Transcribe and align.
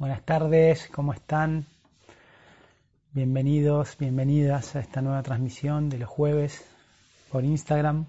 Buenas 0.00 0.22
tardes, 0.22 0.88
¿cómo 0.90 1.12
están? 1.12 1.66
Bienvenidos, 3.12 3.98
bienvenidas 3.98 4.74
a 4.74 4.80
esta 4.80 5.02
nueva 5.02 5.22
transmisión 5.22 5.90
de 5.90 5.98
los 5.98 6.08
jueves 6.08 6.64
por 7.30 7.44
Instagram 7.44 8.06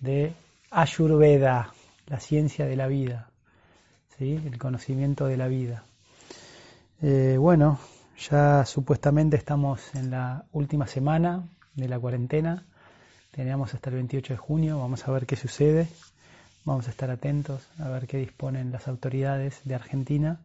de 0.00 0.32
Ayurveda, 0.70 1.74
la 2.06 2.20
ciencia 2.20 2.64
de 2.64 2.74
la 2.74 2.86
vida, 2.86 3.28
¿sí? 4.16 4.40
el 4.42 4.56
conocimiento 4.56 5.26
de 5.26 5.36
la 5.36 5.46
vida. 5.46 5.84
Eh, 7.02 7.36
bueno, 7.38 7.78
ya 8.30 8.64
supuestamente 8.64 9.36
estamos 9.36 9.94
en 9.94 10.10
la 10.10 10.46
última 10.52 10.86
semana 10.86 11.46
de 11.74 11.86
la 11.86 11.98
cuarentena, 11.98 12.64
teníamos 13.30 13.74
hasta 13.74 13.90
el 13.90 13.96
28 13.96 14.32
de 14.32 14.38
junio, 14.38 14.78
vamos 14.78 15.06
a 15.06 15.12
ver 15.12 15.26
qué 15.26 15.36
sucede, 15.36 15.86
vamos 16.64 16.88
a 16.88 16.92
estar 16.92 17.10
atentos 17.10 17.68
a 17.78 17.90
ver 17.90 18.06
qué 18.06 18.16
disponen 18.16 18.72
las 18.72 18.88
autoridades 18.88 19.60
de 19.64 19.74
Argentina. 19.74 20.40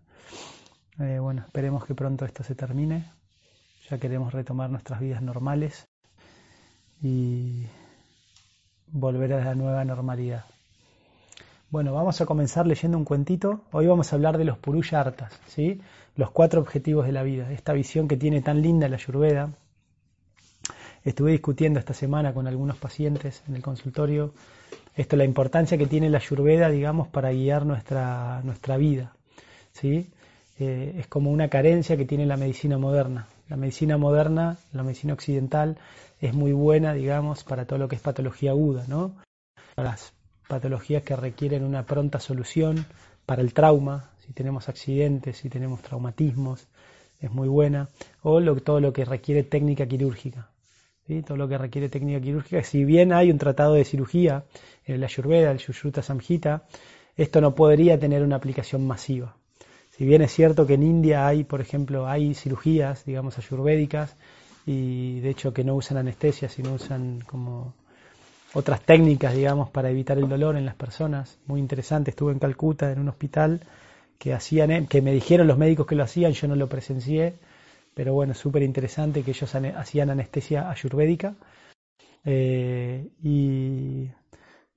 Eh, 1.00 1.20
bueno, 1.20 1.44
esperemos 1.46 1.86
que 1.86 1.96
pronto 1.96 2.26
esto 2.26 2.44
se 2.44 2.56
termine, 2.56 3.12
ya 3.90 3.98
queremos 3.98 4.34
retomar 4.34 4.70
nuestras 4.70 5.00
vidas 5.00 5.22
normales 5.22 5.88
y 7.02 7.66
volver 8.88 9.34
a 9.34 9.44
la 9.44 9.56
nueva 9.56 9.84
normalidad. 9.86 10.46
Bueno, 11.70 11.94
vamos 11.94 12.22
a 12.22 12.26
comenzar 12.26 12.68
leyendo 12.68 12.98
un 12.98 13.06
cuentito. 13.06 13.62
Hoy 13.72 13.88
vamos 13.88 14.14
a 14.14 14.16
hablar 14.16 14.38
de 14.38 14.46
los 14.46 14.60
Purusha 14.60 15.00
Artas, 15.00 15.40
¿sí? 15.48 15.82
los 16.16 16.30
cuatro 16.30 16.62
objetivos 16.62 17.06
de 17.08 17.12
la 17.12 17.24
vida, 17.24 17.52
esta 17.52 17.74
visión 17.74 18.08
que 18.08 18.18
tiene 18.18 18.42
tan 18.42 18.62
linda 18.62 18.88
la 18.88 18.98
Ayurveda. 18.98 19.50
Estuve 21.04 21.32
discutiendo 21.32 21.80
esta 21.80 21.94
semana 21.94 22.34
con 22.34 22.48
algunos 22.48 22.78
pacientes 22.78 23.44
en 23.48 23.56
el 23.56 23.62
consultorio 23.64 24.34
esto 24.96 25.16
la 25.16 25.26
importancia 25.26 25.78
que 25.78 25.88
tiene 25.88 26.10
la 26.10 26.20
Ayurveda, 26.20 26.70
digamos, 26.70 27.08
para 27.08 27.32
guiar 27.32 27.66
nuestra, 27.66 28.42
nuestra 28.44 28.78
vida. 28.78 29.14
¿Sí? 29.74 30.08
Eh, 30.60 30.96
es 31.00 31.08
como 31.08 31.32
una 31.32 31.50
carencia 31.50 31.98
que 31.98 32.06
tiene 32.06 32.26
la 32.26 32.38
medicina 32.38 32.78
moderna. 32.78 33.28
La 33.50 33.58
medicina 33.58 33.98
moderna, 33.98 34.58
la 34.72 34.84
medicina 34.84 35.14
occidental, 35.14 35.78
es 36.22 36.34
muy 36.34 36.54
buena, 36.54 36.94
digamos, 36.94 37.44
para 37.44 37.66
todo 37.66 37.80
lo 37.80 37.88
que 37.88 37.96
es 37.96 38.02
patología 38.02 38.52
aguda, 38.52 38.86
¿no? 38.88 39.16
Para 39.76 39.92
las 39.92 40.14
patologías 40.48 41.04
que 41.04 41.16
requieren 41.16 41.64
una 41.64 41.86
pronta 41.86 42.20
solución, 42.20 42.86
para 43.26 43.42
el 43.42 43.54
trauma, 43.54 44.12
si 44.26 44.34
tenemos 44.34 44.70
accidentes, 44.70 45.38
si 45.38 45.50
tenemos 45.50 45.82
traumatismos, 45.82 46.68
es 47.20 47.32
muy 47.32 47.48
buena, 47.48 47.90
o 48.22 48.42
todo 48.56 48.80
lo 48.80 48.94
que 48.94 49.06
requiere 49.06 49.44
técnica 49.44 49.86
quirúrgica, 49.86 50.50
¿sí? 51.08 51.22
todo 51.22 51.38
lo 51.38 51.48
que 51.48 51.58
requiere 51.58 51.90
técnica 51.90 52.22
quirúrgica. 52.22 52.64
Si 52.64 52.84
bien 52.86 53.14
hay 53.14 53.32
un 53.32 53.38
tratado 53.38 53.74
de 53.74 53.86
cirugía, 53.86 54.46
en 54.86 54.96
el 54.96 55.04
Ayurveda, 55.04 55.52
el 55.52 55.58
Shushruta 55.58 56.02
Samhita, 56.02 56.64
esto 57.16 57.42
no 57.42 57.56
podría 57.56 58.00
tener 58.00 58.24
una 58.24 58.36
aplicación 58.36 58.86
masiva. 58.86 59.38
Si 59.96 60.06
bien 60.06 60.24
es 60.24 60.32
cierto 60.32 60.66
que 60.66 60.74
en 60.74 60.82
India 60.82 61.28
hay, 61.28 61.44
por 61.44 61.62
ejemplo, 61.62 62.08
hay 62.08 62.34
cirugías, 62.34 63.06
digamos, 63.06 63.38
ayurvédicas, 63.38 64.16
y 64.66 65.20
de 65.20 65.30
hecho 65.30 65.54
que 65.54 65.64
no 65.64 65.76
usan 65.76 65.98
anestesia, 65.98 66.50
sino 66.50 66.74
usan 66.74 67.22
como 67.28 67.76
otras 68.56 68.82
técnicas, 68.82 69.36
digamos, 69.36 69.70
para 69.70 69.92
evitar 69.92 70.18
el 70.18 70.28
dolor 70.28 70.58
en 70.58 70.66
las 70.66 70.74
personas. 70.74 71.38
Muy 71.46 71.60
interesante, 71.60 72.10
estuve 72.10 72.32
en 72.32 72.40
Calcuta, 72.40 72.92
en 72.92 73.00
un 73.00 73.10
hospital, 73.10 73.62
que, 74.18 74.34
hacían, 74.34 74.88
que 74.88 75.04
me 75.04 75.12
dijeron 75.12 75.46
los 75.46 75.60
médicos 75.60 75.86
que 75.86 75.96
lo 75.96 76.04
hacían, 76.04 76.32
yo 76.32 76.48
no 76.48 76.56
lo 76.56 76.68
presencié, 76.68 77.36
pero 77.94 78.16
bueno, 78.16 78.34
súper 78.34 78.64
interesante 78.64 79.22
que 79.22 79.32
ellos 79.32 79.54
hacían 79.54 80.10
anestesia 80.10 80.72
ayurvédica. 80.72 81.36
Eh, 82.26 83.10
y 83.22 84.10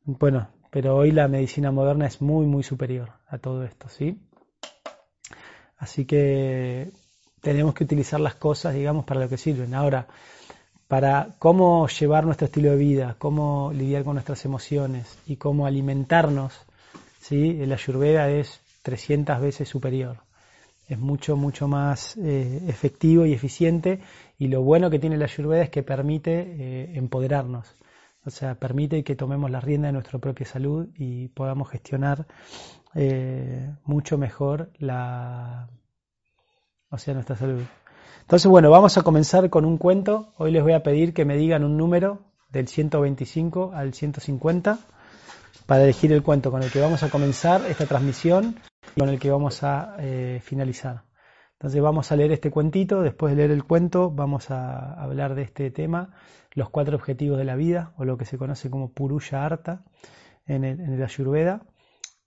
bueno, 0.04 0.48
pero 0.70 0.94
hoy 0.94 1.10
la 1.10 1.26
medicina 1.26 1.70
moderna 1.70 2.06
es 2.06 2.20
muy, 2.20 2.44
muy 2.44 2.62
superior 2.62 3.12
a 3.28 3.38
todo 3.38 3.64
esto, 3.64 3.88
¿sí? 3.88 4.18
Así 5.78 6.04
que 6.04 6.90
tenemos 7.40 7.74
que 7.74 7.84
utilizar 7.84 8.20
las 8.20 8.34
cosas, 8.34 8.74
digamos, 8.74 9.04
para 9.04 9.20
lo 9.20 9.28
que 9.28 9.36
sirven. 9.36 9.74
Ahora, 9.74 10.06
para 10.88 11.30
cómo 11.38 11.88
llevar 11.88 12.24
nuestro 12.24 12.46
estilo 12.46 12.70
de 12.70 12.76
vida, 12.76 13.16
cómo 13.18 13.72
lidiar 13.72 14.04
con 14.04 14.14
nuestras 14.14 14.44
emociones 14.44 15.18
y 15.26 15.36
cómo 15.36 15.66
alimentarnos, 15.66 16.54
¿sí? 17.20 17.54
La 17.66 17.74
ayurveda 17.74 18.30
es 18.30 18.60
300 18.82 19.40
veces 19.40 19.68
superior. 19.68 20.18
Es 20.88 20.98
mucho, 20.98 21.36
mucho 21.36 21.66
más 21.66 22.16
eh, 22.16 22.62
efectivo 22.68 23.26
y 23.26 23.32
eficiente 23.32 24.00
y 24.38 24.46
lo 24.46 24.62
bueno 24.62 24.88
que 24.90 25.00
tiene 25.00 25.16
la 25.16 25.24
ayurveda 25.24 25.64
es 25.64 25.70
que 25.70 25.82
permite 25.82 26.32
eh, 26.38 26.92
empoderarnos. 26.94 27.66
O 28.24 28.30
sea, 28.30 28.54
permite 28.54 29.02
que 29.02 29.16
tomemos 29.16 29.50
la 29.50 29.60
rienda 29.60 29.88
de 29.88 29.92
nuestra 29.92 30.18
propia 30.18 30.46
salud 30.46 30.88
y 30.96 31.28
podamos 31.28 31.70
gestionar 31.70 32.26
eh, 32.94 33.74
mucho 33.84 34.18
mejor 34.18 34.70
la, 34.78 35.68
o 36.90 36.98
sea, 36.98 37.14
nuestra 37.14 37.36
salud. 37.36 37.62
Entonces, 38.22 38.50
bueno, 38.50 38.70
vamos 38.70 38.98
a 38.98 39.02
comenzar 39.02 39.48
con 39.50 39.64
un 39.64 39.78
cuento. 39.78 40.32
Hoy 40.38 40.50
les 40.50 40.62
voy 40.62 40.72
a 40.72 40.82
pedir 40.82 41.14
que 41.14 41.24
me 41.24 41.36
digan 41.36 41.64
un 41.64 41.76
número 41.76 42.20
del 42.50 42.68
125 42.68 43.72
al 43.74 43.94
150 43.94 44.78
para 45.66 45.82
elegir 45.82 46.12
el 46.12 46.22
cuento 46.22 46.50
con 46.50 46.62
el 46.62 46.70
que 46.70 46.80
vamos 46.80 47.02
a 47.02 47.10
comenzar 47.10 47.62
esta 47.66 47.86
transmisión 47.86 48.56
y 48.94 49.00
con 49.00 49.08
el 49.08 49.18
que 49.18 49.30
vamos 49.30 49.62
a 49.62 49.96
eh, 49.98 50.40
finalizar. 50.42 51.04
Entonces 51.58 51.80
vamos 51.80 52.12
a 52.12 52.16
leer 52.16 52.32
este 52.32 52.50
cuentito, 52.50 53.00
después 53.00 53.32
de 53.32 53.36
leer 53.38 53.50
el 53.50 53.64
cuento 53.64 54.10
vamos 54.10 54.50
a 54.50 54.92
hablar 55.02 55.34
de 55.34 55.42
este 55.42 55.70
tema, 55.70 56.10
los 56.52 56.68
cuatro 56.68 56.96
objetivos 56.96 57.38
de 57.38 57.44
la 57.44 57.56
vida, 57.56 57.92
o 57.96 58.04
lo 58.04 58.18
que 58.18 58.26
se 58.26 58.36
conoce 58.36 58.70
como 58.70 58.92
Purusha 58.92 59.44
Arta 59.44 59.82
en 60.46 60.64
el, 60.64 61.02
Ayurveda, 61.02 61.62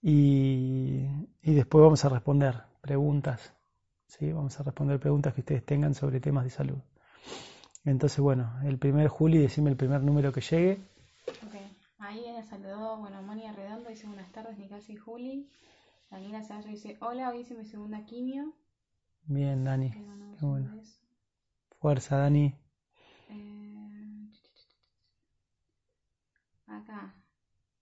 y, 0.02 1.06
después 1.42 1.82
vamos 1.82 2.04
a 2.04 2.08
responder 2.08 2.62
preguntas, 2.80 3.54
¿sí? 4.06 4.32
vamos 4.32 4.58
a 4.58 4.62
responder 4.62 4.98
preguntas 4.98 5.34
que 5.34 5.40
ustedes 5.40 5.64
tengan 5.64 5.94
sobre 5.94 6.20
temas 6.20 6.44
de 6.44 6.50
salud. 6.50 6.78
Entonces, 7.84 8.20
bueno, 8.20 8.60
el 8.64 8.78
primer 8.78 9.08
Juli, 9.08 9.38
decime 9.38 9.70
el 9.70 9.76
primer 9.76 10.02
número 10.02 10.32
que 10.32 10.40
llegue. 10.40 10.80
Okay. 11.46 11.76
Ahí 11.98 12.24
saludó, 12.48 12.98
bueno, 12.98 13.22
Monia 13.22 13.52
Redondo 13.52 13.90
dice 13.90 14.06
buenas 14.06 14.30
tardes, 14.32 14.58
Nicasi 14.58 14.94
y 14.94 14.96
Juli. 14.96 15.50
Daniela 16.10 16.42
Sayo 16.42 16.68
dice, 16.68 16.96
hola, 17.00 17.30
hoy 17.30 17.40
hice 17.40 17.54
mi 17.54 17.64
segunda 17.64 18.04
quimio. 18.04 18.52
Bien, 19.24 19.62
Dani. 19.64 19.92
Qué 19.92 20.46
bueno. 20.46 20.82
Fuerza, 21.78 22.16
Dani. 22.16 22.54
Eh, 23.28 24.28
acá. 26.66 27.14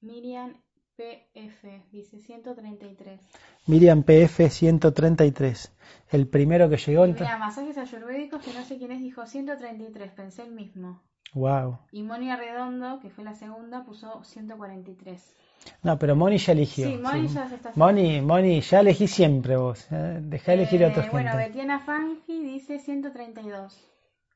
Miriam 0.00 0.54
PF 0.98 1.84
dice 1.92 2.18
133. 2.18 3.20
Miriam 3.66 4.02
PF 4.02 4.50
133. 4.50 5.72
El 6.10 6.26
primero 6.26 6.68
que 6.68 6.76
llegó. 6.76 7.06
Mira, 7.06 7.38
masajes 7.38 7.78
ayurvédicos 7.78 8.42
que 8.42 8.52
no 8.52 8.64
sé 8.64 8.78
quién 8.78 8.90
es 8.90 9.00
dijo 9.00 9.24
133. 9.24 10.10
Pensé 10.10 10.42
el 10.42 10.50
mismo. 10.50 11.00
Wow. 11.34 11.78
Y 11.92 12.02
Monia 12.02 12.34
Redondo, 12.36 12.98
que 12.98 13.10
fue 13.10 13.22
la 13.22 13.34
segunda, 13.34 13.84
puso 13.84 14.24
143. 14.24 15.36
No, 15.84 15.98
pero 16.00 16.16
Moni 16.16 16.38
ya 16.38 16.52
eligió. 16.52 16.88
Sí, 16.88 16.96
Moni 16.96 17.28
ya 17.28 17.48
se 17.48 17.54
está 17.54 17.72
Moni, 17.76 18.20
Moni, 18.20 18.60
ya 18.60 18.80
elegí 18.80 19.06
siempre 19.06 19.56
vos. 19.56 19.86
¿eh? 19.92 20.18
Deja 20.20 20.54
elegir 20.54 20.84
a 20.84 20.88
otros 20.88 21.06
eh, 21.06 21.10
Bueno, 21.12 21.36
Betiana 21.36 21.78
Fangi 21.78 22.42
dice 22.42 22.80
132. 22.80 23.78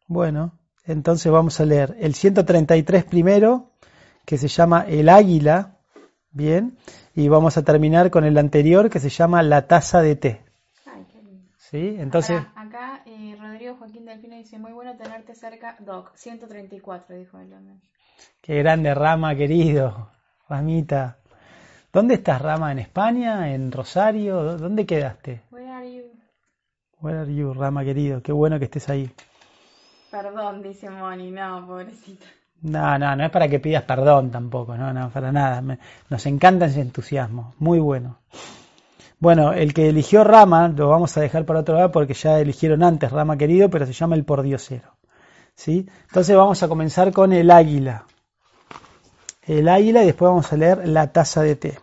Bueno, 0.07 0.61
entonces 0.85 1.33
vamos 1.33 1.59
a 1.59 1.65
leer 1.65 1.97
el 1.99 2.15
133 2.15 3.05
primero, 3.05 3.73
que 4.25 4.39
se 4.39 4.47
llama 4.47 4.85
El 4.87 5.09
Águila. 5.09 5.79
Bien. 6.33 6.77
Y 7.15 7.29
vamos 7.29 7.57
a 7.59 7.63
terminar 7.63 8.11
con 8.11 8.25
el 8.25 8.39
anterior, 8.39 8.89
que 8.89 9.01
se 9.01 9.11
llama 9.11 9.43
La 9.43 9.67
Taza 9.67 10.01
de 10.01 10.17
Té. 10.17 10.41
Ay, 10.87 11.07
qué 11.13 11.23
lindo. 11.23 11.49
¿Sí? 11.59 11.97
Entonces. 11.99 12.43
Acá, 12.57 13.03
eh, 13.05 13.37
Rodrigo 13.39 13.77
Joaquín 13.77 14.07
Delfino 14.07 14.37
dice: 14.37 14.59
Muy 14.59 14.73
bueno 14.73 14.97
tenerte 14.97 15.35
cerca, 15.35 15.77
Doc. 15.81 16.13
134, 16.17 17.17
dijo 17.17 17.39
él 17.39 17.55
Qué 18.41 18.57
grande 18.57 18.95
rama, 18.95 19.35
querido. 19.37 20.11
Ramita. 20.49 21.19
¿Dónde 21.93 22.15
estás, 22.15 22.41
Rama? 22.41 22.73
¿En 22.73 22.79
España? 22.79 23.53
¿En 23.53 23.71
Rosario? 23.71 24.57
¿Dónde 24.57 24.87
quedaste? 24.87 25.43
Where 25.51 25.71
are 25.71 25.95
you? 25.95 26.05
Where 27.01 27.19
are 27.19 27.35
you, 27.35 27.53
Rama 27.53 27.85
querido? 27.85 28.23
Qué 28.23 28.33
bueno 28.33 28.59
que 28.59 28.65
estés 28.65 28.89
ahí. 28.89 29.11
Perdón, 30.11 30.63
dice 30.63 30.89
Moni. 30.89 31.31
No, 31.31 31.67
pobrecita. 31.67 32.25
No, 32.63 32.99
no, 32.99 33.17
no 33.17 33.25
es 33.25 33.31
para 33.31 33.49
que 33.49 33.61
pidas 33.61 33.83
perdón 33.83 34.31
tampoco, 34.31 34.77
no, 34.77 34.93
no, 34.93 35.11
para 35.11 35.33
nada. 35.33 35.63
nos 36.09 36.27
encanta 36.27 36.67
ese 36.67 36.81
entusiasmo, 36.81 37.55
muy 37.59 37.79
bueno. 37.79 38.19
Bueno, 39.19 39.53
el 39.53 39.73
que 39.75 39.89
eligió 39.89 40.25
Rama 40.25 40.69
lo 40.69 40.89
vamos 40.89 41.17
a 41.17 41.21
dejar 41.21 41.45
para 41.45 41.61
otro 41.61 41.77
lado 41.77 41.93
porque 41.93 42.15
ya 42.15 42.39
eligieron 42.39 42.83
antes 42.83 43.11
Rama 43.11 43.37
querido, 43.37 43.71
pero 43.71 43.87
se 43.87 43.93
llama 43.93 44.17
el 44.17 44.25
pordiosero. 44.25 44.97
¿sí? 45.55 45.89
Entonces 46.09 46.37
vamos 46.37 46.63
a 46.63 46.69
comenzar 46.69 47.13
con 47.13 47.33
el 47.33 47.51
águila 47.51 48.07
el 49.43 49.69
águila 49.69 50.03
y 50.03 50.07
después 50.07 50.29
vamos 50.29 50.53
a 50.53 50.57
leer 50.57 50.89
la 50.89 51.13
taza 51.13 51.43
de 51.43 51.57
té. 51.57 51.79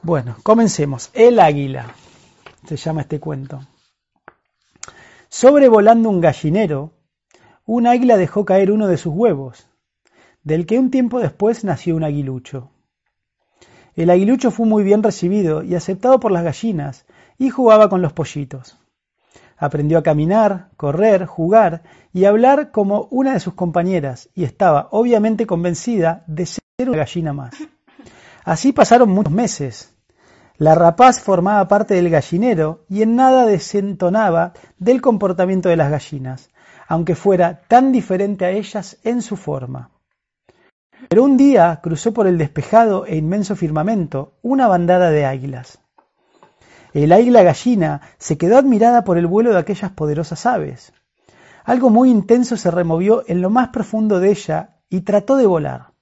Bueno, 0.00 0.36
comencemos. 0.42 1.10
El 1.12 1.40
águila, 1.40 1.94
se 2.66 2.76
llama 2.76 3.02
este 3.02 3.20
cuento. 3.20 3.60
Sobrevolando 5.28 6.08
un 6.08 6.20
gallinero, 6.20 6.92
un 7.68 7.86
águila 7.86 8.16
dejó 8.16 8.46
caer 8.46 8.72
uno 8.72 8.86
de 8.88 8.96
sus 8.96 9.12
huevos, 9.14 9.68
del 10.42 10.64
que 10.64 10.78
un 10.78 10.90
tiempo 10.90 11.20
después 11.20 11.64
nació 11.64 11.96
un 11.96 12.02
aguilucho. 12.02 12.70
El 13.94 14.08
aguilucho 14.08 14.50
fue 14.50 14.64
muy 14.64 14.82
bien 14.84 15.02
recibido 15.02 15.62
y 15.62 15.74
aceptado 15.74 16.18
por 16.18 16.32
las 16.32 16.44
gallinas, 16.44 17.04
y 17.36 17.50
jugaba 17.50 17.90
con 17.90 18.00
los 18.00 18.14
pollitos. 18.14 18.78
Aprendió 19.58 19.98
a 19.98 20.02
caminar, 20.02 20.70
correr, 20.78 21.26
jugar 21.26 21.82
y 22.10 22.24
hablar 22.24 22.70
como 22.70 23.06
una 23.10 23.34
de 23.34 23.40
sus 23.40 23.52
compañeras, 23.52 24.30
y 24.34 24.44
estaba 24.44 24.88
obviamente 24.90 25.46
convencida 25.46 26.24
de 26.26 26.46
ser 26.46 26.62
una 26.88 26.96
gallina 26.96 27.34
más. 27.34 27.54
Así 28.44 28.72
pasaron 28.72 29.10
muchos 29.10 29.34
meses. 29.34 29.94
La 30.56 30.74
rapaz 30.74 31.20
formaba 31.20 31.68
parte 31.68 31.92
del 31.92 32.08
gallinero 32.08 32.86
y 32.88 33.02
en 33.02 33.14
nada 33.14 33.44
desentonaba 33.44 34.54
del 34.78 35.02
comportamiento 35.02 35.68
de 35.68 35.76
las 35.76 35.90
gallinas, 35.90 36.48
aunque 36.88 37.14
fuera 37.14 37.60
tan 37.68 37.92
diferente 37.92 38.46
a 38.46 38.50
ellas 38.50 38.96
en 39.04 39.20
su 39.20 39.36
forma. 39.36 39.90
Pero 41.08 41.22
un 41.22 41.36
día 41.36 41.80
cruzó 41.82 42.12
por 42.12 42.26
el 42.26 42.38
despejado 42.38 43.06
e 43.06 43.16
inmenso 43.16 43.54
firmamento 43.54 44.38
una 44.42 44.66
bandada 44.66 45.10
de 45.10 45.26
águilas. 45.26 45.78
El 46.94 47.12
águila 47.12 47.42
gallina 47.42 48.00
se 48.16 48.38
quedó 48.38 48.56
admirada 48.56 49.04
por 49.04 49.18
el 49.18 49.26
vuelo 49.26 49.52
de 49.52 49.58
aquellas 49.58 49.92
poderosas 49.92 50.46
aves. 50.46 50.94
Algo 51.64 51.90
muy 51.90 52.10
intenso 52.10 52.56
se 52.56 52.70
removió 52.70 53.22
en 53.26 53.42
lo 53.42 53.50
más 53.50 53.68
profundo 53.68 54.18
de 54.18 54.30
ella 54.30 54.78
y 54.88 55.02
trató 55.02 55.36
de 55.36 55.46
volar. 55.46 55.92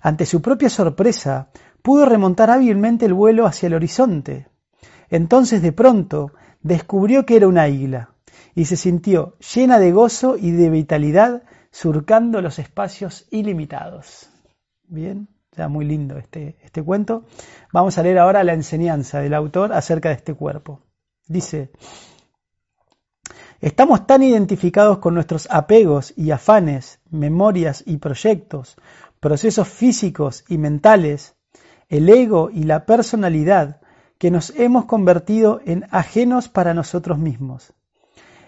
Ante 0.00 0.24
su 0.24 0.40
propia 0.40 0.70
sorpresa, 0.70 1.50
pudo 1.82 2.06
remontar 2.06 2.50
hábilmente 2.50 3.04
el 3.04 3.12
vuelo 3.12 3.46
hacia 3.46 3.66
el 3.66 3.74
horizonte. 3.74 4.48
Entonces 5.10 5.60
de 5.60 5.72
pronto 5.72 6.32
descubrió 6.62 7.26
que 7.26 7.36
era 7.36 7.48
un 7.48 7.58
águila 7.58 8.15
y 8.56 8.64
se 8.64 8.76
sintió 8.76 9.36
llena 9.54 9.78
de 9.78 9.92
gozo 9.92 10.36
y 10.38 10.50
de 10.50 10.70
vitalidad 10.70 11.42
surcando 11.70 12.40
los 12.40 12.58
espacios 12.58 13.26
ilimitados. 13.30 14.30
Bien, 14.88 15.28
ya 15.52 15.68
muy 15.68 15.84
lindo 15.84 16.16
este, 16.16 16.56
este 16.64 16.82
cuento. 16.82 17.26
Vamos 17.70 17.98
a 17.98 18.02
leer 18.02 18.18
ahora 18.18 18.42
la 18.44 18.54
enseñanza 18.54 19.20
del 19.20 19.34
autor 19.34 19.74
acerca 19.74 20.08
de 20.08 20.14
este 20.14 20.32
cuerpo. 20.32 20.80
Dice, 21.26 21.70
estamos 23.60 24.06
tan 24.06 24.22
identificados 24.22 24.98
con 24.98 25.12
nuestros 25.12 25.46
apegos 25.50 26.14
y 26.16 26.30
afanes, 26.30 26.98
memorias 27.10 27.84
y 27.86 27.98
proyectos, 27.98 28.76
procesos 29.20 29.68
físicos 29.68 30.44
y 30.48 30.56
mentales, 30.56 31.36
el 31.90 32.08
ego 32.08 32.48
y 32.50 32.62
la 32.62 32.86
personalidad, 32.86 33.82
que 34.16 34.30
nos 34.30 34.48
hemos 34.56 34.86
convertido 34.86 35.60
en 35.66 35.86
ajenos 35.90 36.48
para 36.48 36.72
nosotros 36.72 37.18
mismos 37.18 37.74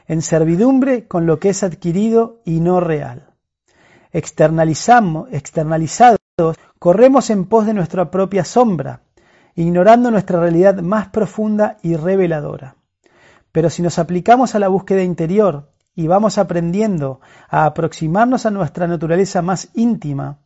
en 0.08 0.22
servidumbre 0.22 1.06
con 1.06 1.26
lo 1.26 1.38
que 1.38 1.50
es 1.50 1.62
adquirido 1.62 2.40
y 2.44 2.60
no 2.60 2.80
real. 2.80 3.34
Externalizamos, 4.10 5.28
externalizados, 5.30 6.18
corremos 6.78 7.28
en 7.30 7.44
pos 7.44 7.66
de 7.66 7.74
nuestra 7.74 8.10
propia 8.10 8.44
sombra, 8.44 9.02
ignorando 9.54 10.10
nuestra 10.10 10.40
realidad 10.40 10.80
más 10.80 11.08
profunda 11.08 11.76
y 11.82 11.94
reveladora. 11.94 12.76
Pero 13.52 13.70
si 13.70 13.82
nos 13.82 13.98
aplicamos 13.98 14.54
a 14.54 14.58
la 14.58 14.68
búsqueda 14.68 15.02
interior 15.02 15.70
y 15.94 16.06
vamos 16.06 16.38
aprendiendo 16.38 17.20
a 17.48 17.66
aproximarnos 17.66 18.46
a 18.46 18.50
nuestra 18.50 18.86
naturaleza 18.86 19.42
más 19.42 19.68
íntima, 19.74 20.38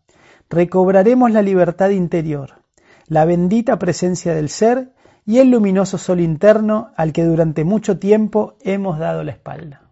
recobraremos 0.50 1.30
la 1.30 1.42
libertad 1.42 1.90
interior, 1.90 2.62
la 3.06 3.24
bendita 3.26 3.78
presencia 3.78 4.34
del 4.34 4.48
ser 4.48 4.92
y 5.24 5.38
el 5.38 5.50
luminoso 5.50 5.98
sol 5.98 6.20
interno 6.20 6.90
al 6.96 7.12
que 7.12 7.24
durante 7.24 7.64
mucho 7.64 7.98
tiempo 7.98 8.56
hemos 8.62 8.98
dado 8.98 9.22
la 9.24 9.32
espalda. 9.32 9.82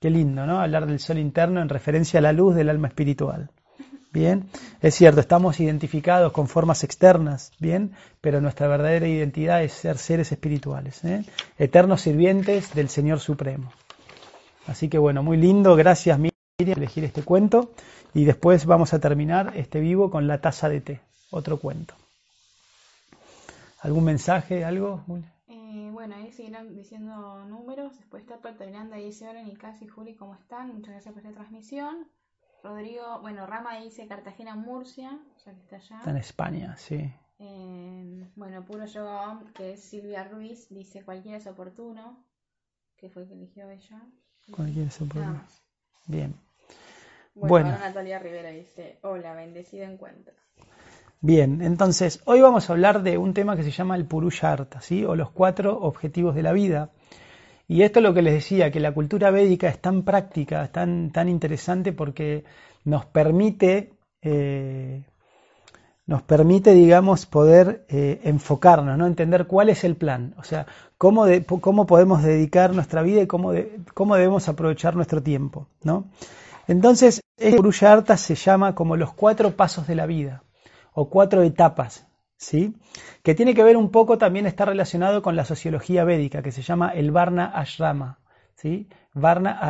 Qué 0.00 0.10
lindo, 0.10 0.46
¿no? 0.46 0.60
Hablar 0.60 0.86
del 0.86 1.00
sol 1.00 1.18
interno 1.18 1.62
en 1.62 1.68
referencia 1.68 2.18
a 2.18 2.22
la 2.22 2.32
luz 2.32 2.54
del 2.54 2.68
alma 2.68 2.88
espiritual. 2.88 3.50
Bien, 4.12 4.48
es 4.80 4.94
cierto, 4.94 5.20
estamos 5.20 5.60
identificados 5.60 6.32
con 6.32 6.48
formas 6.48 6.84
externas, 6.84 7.52
bien, 7.58 7.92
pero 8.20 8.40
nuestra 8.40 8.66
verdadera 8.66 9.06
identidad 9.06 9.62
es 9.62 9.72
ser 9.72 9.98
seres 9.98 10.32
espirituales, 10.32 11.04
¿eh? 11.04 11.24
eternos 11.58 12.00
sirvientes 12.00 12.74
del 12.74 12.88
Señor 12.88 13.20
Supremo. 13.20 13.72
Así 14.66 14.88
que 14.88 14.98
bueno, 14.98 15.22
muy 15.22 15.36
lindo, 15.36 15.76
gracias 15.76 16.18
Miriam 16.18 16.32
por 16.56 16.78
elegir 16.78 17.04
este 17.04 17.22
cuento 17.22 17.72
y 18.14 18.24
después 18.24 18.64
vamos 18.64 18.94
a 18.94 18.98
terminar 18.98 19.52
este 19.56 19.80
vivo 19.80 20.10
con 20.10 20.26
la 20.26 20.40
taza 20.40 20.70
de 20.70 20.80
té, 20.80 21.00
otro 21.30 21.58
cuento. 21.58 21.94
¿Algún 23.80 24.04
mensaje, 24.04 24.64
algo? 24.64 25.04
Eh, 25.48 25.90
bueno, 25.92 26.16
ahí 26.16 26.32
siguieron 26.32 26.74
diciendo 26.74 27.44
números. 27.44 27.96
Después 27.96 28.22
está 28.22 28.40
terminando 28.40 28.94
ahí 28.94 29.06
dice: 29.06 29.28
Hola, 29.28 29.42
Nicasi 29.42 29.84
y 29.84 29.88
Juli, 29.88 30.14
¿cómo 30.14 30.34
están? 30.34 30.68
Muchas 30.74 30.92
gracias 30.94 31.14
por 31.14 31.22
esta 31.24 31.34
transmisión. 31.34 32.08
Rodrigo, 32.62 33.20
bueno, 33.20 33.46
Rama 33.46 33.78
dice 33.78 34.08
Cartagena, 34.08 34.56
Murcia, 34.56 35.18
o 35.36 35.38
sea 35.38 35.54
que 35.54 35.60
está 35.60 35.76
allá. 35.76 35.98
Está 35.98 36.10
en 36.10 36.16
España, 36.16 36.76
sí. 36.76 37.12
Eh, 37.38 38.30
bueno, 38.34 38.64
Puro 38.64 38.86
Yoga 38.86 39.40
que 39.54 39.74
es 39.74 39.84
Silvia 39.84 40.24
Ruiz, 40.24 40.68
dice 40.70 41.04
cualquiera 41.04 41.36
es 41.36 41.46
oportuno, 41.46 42.24
que 42.96 43.10
fue 43.10 43.22
el 43.22 43.28
que 43.28 43.34
eligió 43.34 43.70
ella. 43.70 44.02
Cualquiera 44.50 44.88
es 44.88 45.00
oportuno. 45.00 45.42
Bien. 46.06 46.34
Bueno, 47.34 47.48
bueno. 47.48 47.78
Natalia 47.78 48.18
Rivera 48.18 48.48
dice, 48.50 48.98
hola, 49.02 49.34
bendecido 49.34 49.84
encuentro. 49.84 50.34
Bien, 51.22 51.62
entonces 51.62 52.20
hoy 52.26 52.42
vamos 52.42 52.68
a 52.68 52.74
hablar 52.74 53.02
de 53.02 53.16
un 53.16 53.32
tema 53.32 53.56
que 53.56 53.62
se 53.62 53.70
llama 53.70 53.96
el 53.96 54.04
Purusharta, 54.04 54.82
¿sí? 54.82 55.04
o 55.04 55.16
los 55.16 55.30
cuatro 55.30 55.78
objetivos 55.80 56.34
de 56.34 56.42
la 56.42 56.52
vida. 56.52 56.90
Y 57.66 57.82
esto 57.82 58.00
es 58.00 58.02
lo 58.04 58.14
que 58.14 58.22
les 58.22 58.34
decía, 58.34 58.70
que 58.70 58.80
la 58.80 58.92
cultura 58.92 59.30
védica 59.30 59.68
es 59.68 59.80
tan 59.80 60.02
práctica, 60.02 60.68
tan, 60.68 61.10
tan 61.10 61.28
interesante 61.28 61.92
porque 61.92 62.44
nos 62.84 63.06
permite, 63.06 63.94
eh, 64.22 65.04
nos 66.06 66.22
permite, 66.22 66.74
digamos, 66.74 67.24
poder 67.26 67.86
eh, 67.88 68.20
enfocarnos, 68.24 68.96
¿no? 68.98 69.06
entender 69.06 69.46
cuál 69.46 69.70
es 69.70 69.84
el 69.84 69.96
plan, 69.96 70.34
o 70.38 70.44
sea, 70.44 70.66
cómo, 70.98 71.24
cómo 71.60 71.86
podemos 71.86 72.22
dedicar 72.22 72.74
nuestra 72.74 73.02
vida 73.02 73.22
y 73.22 73.26
cómo, 73.26 73.52
cómo 73.94 74.16
debemos 74.16 74.48
aprovechar 74.48 74.94
nuestro 74.94 75.22
tiempo. 75.22 75.66
¿no? 75.82 76.04
Entonces, 76.68 77.22
el 77.38 77.56
Purusharta 77.56 78.16
se 78.18 78.34
llama 78.34 78.74
como 78.74 78.96
los 78.96 79.14
cuatro 79.14 79.56
pasos 79.56 79.86
de 79.86 79.94
la 79.94 80.06
vida 80.06 80.42
o 80.96 81.10
cuatro 81.10 81.42
etapas, 81.42 82.06
¿sí? 82.38 82.74
que 83.22 83.34
tiene 83.34 83.54
que 83.54 83.62
ver 83.62 83.76
un 83.76 83.90
poco, 83.90 84.16
también 84.16 84.46
está 84.46 84.64
relacionado 84.64 85.20
con 85.20 85.36
la 85.36 85.44
sociología 85.44 86.04
védica, 86.04 86.42
que 86.42 86.52
se 86.52 86.62
llama 86.62 86.88
el 86.88 87.10
Varna 87.10 87.44
Ashrama. 87.44 88.18
¿sí? 88.54 88.88
Varna, 89.12 89.60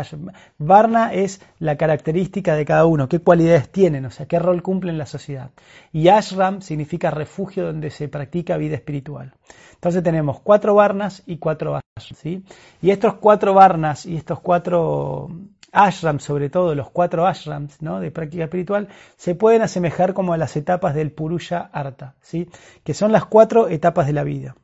Varna 0.56 1.12
es 1.12 1.42
la 1.58 1.76
característica 1.76 2.54
de 2.54 2.64
cada 2.64 2.86
uno, 2.86 3.08
qué 3.08 3.18
cualidades 3.18 3.70
tienen, 3.70 4.06
o 4.06 4.10
sea, 4.12 4.26
qué 4.26 4.38
rol 4.38 4.62
cumplen 4.62 4.94
en 4.94 4.98
la 4.98 5.06
sociedad. 5.06 5.50
Y 5.92 6.08
Ashram 6.08 6.62
significa 6.62 7.10
refugio 7.10 7.66
donde 7.66 7.90
se 7.90 8.08
practica 8.08 8.56
vida 8.56 8.76
espiritual. 8.76 9.34
Entonces 9.74 10.04
tenemos 10.04 10.38
cuatro 10.40 10.76
Varnas 10.76 11.24
y 11.26 11.38
cuatro 11.38 11.80
Ashrams. 11.96 12.44
Y 12.82 12.90
estos 12.90 13.14
cuatro 13.14 13.52
Varnas 13.52 14.06
y 14.06 14.16
estos 14.16 14.38
cuatro 14.38 15.28
ashrams, 15.72 16.22
sobre 16.22 16.50
todo 16.50 16.74
los 16.74 16.90
cuatro 16.90 17.26
ashrams 17.26 17.80
¿no? 17.82 18.00
de 18.00 18.10
práctica 18.10 18.44
espiritual, 18.44 18.88
se 19.16 19.34
pueden 19.34 19.62
asemejar 19.62 20.14
como 20.14 20.32
a 20.32 20.36
las 20.36 20.56
etapas 20.56 20.94
del 20.94 21.12
Purusha 21.12 21.70
Arta, 21.72 22.14
¿sí? 22.20 22.48
que 22.84 22.94
son 22.94 23.12
las 23.12 23.24
cuatro 23.24 23.68
etapas 23.68 24.06
de 24.06 24.12
la 24.12 24.24
vida. 24.24 24.56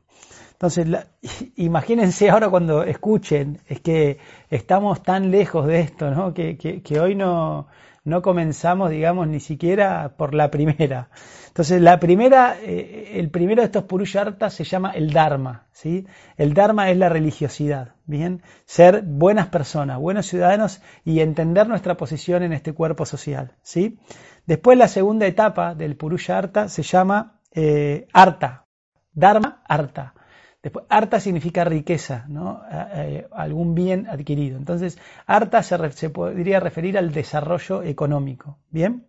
Entonces, 0.53 0.87
imagínense 1.55 2.29
ahora 2.29 2.49
cuando 2.49 2.83
escuchen, 2.83 3.59
es 3.67 3.81
que 3.81 4.19
estamos 4.49 5.03
tan 5.03 5.31
lejos 5.31 5.67
de 5.67 5.81
esto, 5.81 6.11
¿no? 6.11 6.33
que, 6.33 6.57
que 6.57 6.99
hoy 6.99 7.15
no, 7.15 7.67
no 8.03 8.21
comenzamos, 8.21 8.89
digamos, 8.89 9.27
ni 9.27 9.39
siquiera 9.39 10.15
por 10.17 10.33
la 10.33 10.51
primera. 10.51 11.09
Entonces, 11.47 11.81
la 11.81 11.99
primera, 11.99 12.57
eh, 12.61 13.13
el 13.15 13.29
primero 13.29 13.61
de 13.61 13.67
estos 13.67 13.83
Purushartas 13.83 14.53
se 14.53 14.63
llama 14.63 14.91
el 14.91 15.13
Dharma, 15.13 15.67
¿sí? 15.71 16.05
El 16.35 16.53
Dharma 16.53 16.89
es 16.89 16.97
la 16.97 17.09
religiosidad, 17.09 17.95
¿bien? 18.05 18.41
Ser 18.65 19.03
buenas 19.03 19.47
personas, 19.47 19.99
buenos 19.99 20.25
ciudadanos 20.25 20.81
y 21.05 21.21
entender 21.21 21.67
nuestra 21.67 21.95
posición 21.95 22.43
en 22.43 22.53
este 22.53 22.73
cuerpo 22.73 23.05
social, 23.05 23.53
¿sí? 23.61 23.99
Después, 24.45 24.77
la 24.77 24.87
segunda 24.87 25.25
etapa 25.25 25.75
del 25.75 25.95
Purusharta 25.95 26.67
se 26.67 26.83
llama 26.83 27.39
eh, 27.51 28.07
Arta, 28.11 28.65
Dharma 29.13 29.61
Arta. 29.67 30.15
Después, 30.63 30.85
arta 30.87 31.19
significa 31.19 31.65
riqueza, 31.65 32.25
¿no? 32.29 32.61
Eh, 32.71 33.27
algún 33.33 33.75
bien 33.75 34.07
adquirido. 34.07 34.57
Entonces, 34.57 34.97
arta 35.27 35.61
se, 35.61 36.09
podría 36.09 36.61
referir 36.61 36.97
al 36.97 37.11
desarrollo 37.11 37.83
económico. 37.83 38.59
¿Bien? 38.69 39.05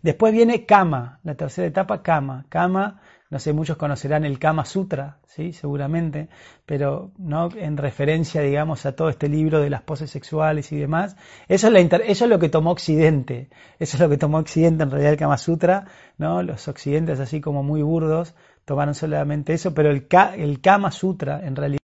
Después 0.00 0.32
viene 0.32 0.64
Kama, 0.64 1.20
la 1.24 1.34
tercera 1.34 1.68
etapa, 1.68 2.02
Kama. 2.02 2.46
Kama, 2.48 3.02
no 3.28 3.38
sé, 3.38 3.52
muchos 3.52 3.76
conocerán 3.76 4.24
el 4.24 4.38
Kama 4.38 4.64
Sutra, 4.64 5.18
¿sí? 5.26 5.52
Seguramente, 5.52 6.30
pero 6.64 7.12
no 7.18 7.50
en 7.54 7.76
referencia, 7.76 8.40
digamos, 8.40 8.86
a 8.86 8.96
todo 8.96 9.10
este 9.10 9.28
libro 9.28 9.60
de 9.60 9.68
las 9.68 9.82
poses 9.82 10.10
sexuales 10.10 10.72
y 10.72 10.78
demás. 10.78 11.16
Eso 11.48 11.68
es, 11.68 11.92
eso 12.06 12.24
es 12.24 12.30
lo 12.30 12.38
que 12.38 12.48
tomó 12.48 12.70
Occidente. 12.70 13.50
Eso 13.78 13.98
es 13.98 14.00
lo 14.00 14.08
que 14.08 14.16
tomó 14.16 14.38
Occidente, 14.38 14.84
en 14.84 14.90
realidad, 14.90 15.12
el 15.12 15.18
Kama 15.18 15.36
Sutra, 15.36 15.84
¿no? 16.16 16.42
Los 16.42 16.66
occidentes 16.66 17.20
así 17.20 17.42
como 17.42 17.62
muy 17.62 17.82
burdos 17.82 18.34
tomaron 18.70 18.94
solamente 18.94 19.52
eso, 19.52 19.74
pero 19.74 19.90
el, 19.90 20.06
el 20.36 20.60
Kama 20.60 20.92
Sutra 20.92 21.44
en 21.44 21.56
realidad 21.56 21.80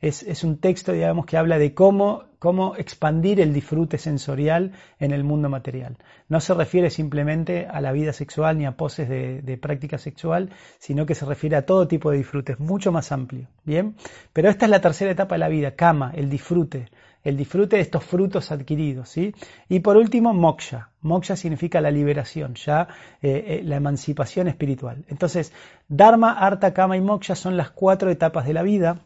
es, 0.00 0.42
un 0.42 0.58
texto, 0.58 0.92
que 1.26 1.36
habla 1.36 1.58
de 1.58 1.74
cómo, 1.74 2.24
cómo 2.40 2.74
expandir 2.74 3.40
el 3.40 3.54
disfrute 3.54 3.98
sensorial 3.98 4.72
en 4.98 5.12
el 5.12 5.22
mundo 5.22 5.48
material. 5.48 5.96
No 6.28 6.40
se 6.40 6.54
refiere 6.54 6.90
simplemente 6.90 7.68
a 7.70 7.80
la 7.80 7.92
vida 7.92 8.12
sexual 8.12 8.58
ni 8.58 8.66
a 8.66 8.76
poses 8.76 9.08
de, 9.08 9.58
práctica 9.62 9.96
sexual, 9.96 10.50
sino 10.80 11.06
que 11.06 11.14
se 11.14 11.24
refiere 11.24 11.54
a 11.54 11.64
todo 11.64 11.86
tipo 11.86 12.10
de 12.10 12.16
disfrutes, 12.16 12.58
mucho 12.58 12.90
más 12.90 13.12
amplio. 13.12 13.46
Bien, 13.62 13.94
pero 14.32 14.50
esta 14.50 14.64
es 14.64 14.72
la 14.72 14.80
tercera 14.80 15.12
etapa 15.12 15.36
de 15.36 15.38
la 15.38 15.48
vida, 15.48 15.76
kama, 15.76 16.10
el 16.16 16.28
disfrute 16.28 16.88
el 17.24 17.36
disfrute 17.36 17.76
de 17.76 17.82
estos 17.82 18.04
frutos 18.04 18.50
adquiridos. 18.52 19.08
¿sí? 19.08 19.34
Y 19.68 19.80
por 19.80 19.96
último, 19.96 20.32
moksha. 20.32 20.90
Moksha 21.00 21.36
significa 21.36 21.80
la 21.80 21.90
liberación, 21.90 22.54
ya 22.54 22.88
eh, 23.22 23.44
eh, 23.46 23.60
la 23.64 23.76
emancipación 23.76 24.48
espiritual. 24.48 25.04
Entonces, 25.08 25.52
Dharma, 25.88 26.32
Artha, 26.32 26.72
Kama 26.74 26.96
y 26.96 27.00
Moksha 27.00 27.34
son 27.34 27.56
las 27.56 27.70
cuatro 27.70 28.10
etapas 28.10 28.46
de 28.46 28.52
la 28.52 28.62
vida, 28.62 29.00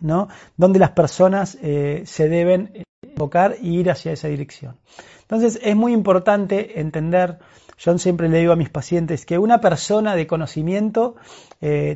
¿no? 0.00 0.28
donde 0.56 0.78
las 0.78 0.90
personas 0.90 1.58
eh, 1.62 2.02
se 2.06 2.28
deben 2.28 2.84
enfocar 3.02 3.56
y 3.60 3.78
ir 3.78 3.90
hacia 3.90 4.12
esa 4.12 4.28
dirección. 4.28 4.76
Entonces, 5.22 5.58
es 5.62 5.76
muy 5.76 5.92
importante 5.92 6.80
entender, 6.80 7.38
yo 7.78 7.96
siempre 7.98 8.28
le 8.28 8.38
digo 8.38 8.52
a 8.52 8.56
mis 8.56 8.70
pacientes, 8.70 9.24
que 9.26 9.38
una 9.38 9.60
persona 9.60 10.16
de 10.16 10.26
conocimiento 10.26 11.16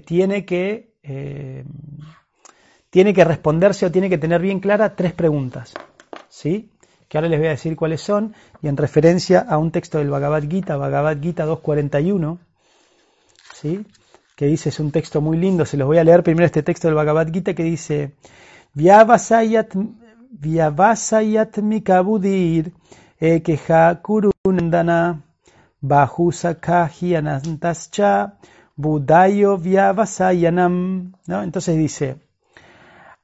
tiene 0.05 0.45
que 0.45 0.93
tiene 2.95 3.13
que 3.13 3.25
responderse 3.25 3.87
o 3.87 3.91
tiene 3.91 4.09
que 4.09 4.19
tener 4.19 4.41
bien 4.41 4.61
clara 4.61 4.95
tres 4.95 5.13
preguntas, 5.13 5.75
¿sí? 6.29 6.71
Que 7.09 7.19
ahora 7.19 7.29
les 7.29 7.41
voy 7.41 7.49
a 7.49 7.57
decir 7.59 7.75
cuáles 7.75 8.01
son, 8.01 8.37
y 8.63 8.69
en 8.69 8.77
referencia 8.77 9.41
a 9.41 9.59
un 9.59 9.73
texto 9.73 9.99
del 9.99 10.11
Bhagavad 10.11 10.45
Gita, 10.49 10.77
Bhagavad 10.77 11.21
Gita 11.21 11.45
241, 11.45 12.39
¿sí? 13.53 13.85
Que 14.37 14.47
dice, 14.47 14.69
es 14.69 14.79
un 14.79 14.93
texto 14.93 15.21
muy 15.21 15.37
lindo, 15.39 15.67
se 15.67 15.77
los 15.77 15.89
voy 15.89 15.99
a 15.99 16.05
leer 16.05 16.23
primero 16.23 16.47
este 16.47 16.63
texto 16.63 16.87
del 16.87 16.95
Bhagavad 16.95 17.33
Gita 17.33 17.53
que 17.53 17.65
dice, 17.65 18.13
Vyavasayat, 18.75 19.75
vyavasayat 20.31 21.59
mikabudir 21.59 22.71
ekeha 23.21 24.03
kurundana 24.05 25.21
bahusakahi 25.83 27.17
anantascha 27.17 28.35
budayo 28.77 29.59
vyavasayanam, 29.59 31.13
¿no? 31.27 31.43
Entonces 31.43 31.77
dice, 31.77 32.23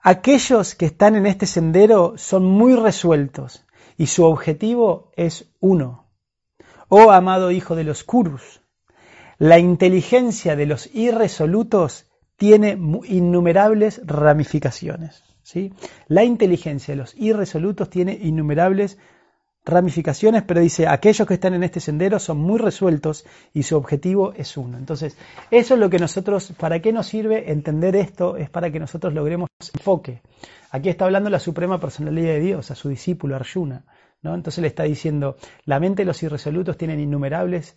Aquellos 0.02 0.75
que 0.75 0.87
están 0.87 1.14
en 1.14 1.26
este 1.26 1.47
sendero 1.47 2.14
son 2.16 2.45
muy 2.45 2.75
resueltos 2.75 3.66
y 3.99 4.07
su 4.07 4.25
objetivo 4.25 5.12
es 5.14 5.52
uno. 5.61 6.07
Oh 6.88 7.11
amado 7.11 7.50
hijo 7.50 7.76
de 7.76 7.85
los 7.85 8.02
Kurus, 8.02 8.62
la 9.37 9.59
inteligencia 9.59 10.57
de 10.57 10.66
los 10.66 10.95
irresolutos 10.95 12.07
tiene 12.37 12.78
innumerables 13.04 14.00
ramificaciones. 14.07 15.23
¿sí? 15.42 15.75
La 16.09 16.25
inteligencia 16.25 16.95
de 16.95 17.00
los 17.00 17.14
irresolutos 17.14 17.90
tiene 17.90 18.19
innumerables 18.21 18.97
ramificaciones, 19.64 20.43
pero 20.43 20.61
dice, 20.61 20.87
aquellos 20.87 21.26
que 21.26 21.35
están 21.35 21.55
en 21.55 21.62
este 21.62 21.81
sendero 21.81 22.19
son 22.19 22.38
muy 22.38 22.59
resueltos 22.59 23.26
y 23.52 23.62
su 23.62 23.76
objetivo 23.76 24.33
es 24.35 24.57
uno. 24.57 24.79
Entonces, 24.79 25.17
eso 25.50 25.75
es 25.75 25.81
lo 25.81 25.90
que 25.90 25.99
nosotros, 25.99 26.52
¿para 26.59 26.81
qué 26.81 26.93
nos 26.93 27.07
sirve 27.07 27.50
entender 27.50 27.97
esto? 27.97 28.37
Es 28.37 28.50
para 28.50 28.71
que 28.71 28.81
nosotros 28.81 29.12
logremos 29.14 29.49
enfoque. 29.75 30.23
Aquí 30.71 30.88
está 30.88 31.05
hablando 31.05 31.31
la 31.31 31.40
suprema 31.40 31.79
personalidad 31.81 32.33
de 32.33 32.40
Dios, 32.40 32.71
a 32.71 32.75
su 32.75 32.88
discípulo 32.88 33.37
Arjuna. 33.37 33.85
¿no? 34.23 34.35
Entonces 34.35 34.62
le 34.62 34.69
está 34.69 34.85
diciendo, 34.85 35.37
la 35.64 35.81
mente 35.81 36.02
de 36.02 36.07
los 36.07 36.23
irresolutos 36.23 36.76
tienen 36.76 37.00
innumerables 37.00 37.76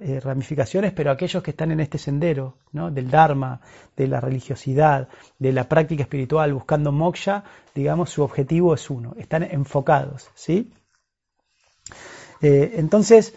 eh, 0.00 0.18
ramificaciones, 0.20 0.92
pero 0.92 1.10
aquellos 1.10 1.42
que 1.42 1.52
están 1.52 1.70
en 1.70 1.80
este 1.80 1.98
sendero 1.98 2.58
¿no? 2.72 2.90
del 2.90 3.10
Dharma, 3.10 3.60
de 3.96 4.08
la 4.08 4.20
religiosidad, 4.20 5.08
de 5.38 5.52
la 5.52 5.68
práctica 5.68 6.02
espiritual, 6.02 6.52
buscando 6.52 6.90
moksha, 6.90 7.44
digamos, 7.74 8.10
su 8.10 8.22
objetivo 8.22 8.74
es 8.74 8.90
uno, 8.90 9.14
están 9.18 9.44
enfocados. 9.44 10.30
¿sí? 10.34 10.72
Eh, 12.40 12.72
entonces, 12.76 13.34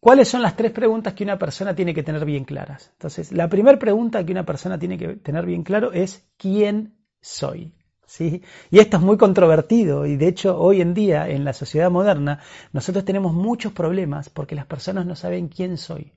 ¿cuáles 0.00 0.28
son 0.28 0.42
las 0.42 0.56
tres 0.56 0.72
preguntas 0.72 1.14
que 1.14 1.24
una 1.24 1.38
persona 1.38 1.74
tiene 1.74 1.94
que 1.94 2.02
tener 2.02 2.24
bien 2.24 2.44
claras? 2.44 2.90
Entonces, 2.92 3.32
la 3.32 3.48
primera 3.48 3.78
pregunta 3.78 4.24
que 4.24 4.32
una 4.32 4.46
persona 4.46 4.78
tiene 4.78 4.98
que 4.98 5.16
tener 5.16 5.46
bien 5.46 5.62
claro 5.62 5.92
es 5.92 6.24
¿quién 6.36 6.94
soy? 7.20 7.74
¿Sí? 8.06 8.42
Y 8.70 8.78
esto 8.78 8.98
es 8.98 9.02
muy 9.02 9.16
controvertido 9.16 10.04
y 10.04 10.16
de 10.16 10.28
hecho 10.28 10.58
hoy 10.60 10.82
en 10.82 10.92
día 10.92 11.28
en 11.30 11.44
la 11.44 11.54
sociedad 11.54 11.90
moderna 11.90 12.40
nosotros 12.72 13.06
tenemos 13.06 13.32
muchos 13.32 13.72
problemas 13.72 14.28
porque 14.28 14.54
las 14.54 14.66
personas 14.66 15.06
no 15.06 15.16
saben 15.16 15.48
quién 15.48 15.78
soy. 15.78 16.12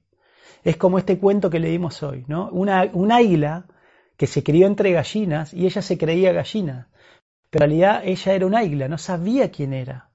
Es 0.63 0.77
como 0.77 0.98
este 0.98 1.17
cuento 1.19 1.50
que 1.50 1.60
leímos 1.60 2.03
hoy, 2.03 2.25
¿no? 2.27 2.50
Una, 2.50 2.89
un 2.91 3.12
águila 3.13 3.67
que 4.17 4.27
se 4.27 4.43
crió 4.43 4.67
entre 4.67 4.91
gallinas 4.91 5.53
y 5.53 5.65
ella 5.65 5.81
se 5.81 5.98
creía 5.98 6.34
gallina, 6.34 6.89
pero 7.50 7.65
en 7.65 7.72
realidad 7.72 8.01
ella 8.05 8.34
era 8.34 8.45
un 8.45 8.55
águila, 8.55 8.88
no 8.88 8.98
sabía 8.98 9.51
quién 9.51 9.74
era. 9.74 10.10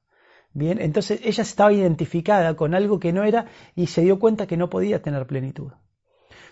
Bien, 0.53 0.81
entonces 0.81 1.21
ella 1.23 1.43
estaba 1.43 1.73
identificada 1.73 2.55
con 2.55 2.75
algo 2.75 2.99
que 2.99 3.13
no 3.13 3.23
era 3.23 3.47
y 3.77 3.87
se 3.87 4.03
dio 4.03 4.19
cuenta 4.19 4.47
que 4.47 4.57
no 4.57 4.69
podía 4.69 5.01
tener 5.01 5.27
plenitud. 5.27 5.71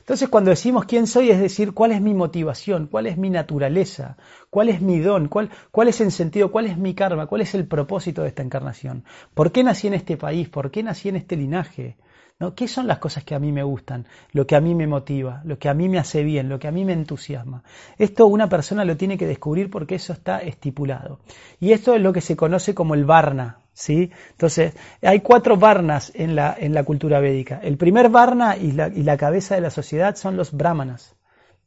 Entonces 0.09 0.31
cuando 0.31 0.49
decimos 0.49 0.87
quién 0.87 1.07
soy 1.07 1.31
es 1.31 1.39
decir 1.39 1.75
cuál 1.75 1.93
es 1.93 2.01
mi 2.01 2.15
motivación, 2.15 2.87
cuál 2.87 3.07
es 3.09 3.19
mi 3.19 3.29
naturaleza, 3.29 4.17
cuál 4.49 4.71
es 4.71 4.81
mi 4.81 5.01
don, 5.01 5.29
cuál, 5.29 5.51
cuál 5.71 5.89
es 5.89 6.01
el 6.01 6.13
sentido, 6.13 6.51
cuál 6.51 6.65
es 6.65 6.79
mi 6.79 6.95
karma, 6.95 7.27
cuál 7.27 7.43
es 7.43 7.55
el 7.55 7.67
propósito 7.67 8.23
de 8.23 8.29
esta 8.29 8.43
encarnación. 8.43 9.05
¿Por 9.35 9.53
qué 9.53 9.63
nací 9.63 9.87
en 9.87 9.93
este 9.93 10.17
país? 10.17 10.49
¿Por 10.49 10.71
qué 10.71 10.83
nací 10.83 11.11
en 11.11 11.17
este 11.17 11.37
linaje? 11.37 11.99
¿No? 12.39 12.55
¿Qué 12.55 12.69
son 12.69 12.87
las 12.87 13.01
cosas 13.01 13.25
que 13.25 13.35
a 13.35 13.39
mí 13.39 13.53
me 13.53 13.65
gustan? 13.65 14.07
Lo 14.33 14.47
que 14.47 14.57
a 14.57 14.63
mí 14.63 14.75
me 14.75 14.87
motiva, 14.87 15.43
lo 15.45 15.59
que 15.59 15.69
a 15.69 15.75
mí 15.75 15.91
me 15.91 15.99
hace 15.99 16.23
bien, 16.23 16.49
lo 16.49 16.59
que 16.59 16.69
a 16.69 16.73
mí 16.73 16.87
me 16.87 16.95
entusiasma. 16.95 17.63
Esto 17.99 18.27
una 18.29 18.49
persona 18.49 18.87
lo 18.87 18.97
tiene 18.97 19.19
que 19.19 19.27
descubrir 19.27 19.69
porque 19.69 19.97
eso 19.97 20.15
está 20.15 20.39
estipulado. 20.39 21.19
Y 21.61 21.73
esto 21.73 21.95
es 21.95 22.01
lo 22.01 22.15
que 22.15 22.23
se 22.23 22.35
conoce 22.35 22.75
como 22.75 22.95
el 22.95 23.05
varna, 23.05 23.59
¿sí? 23.79 24.11
Entonces, 24.33 24.75
hay 25.03 25.21
cuatro 25.21 25.57
varnas 25.57 26.11
en 26.15 26.35
la, 26.35 26.57
en 26.59 26.75
la 26.75 26.83
cultura 26.83 27.21
védica. 27.21 27.61
El 27.63 27.77
primer 27.77 28.09
varna 28.09 28.57
y 28.57 28.73
la, 28.73 28.89
y 28.89 29.05
la 29.05 29.17
cabeza 29.17 29.55
de 29.55 29.61
la 29.61 29.71
sociedad 29.71 30.17
son 30.17 30.37
los 30.37 30.53
brahmanas. 30.53 31.15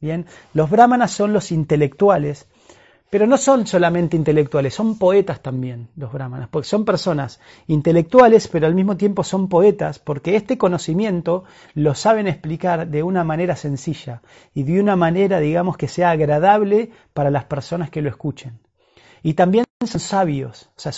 Bien, 0.00 0.26
los 0.52 0.68
brahmanas 0.68 1.12
son 1.12 1.32
los 1.32 1.52
intelectuales 1.52 2.46
pero 3.12 3.26
no 3.26 3.36
son 3.36 3.66
solamente 3.66 4.16
intelectuales, 4.16 4.72
son 4.72 4.96
poetas 4.96 5.42
también 5.42 5.88
los 5.96 6.10
brahmanas, 6.10 6.48
porque 6.50 6.66
son 6.66 6.86
personas 6.86 7.40
intelectuales, 7.66 8.48
pero 8.48 8.66
al 8.66 8.74
mismo 8.74 8.96
tiempo 8.96 9.22
son 9.22 9.50
poetas, 9.50 9.98
porque 9.98 10.34
este 10.34 10.56
conocimiento 10.56 11.44
lo 11.74 11.94
saben 11.94 12.26
explicar 12.26 12.88
de 12.88 13.02
una 13.02 13.22
manera 13.22 13.54
sencilla 13.54 14.22
y 14.54 14.62
de 14.62 14.80
una 14.80 14.96
manera, 14.96 15.40
digamos, 15.40 15.76
que 15.76 15.88
sea 15.88 16.08
agradable 16.08 16.90
para 17.12 17.30
las 17.30 17.44
personas 17.44 17.90
que 17.90 18.00
lo 18.00 18.08
escuchen. 18.08 18.60
Y 19.22 19.34
también 19.34 19.66
son 19.86 20.00
sabios. 20.00 20.70
O 20.76 20.80
sea, 20.80 20.92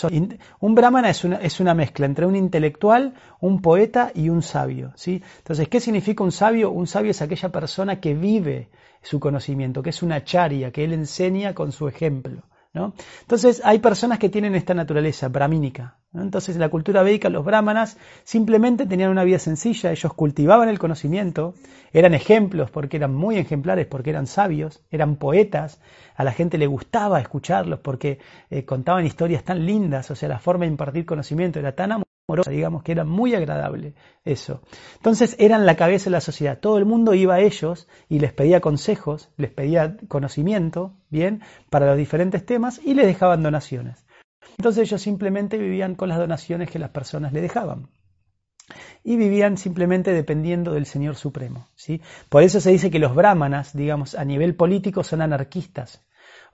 un 0.59 0.75
brahmana 0.75 1.09
es 1.09 1.23
una, 1.23 1.37
es 1.37 1.59
una, 1.59 1.73
mezcla 1.73 2.05
entre 2.05 2.25
un 2.25 2.35
intelectual, 2.35 3.13
un 3.39 3.61
poeta 3.61 4.11
y 4.13 4.29
un 4.29 4.41
sabio. 4.41 4.93
¿sí? 4.95 5.21
Entonces, 5.39 5.67
¿qué 5.67 5.79
significa 5.79 6.23
un 6.23 6.31
sabio? 6.31 6.71
Un 6.71 6.87
sabio 6.87 7.11
es 7.11 7.21
aquella 7.21 7.49
persona 7.49 7.99
que 7.99 8.13
vive 8.13 8.69
su 9.01 9.19
conocimiento, 9.19 9.83
que 9.83 9.91
es 9.91 10.01
una 10.03 10.23
charia, 10.23 10.71
que 10.71 10.83
él 10.83 10.93
enseña 10.93 11.53
con 11.53 11.71
su 11.71 11.87
ejemplo. 11.87 12.43
¿No? 12.75 12.93
Entonces 13.21 13.61
hay 13.63 13.79
personas 13.79 14.19
que 14.19 14.29
tienen 14.29 14.53
esta 14.53 14.73
naturaleza 14.73 15.29
brahmínica. 15.29 15.95
Entonces 16.13 16.55
en 16.55 16.61
la 16.61 16.69
cultura 16.69 17.01
védica 17.03 17.29
los 17.29 17.43
brahmanas 17.43 17.97
simplemente 18.23 18.85
tenían 18.85 19.09
una 19.09 19.23
vida 19.23 19.39
sencilla, 19.39 19.91
ellos 19.91 20.13
cultivaban 20.13 20.69
el 20.69 20.77
conocimiento, 20.77 21.55
eran 21.93 22.13
ejemplos 22.13 22.69
porque 22.69 22.97
eran 22.97 23.15
muy 23.15 23.37
ejemplares, 23.37 23.87
porque 23.87 24.11
eran 24.11 24.27
sabios, 24.27 24.83
eran 24.91 25.15
poetas, 25.15 25.79
a 26.15 26.23
la 26.23 26.31
gente 26.31 26.57
le 26.57 26.67
gustaba 26.67 27.19
escucharlos 27.19 27.79
porque 27.79 28.19
eh, 28.49 28.65
contaban 28.65 29.05
historias 29.05 29.43
tan 29.43 29.65
lindas, 29.65 30.11
o 30.11 30.15
sea, 30.15 30.29
la 30.29 30.39
forma 30.39 30.65
de 30.65 30.71
impartir 30.71 31.05
conocimiento 31.05 31.59
era 31.59 31.75
tan 31.75 32.04
digamos 32.49 32.83
que 32.83 32.91
era 32.91 33.03
muy 33.03 33.35
agradable 33.35 33.93
eso. 34.23 34.61
Entonces 34.95 35.35
eran 35.39 35.65
la 35.65 35.75
cabeza 35.75 36.05
de 36.05 36.11
la 36.11 36.21
sociedad, 36.21 36.59
todo 36.59 36.77
el 36.77 36.85
mundo 36.85 37.13
iba 37.13 37.35
a 37.35 37.41
ellos 37.41 37.87
y 38.09 38.19
les 38.19 38.33
pedía 38.33 38.61
consejos, 38.61 39.29
les 39.37 39.51
pedía 39.51 39.97
conocimiento, 40.07 40.93
bien, 41.09 41.41
para 41.69 41.85
los 41.85 41.97
diferentes 41.97 42.45
temas 42.45 42.81
y 42.83 42.95
les 42.95 43.05
dejaban 43.05 43.43
donaciones. 43.43 44.05
Entonces 44.57 44.87
ellos 44.87 45.01
simplemente 45.01 45.57
vivían 45.57 45.95
con 45.95 46.09
las 46.09 46.17
donaciones 46.17 46.69
que 46.69 46.79
las 46.79 46.89
personas 46.89 47.31
le 47.33 47.41
dejaban. 47.41 47.89
Y 49.03 49.17
vivían 49.17 49.57
simplemente 49.57 50.11
dependiendo 50.11 50.73
del 50.73 50.87
Señor 50.87 51.15
Supremo. 51.15 51.67
¿sí? 51.75 52.01
Por 52.29 52.41
eso 52.41 52.59
se 52.59 52.71
dice 52.71 52.89
que 52.89 52.97
los 52.97 53.13
brahmanas, 53.13 53.75
digamos, 53.75 54.15
a 54.15 54.25
nivel 54.25 54.55
político 54.55 55.03
son 55.03 55.21
anarquistas. 55.21 56.01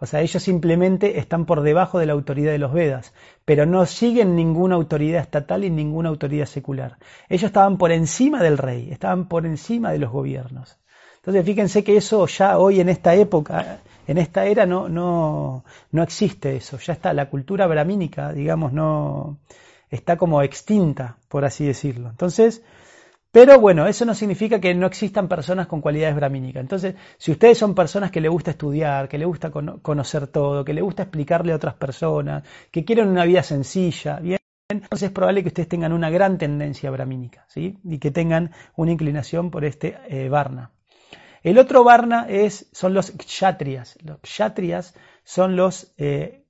O 0.02 0.08
sea, 0.08 0.22
ellos 0.22 0.42
simplemente 0.42 1.20
están 1.20 1.46
por 1.46 1.62
debajo 1.62 2.00
de 2.00 2.08
la 2.08 2.14
autoridad 2.14 2.52
de 2.52 2.58
los 2.58 2.74
Vedas, 2.74 3.14
pero 3.46 3.68
no 3.68 3.86
siguen 3.86 4.36
ninguna 4.36 4.74
autoridad 4.74 5.22
estatal 5.22 5.64
y 5.64 5.70
ninguna 5.70 6.10
autoridad 6.10 6.48
secular. 6.48 6.98
Ellos 7.30 7.44
estaban 7.44 7.78
por 7.78 7.92
encima 7.92 8.42
del 8.42 8.58
rey, 8.58 8.90
estaban 8.92 9.28
por 9.28 9.46
encima 9.46 9.92
de 9.92 10.00
los 10.00 10.12
gobiernos. 10.12 10.80
Entonces, 11.18 11.46
fíjense 11.46 11.84
que 11.84 11.98
eso 11.98 12.26
ya 12.26 12.58
hoy 12.58 12.80
en 12.80 12.90
esta 12.90 13.14
época, 13.14 13.82
en 14.08 14.18
esta 14.18 14.48
era, 14.48 14.66
no, 14.66 14.90
no, 14.90 15.64
no 15.92 16.02
existe 16.02 16.56
eso. 16.56 16.80
Ya 16.80 16.94
está, 16.94 17.14
la 17.14 17.30
cultura 17.30 17.68
brahmínica, 17.68 18.34
digamos, 18.34 18.74
no 18.74 19.38
está 19.92 20.18
como 20.18 20.42
extinta, 20.42 21.18
por 21.28 21.46
así 21.46 21.64
decirlo. 21.64 22.10
Entonces, 22.10 22.64
Pero 23.32 23.62
bueno, 23.62 23.88
eso 23.88 24.04
no 24.04 24.14
significa 24.14 24.60
que 24.60 24.74
no 24.74 24.86
existan 24.88 25.30
personas 25.30 25.68
con 25.68 25.80
cualidades 25.80 26.16
bramínicas. 26.16 26.60
Entonces, 26.62 26.96
si 27.18 27.32
ustedes 27.32 27.58
son 27.58 27.74
personas 27.74 28.12
que 28.12 28.20
le 28.20 28.28
gusta 28.28 28.52
estudiar, 28.52 29.08
que 29.08 29.18
le 29.18 29.24
gusta 29.26 29.52
conocer 29.52 30.28
todo, 30.28 30.66
que 30.66 30.74
le 30.74 30.82
gusta 30.82 31.04
explicarle 31.04 31.54
a 31.54 31.56
otras 31.56 31.76
personas, 31.76 32.44
que 32.72 32.84
quieren 32.84 33.08
una 33.08 33.24
vida 33.24 33.42
sencilla, 33.42 34.20
bien, 34.20 34.40
entonces 34.70 35.08
es 35.08 35.12
probable 35.14 35.44
que 35.44 35.48
ustedes 35.48 35.70
tengan 35.70 35.94
una 35.94 36.10
gran 36.10 36.38
tendencia 36.38 36.92
bramínica, 36.92 37.46
¿sí? 37.48 37.78
Y 37.86 38.00
que 38.00 38.12
tengan 38.12 38.52
una 38.76 38.92
inclinación 38.92 39.50
por 39.50 39.64
este 39.64 39.98
eh, 40.10 40.28
Varna. 40.28 40.72
El 41.42 41.58
otro 41.58 41.86
Varna 41.86 42.28
es, 42.30 42.68
son 42.74 42.94
los 42.94 43.12
kshatriyas. 43.12 43.98
Los 44.04 44.20
kshatriyas 44.20 44.94
son 45.24 45.56
los, 45.56 45.94
eh, 45.98 46.44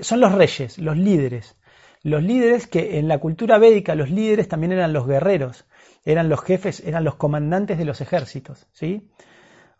son 0.00 0.20
los 0.20 0.32
reyes, 0.32 0.78
los 0.78 0.96
líderes. 0.96 1.56
Los 2.02 2.22
líderes 2.22 2.66
que 2.66 2.98
en 2.98 3.06
la 3.06 3.18
cultura 3.18 3.58
védica, 3.58 3.94
los 3.94 4.10
líderes 4.10 4.48
también 4.48 4.72
eran 4.72 4.92
los 4.92 5.06
guerreros 5.06 5.64
eran 6.04 6.28
los 6.28 6.40
jefes, 6.42 6.80
eran 6.80 7.04
los 7.04 7.16
comandantes 7.16 7.78
de 7.78 7.84
los 7.84 8.00
ejércitos, 8.00 8.66
¿sí? 8.72 9.08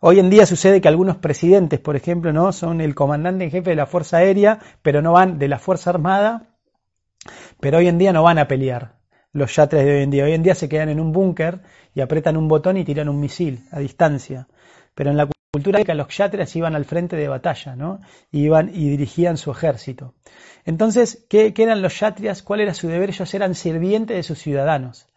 Hoy 0.01 0.19
en 0.19 0.29
día 0.29 0.45
sucede 0.45 0.79
que 0.79 0.87
algunos 0.87 1.17
presidentes, 1.17 1.81
por 1.81 1.97
ejemplo, 1.97 2.31
¿no? 2.31 2.53
son 2.53 2.79
el 2.79 2.95
comandante 2.95 3.43
en 3.43 3.51
jefe 3.51 3.71
de 3.71 3.75
la 3.75 3.85
Fuerza 3.85 4.17
Aérea, 4.17 4.59
pero 4.81 5.01
no 5.01 5.11
van 5.11 5.39
de 5.39 5.49
la 5.49 5.59
Fuerza 5.59 5.89
Armada, 5.89 6.55
pero 7.59 7.79
hoy 7.79 7.89
en 7.89 7.97
día 7.97 8.13
no 8.13 8.23
van 8.23 8.39
a 8.39 8.47
pelear 8.47 8.95
los 9.33 9.53
yatres 9.53 9.83
de 9.83 9.97
hoy 9.97 10.03
en 10.03 10.09
día. 10.09 10.23
Hoy 10.23 10.31
en 10.31 10.43
día 10.43 10.55
se 10.55 10.69
quedan 10.69 10.87
en 10.87 11.01
un 11.01 11.11
búnker 11.11 11.59
y 11.93 11.99
apretan 11.99 12.37
un 12.37 12.47
botón 12.47 12.77
y 12.77 12.85
tiran 12.85 13.09
un 13.09 13.19
misil 13.19 13.65
a 13.71 13.79
distancia. 13.79 14.47
Pero 14.95 15.09
en 15.11 15.17
la 15.17 15.27
cultura 15.51 15.83
que 15.83 15.93
los 15.93 16.15
yatres 16.15 16.55
iban 16.55 16.75
al 16.75 16.85
frente 16.85 17.17
de 17.17 17.27
batalla, 17.27 17.75
¿no? 17.75 17.99
Iban 18.31 18.69
y 18.69 18.89
dirigían 18.89 19.35
su 19.35 19.51
ejército. 19.51 20.13
Entonces, 20.63 21.25
¿qué, 21.29 21.53
¿qué, 21.53 21.63
eran 21.63 21.81
los 21.81 21.99
yatrias? 21.99 22.41
¿Cuál 22.41 22.61
era 22.61 22.73
su 22.73 22.87
deber? 22.87 23.09
Ellos 23.09 23.33
eran 23.33 23.53
sirvientes 23.53 24.15
de 24.15 24.23
sus 24.23 24.39
ciudadanos 24.39 25.08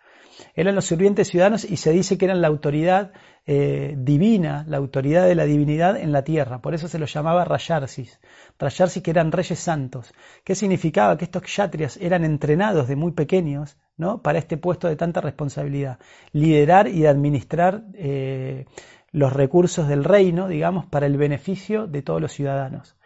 eran 0.55 0.75
los 0.75 0.87
sirvientes 0.87 1.29
ciudadanos 1.29 1.65
y 1.65 1.77
se 1.77 1.93
dice 1.93 2.19
que 2.19 2.25
eran 2.27 2.41
la 2.41 2.49
autoridad 2.49 3.13
eh, 3.47 3.95
divina, 3.99 4.65
la 4.69 4.77
autoridad 4.77 5.27
de 5.27 5.35
la 5.35 5.45
divinidad 5.45 5.97
en 5.97 6.13
la 6.13 6.23
tierra. 6.23 6.61
Por 6.61 6.75
eso 6.75 6.89
se 6.89 6.99
los 6.99 7.13
llamaba 7.13 7.45
Rayarsis. 7.45 8.21
Rayarsis 8.59 9.03
que 9.03 9.11
eran 9.11 9.33
reyes 9.33 9.59
santos. 9.59 10.13
¿Qué 10.45 10.55
significaba? 10.55 11.17
Que 11.17 11.25
estos 11.25 11.43
kshatriyas 11.43 11.97
eran 11.97 12.25
entrenados 12.25 12.89
de 12.89 12.97
muy 12.97 13.13
pequeños 13.13 13.77
¿no? 13.97 14.23
para 14.23 14.39
este 14.39 14.57
puesto 14.57 14.89
de 14.89 14.97
tanta 14.97 15.21
responsabilidad. 15.21 15.99
Liderar 16.33 16.89
y 16.89 17.07
administrar 17.07 17.83
eh, 17.95 18.67
los 19.11 19.33
recursos 19.33 19.89
del 19.89 20.05
reino, 20.05 20.49
digamos, 20.49 20.87
para 20.87 21.07
el 21.07 21.17
beneficio 21.17 21.87
de 21.87 22.03
todos 22.03 22.21
los 22.21 22.33
ciudadanos. 22.33 22.97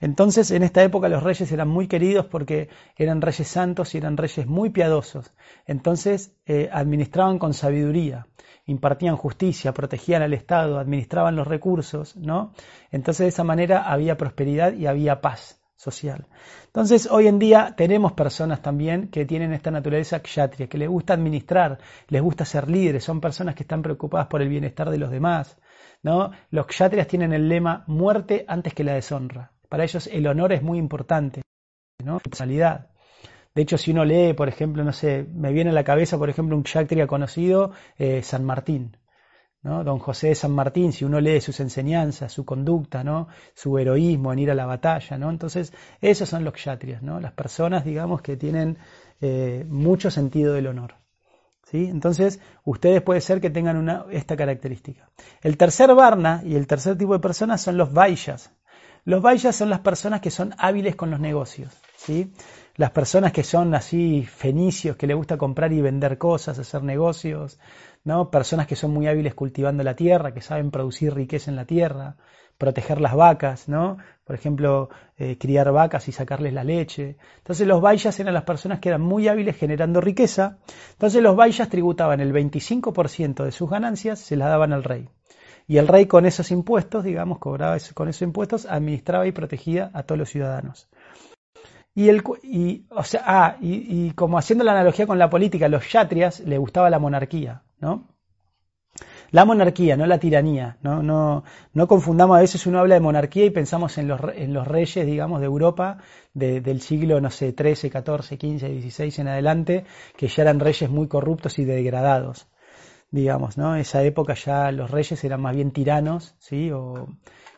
Entonces, 0.00 0.50
en 0.50 0.62
esta 0.62 0.82
época 0.82 1.08
los 1.08 1.22
reyes 1.22 1.50
eran 1.50 1.68
muy 1.68 1.88
queridos 1.88 2.26
porque 2.26 2.68
eran 2.96 3.20
reyes 3.20 3.48
santos 3.48 3.94
y 3.94 3.98
eran 3.98 4.16
reyes 4.16 4.46
muy 4.46 4.70
piadosos. 4.70 5.32
Entonces, 5.66 6.32
eh, 6.46 6.68
administraban 6.72 7.38
con 7.38 7.54
sabiduría, 7.54 8.26
impartían 8.66 9.16
justicia, 9.16 9.72
protegían 9.72 10.22
al 10.22 10.34
Estado, 10.34 10.78
administraban 10.78 11.36
los 11.36 11.46
recursos, 11.46 12.16
¿no? 12.16 12.52
Entonces, 12.90 13.24
de 13.24 13.28
esa 13.28 13.44
manera 13.44 13.90
había 13.90 14.16
prosperidad 14.16 14.72
y 14.74 14.86
había 14.86 15.20
paz 15.20 15.60
social. 15.74 16.26
Entonces, 16.66 17.08
hoy 17.10 17.28
en 17.28 17.38
día 17.38 17.74
tenemos 17.76 18.12
personas 18.12 18.62
también 18.62 19.08
que 19.08 19.24
tienen 19.24 19.52
esta 19.52 19.70
naturaleza 19.70 20.20
kshatriya, 20.20 20.68
que 20.68 20.78
les 20.78 20.88
gusta 20.88 21.14
administrar, 21.14 21.78
les 22.08 22.20
gusta 22.20 22.44
ser 22.44 22.68
líderes, 22.68 23.04
son 23.04 23.20
personas 23.20 23.54
que 23.54 23.62
están 23.62 23.82
preocupadas 23.82 24.26
por 24.26 24.42
el 24.42 24.48
bienestar 24.48 24.90
de 24.90 24.98
los 24.98 25.10
demás, 25.10 25.56
¿no? 26.02 26.32
Los 26.50 26.66
kshatriyas 26.66 27.06
tienen 27.06 27.32
el 27.32 27.48
lema 27.48 27.84
muerte 27.86 28.44
antes 28.48 28.74
que 28.74 28.84
la 28.84 28.94
deshonra. 28.94 29.52
Para 29.68 29.84
ellos 29.84 30.06
el 30.06 30.26
honor 30.26 30.52
es 30.52 30.62
muy 30.62 30.78
importante, 30.78 31.42
¿no? 32.02 32.18
Personalidad. 32.20 32.90
De 33.54 33.62
hecho, 33.62 33.76
si 33.76 33.90
uno 33.90 34.04
lee, 34.04 34.34
por 34.34 34.48
ejemplo, 34.48 34.84
no 34.84 34.92
sé, 34.92 35.26
me 35.32 35.52
viene 35.52 35.70
a 35.70 35.72
la 35.72 35.84
cabeza, 35.84 36.16
por 36.16 36.30
ejemplo, 36.30 36.56
un 36.56 36.62
kshatriya 36.62 37.06
conocido, 37.06 37.72
eh, 37.98 38.22
San 38.22 38.44
Martín, 38.44 38.96
¿no? 39.62 39.84
Don 39.84 39.98
José 39.98 40.28
de 40.28 40.34
San 40.34 40.52
Martín, 40.52 40.92
si 40.92 41.04
uno 41.04 41.20
lee 41.20 41.40
sus 41.40 41.60
enseñanzas, 41.60 42.32
su 42.32 42.44
conducta, 42.44 43.02
¿no? 43.02 43.28
Su 43.54 43.76
heroísmo 43.78 44.32
en 44.32 44.38
ir 44.38 44.50
a 44.50 44.54
la 44.54 44.66
batalla, 44.66 45.18
¿no? 45.18 45.30
Entonces, 45.30 45.72
esos 46.00 46.28
son 46.28 46.44
los 46.44 46.54
kshatriyas, 46.54 47.02
¿no? 47.02 47.20
Las 47.20 47.32
personas, 47.32 47.84
digamos, 47.84 48.22
que 48.22 48.36
tienen 48.36 48.78
eh, 49.20 49.64
mucho 49.68 50.10
sentido 50.10 50.54
del 50.54 50.68
honor. 50.68 50.94
¿Sí? 51.64 51.84
Entonces, 51.84 52.40
ustedes 52.64 53.02
puede 53.02 53.20
ser 53.20 53.42
que 53.42 53.50
tengan 53.50 53.76
una, 53.76 54.06
esta 54.10 54.36
característica. 54.36 55.10
El 55.42 55.58
tercer 55.58 55.94
varna 55.94 56.40
y 56.42 56.54
el 56.54 56.66
tercer 56.66 56.96
tipo 56.96 57.12
de 57.12 57.18
personas 57.18 57.60
son 57.60 57.76
los 57.76 57.92
vaishas. 57.92 58.50
Los 59.08 59.22
Vaishas 59.22 59.56
son 59.56 59.70
las 59.70 59.80
personas 59.80 60.20
que 60.20 60.30
son 60.30 60.54
hábiles 60.58 60.94
con 60.94 61.10
los 61.10 61.18
negocios, 61.18 61.72
¿sí? 61.96 62.30
Las 62.76 62.90
personas 62.90 63.32
que 63.32 63.42
son 63.42 63.74
así 63.74 64.26
fenicios, 64.26 64.96
que 64.96 65.06
les 65.06 65.16
gusta 65.16 65.38
comprar 65.38 65.72
y 65.72 65.80
vender 65.80 66.18
cosas, 66.18 66.58
hacer 66.58 66.82
negocios, 66.82 67.58
¿no? 68.04 68.30
Personas 68.30 68.66
que 68.66 68.76
son 68.76 68.90
muy 68.90 69.06
hábiles 69.06 69.34
cultivando 69.34 69.82
la 69.82 69.96
tierra, 69.96 70.34
que 70.34 70.42
saben 70.42 70.70
producir 70.70 71.14
riqueza 71.14 71.50
en 71.50 71.56
la 71.56 71.64
tierra, 71.64 72.16
proteger 72.58 73.00
las 73.00 73.14
vacas, 73.14 73.66
¿no? 73.66 73.96
Por 74.26 74.36
ejemplo, 74.36 74.90
eh, 75.16 75.38
criar 75.38 75.72
vacas 75.72 76.06
y 76.08 76.12
sacarles 76.12 76.52
la 76.52 76.62
leche. 76.64 77.16
Entonces 77.38 77.66
los 77.66 77.80
Vaishas 77.80 78.20
eran 78.20 78.34
las 78.34 78.44
personas 78.44 78.78
que 78.78 78.90
eran 78.90 79.00
muy 79.00 79.26
hábiles 79.26 79.56
generando 79.56 80.02
riqueza. 80.02 80.58
Entonces 80.92 81.22
los 81.22 81.34
Vaishas 81.34 81.70
tributaban 81.70 82.20
el 82.20 82.34
25% 82.34 83.42
de 83.42 83.52
sus 83.52 83.70
ganancias, 83.70 84.18
se 84.18 84.36
las 84.36 84.50
daban 84.50 84.74
al 84.74 84.84
rey. 84.84 85.08
Y 85.68 85.76
el 85.76 85.86
rey 85.86 86.06
con 86.06 86.24
esos 86.24 86.50
impuestos, 86.50 87.04
digamos, 87.04 87.38
cobraba 87.38 87.76
con 87.92 88.08
esos 88.08 88.22
impuestos, 88.22 88.64
administraba 88.64 89.26
y 89.26 89.32
protegía 89.32 89.90
a 89.92 90.02
todos 90.02 90.18
los 90.18 90.30
ciudadanos. 90.30 90.88
Y, 91.94 92.08
el, 92.08 92.22
y, 92.42 92.86
o 92.90 93.04
sea, 93.04 93.22
ah, 93.26 93.56
y, 93.60 94.12
como 94.12 94.38
haciendo 94.38 94.64
la 94.64 94.72
analogía 94.72 95.06
con 95.06 95.18
la 95.18 95.28
política, 95.28 95.68
los 95.68 95.86
yatrias 95.92 96.40
le 96.40 96.56
gustaba 96.56 96.88
la 96.88 96.98
monarquía, 96.98 97.64
¿no? 97.80 98.08
La 99.30 99.44
monarquía, 99.44 99.94
no 99.98 100.06
la 100.06 100.18
tiranía. 100.18 100.78
No, 100.80 101.02
no, 101.02 101.44
no 101.74 101.86
confundamos, 101.86 102.38
a 102.38 102.40
veces 102.40 102.66
uno 102.66 102.78
habla 102.78 102.94
de 102.94 103.02
monarquía 103.02 103.44
y 103.44 103.50
pensamos 103.50 103.98
en 103.98 104.08
los, 104.08 104.20
en 104.34 104.54
los 104.54 104.66
reyes, 104.66 105.04
digamos, 105.04 105.40
de 105.40 105.46
Europa 105.46 105.98
del 106.32 106.80
siglo, 106.80 107.20
no 107.20 107.30
sé, 107.30 107.52
13, 107.52 107.90
14, 107.90 108.38
15, 108.38 108.68
16 108.70 109.18
en 109.18 109.28
adelante, 109.28 109.84
que 110.16 110.28
ya 110.28 110.44
eran 110.44 110.60
reyes 110.60 110.88
muy 110.88 111.08
corruptos 111.08 111.58
y 111.58 111.66
degradados 111.66 112.48
digamos, 113.10 113.56
¿no? 113.56 113.76
Esa 113.76 114.02
época 114.02 114.34
ya 114.34 114.70
los 114.72 114.90
reyes 114.90 115.22
eran 115.24 115.40
más 115.40 115.54
bien 115.54 115.70
tiranos, 115.70 116.34
¿sí? 116.38 116.70
O 116.70 117.08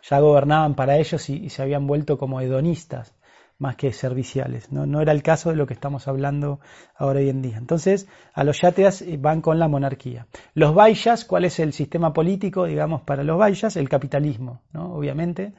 ya 0.08 0.20
gobernaban 0.20 0.74
para 0.74 0.96
ellos 0.98 1.28
y, 1.28 1.48
se 1.50 1.62
habían 1.62 1.86
vuelto 1.86 2.18
como 2.18 2.40
hedonistas 2.40 3.14
más 3.58 3.76
que 3.76 3.92
serviciales. 3.92 4.72
¿no? 4.72 4.86
no 4.86 5.02
era 5.02 5.12
el 5.12 5.22
caso 5.22 5.50
de 5.50 5.56
lo 5.56 5.66
que 5.66 5.74
estamos 5.74 6.08
hablando 6.08 6.60
ahora 6.96 7.20
hoy 7.20 7.28
en 7.28 7.42
día. 7.42 7.58
Entonces, 7.58 8.08
a 8.32 8.42
los 8.42 8.60
yateas 8.62 9.02
eh, 9.02 9.18
van 9.20 9.42
con 9.42 9.58
la 9.58 9.68
monarquía. 9.68 10.26
Los 10.54 10.74
bayas, 10.74 11.26
¿cuál 11.26 11.44
es 11.44 11.60
el 11.60 11.74
sistema 11.74 12.12
político, 12.14 12.64
digamos, 12.64 13.02
para 13.02 13.22
los 13.22 13.38
bayas? 13.38 13.76
El 13.76 13.88
capitalismo, 13.88 14.62
¿no? 14.72 14.94
Obviamente. 14.94 15.52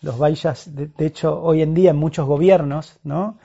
Los 0.00 0.18
bayas, 0.18 0.74
de, 0.74 0.90
hecho, 1.06 1.40
hoy 1.40 1.62
en 1.62 1.74
día 1.74 1.90
en 1.90 1.96
muchos 1.96 2.26
gobiernos, 2.26 2.98
¿no? 3.04 3.38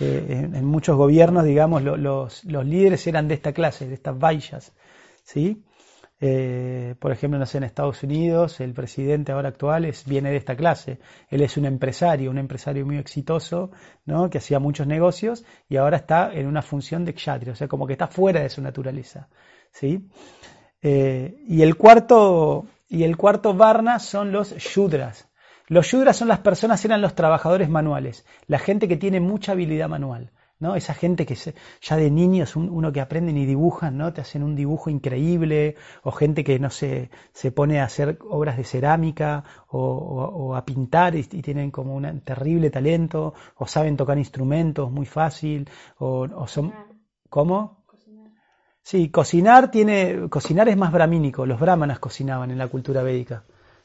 Eh, 0.00 0.50
en, 0.52 0.64
muchos 0.64 0.96
gobiernos, 0.96 1.44
digamos, 1.44 1.82
los, 1.82 2.44
los 2.44 2.66
líderes 2.66 3.06
eran 3.06 3.28
de 3.28 3.34
esta 3.34 3.52
clase, 3.52 3.86
de 3.86 3.94
estas 3.94 4.18
bayas. 4.18 4.72
¿Sí? 5.22 5.64
Eh, 6.24 6.94
por 7.00 7.10
ejemplo, 7.10 7.44
en 7.52 7.64
Estados 7.64 8.04
Unidos, 8.04 8.60
el 8.60 8.72
presidente 8.74 9.32
ahora 9.32 9.48
actual 9.48 9.84
es, 9.86 10.04
viene 10.04 10.30
de 10.30 10.36
esta 10.36 10.54
clase. 10.54 11.00
Él 11.28 11.42
es 11.42 11.56
un 11.56 11.64
empresario, 11.64 12.30
un 12.30 12.38
empresario 12.38 12.86
muy 12.86 12.96
exitoso, 12.96 13.72
¿no? 14.04 14.30
que 14.30 14.38
hacía 14.38 14.60
muchos 14.60 14.86
negocios 14.86 15.44
y 15.68 15.78
ahora 15.78 15.96
está 15.96 16.32
en 16.32 16.46
una 16.46 16.62
función 16.62 17.04
de 17.04 17.14
kshatriya, 17.14 17.54
o 17.54 17.56
sea, 17.56 17.66
como 17.66 17.88
que 17.88 17.94
está 17.94 18.06
fuera 18.06 18.40
de 18.40 18.50
su 18.50 18.62
naturaleza. 18.62 19.28
¿sí? 19.72 20.08
Eh, 20.80 21.42
y, 21.48 21.62
el 21.62 21.74
cuarto, 21.74 22.66
y 22.88 23.02
el 23.02 23.16
cuarto 23.16 23.52
varna 23.54 23.98
son 23.98 24.30
los 24.30 24.56
shudras. 24.56 25.28
Los 25.66 25.88
shudras 25.88 26.16
son 26.16 26.28
las 26.28 26.38
personas, 26.38 26.84
eran 26.84 27.02
los 27.02 27.16
trabajadores 27.16 27.68
manuales, 27.68 28.24
la 28.46 28.60
gente 28.60 28.86
que 28.86 28.96
tiene 28.96 29.18
mucha 29.18 29.52
habilidad 29.52 29.88
manual. 29.88 30.30
¿No? 30.62 30.76
Esa 30.76 30.94
gente 30.94 31.26
que 31.26 31.34
ya 31.34 31.96
de 31.96 32.08
niños, 32.08 32.54
uno 32.54 32.92
que 32.92 33.00
aprenden 33.00 33.36
y 33.36 33.44
dibujan, 33.44 33.98
¿no? 33.98 34.12
Te 34.12 34.20
hacen 34.20 34.44
un 34.44 34.54
dibujo 34.54 34.90
increíble, 34.90 35.74
o 36.04 36.12
gente 36.12 36.44
que, 36.44 36.60
no 36.60 36.70
sé, 36.70 37.10
se 37.32 37.50
pone 37.50 37.80
a 37.80 37.84
hacer 37.84 38.16
obras 38.30 38.56
de 38.56 38.62
cerámica 38.62 39.42
o, 39.68 40.54
a 40.54 40.64
pintar 40.64 41.16
y, 41.16 41.24
tienen 41.24 41.72
como 41.72 41.96
un 41.96 42.20
terrible 42.20 42.70
talento, 42.70 43.34
o 43.56 43.66
saben 43.66 43.96
tocar 43.96 44.16
instrumentos 44.18 44.90
muy 44.90 45.04
fácil, 45.04 45.68
o, 45.98 46.46
son... 46.46 46.72
¿Cómo? 47.28 47.82
Sí, 48.82 49.10
cocinar 49.10 49.70
tiene, 49.70 50.28
cocinar 50.28 50.68
es 50.68 50.76
más 50.76 50.92
bramínico, 50.92 51.44
los 51.44 51.58
brahmanas 51.58 51.98
cocinaban 51.98 52.52
en 52.52 52.58
la 52.58 52.68
cultura 52.68 53.02
védica, 53.02 53.42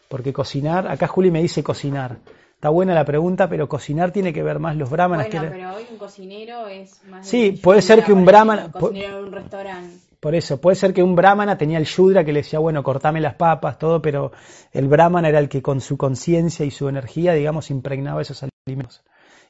porque 0.09 0.31
cocinar, 0.31 0.87
acá 0.87 1.07
Juli 1.07 1.31
me 1.31 1.41
dice 1.41 1.63
cocinar, 1.63 2.19
Está 2.57 2.69
buena 2.69 2.95
la 2.95 3.05
pregunta, 3.05 3.47
pero 3.47 3.69
cocinar 3.69 4.09
tiene 4.11 4.33
que 4.33 4.41
ver 4.41 4.57
más 4.57 4.75
los 4.75 4.89
brahmanas. 4.89 5.27
Bueno, 5.31 5.47
pero 5.51 5.75
hoy 5.75 5.83
un 5.91 5.97
cocinero 5.99 6.67
es 6.67 7.03
más. 7.05 7.27
Sí, 7.27 7.51
puede 7.51 7.83
ser 7.83 8.03
que 8.03 8.11
un 8.11 8.25
brahmana. 8.25 8.71
Cocinero 8.71 9.19
un 9.19 9.31
restaurante. 9.31 9.95
Por 10.19 10.33
eso, 10.33 10.59
puede 10.59 10.75
ser 10.75 10.91
que 10.91 11.03
un 11.03 11.15
brahmana 11.15 11.59
tenía 11.59 11.77
el 11.77 11.85
shudra 11.85 12.25
que 12.25 12.33
le 12.33 12.39
decía, 12.39 12.57
bueno, 12.57 12.81
cortame 12.81 13.21
las 13.21 13.35
papas, 13.35 13.77
todo, 13.77 14.01
pero 14.01 14.31
el 14.71 14.87
brahmana 14.87 15.29
era 15.29 15.37
el 15.37 15.49
que 15.49 15.61
con 15.61 15.81
su 15.81 15.97
conciencia 15.97 16.65
y 16.65 16.71
su 16.71 16.89
energía, 16.89 17.33
digamos, 17.33 17.69
impregnaba 17.69 18.23
esos 18.23 18.43
alimentos 18.65 19.03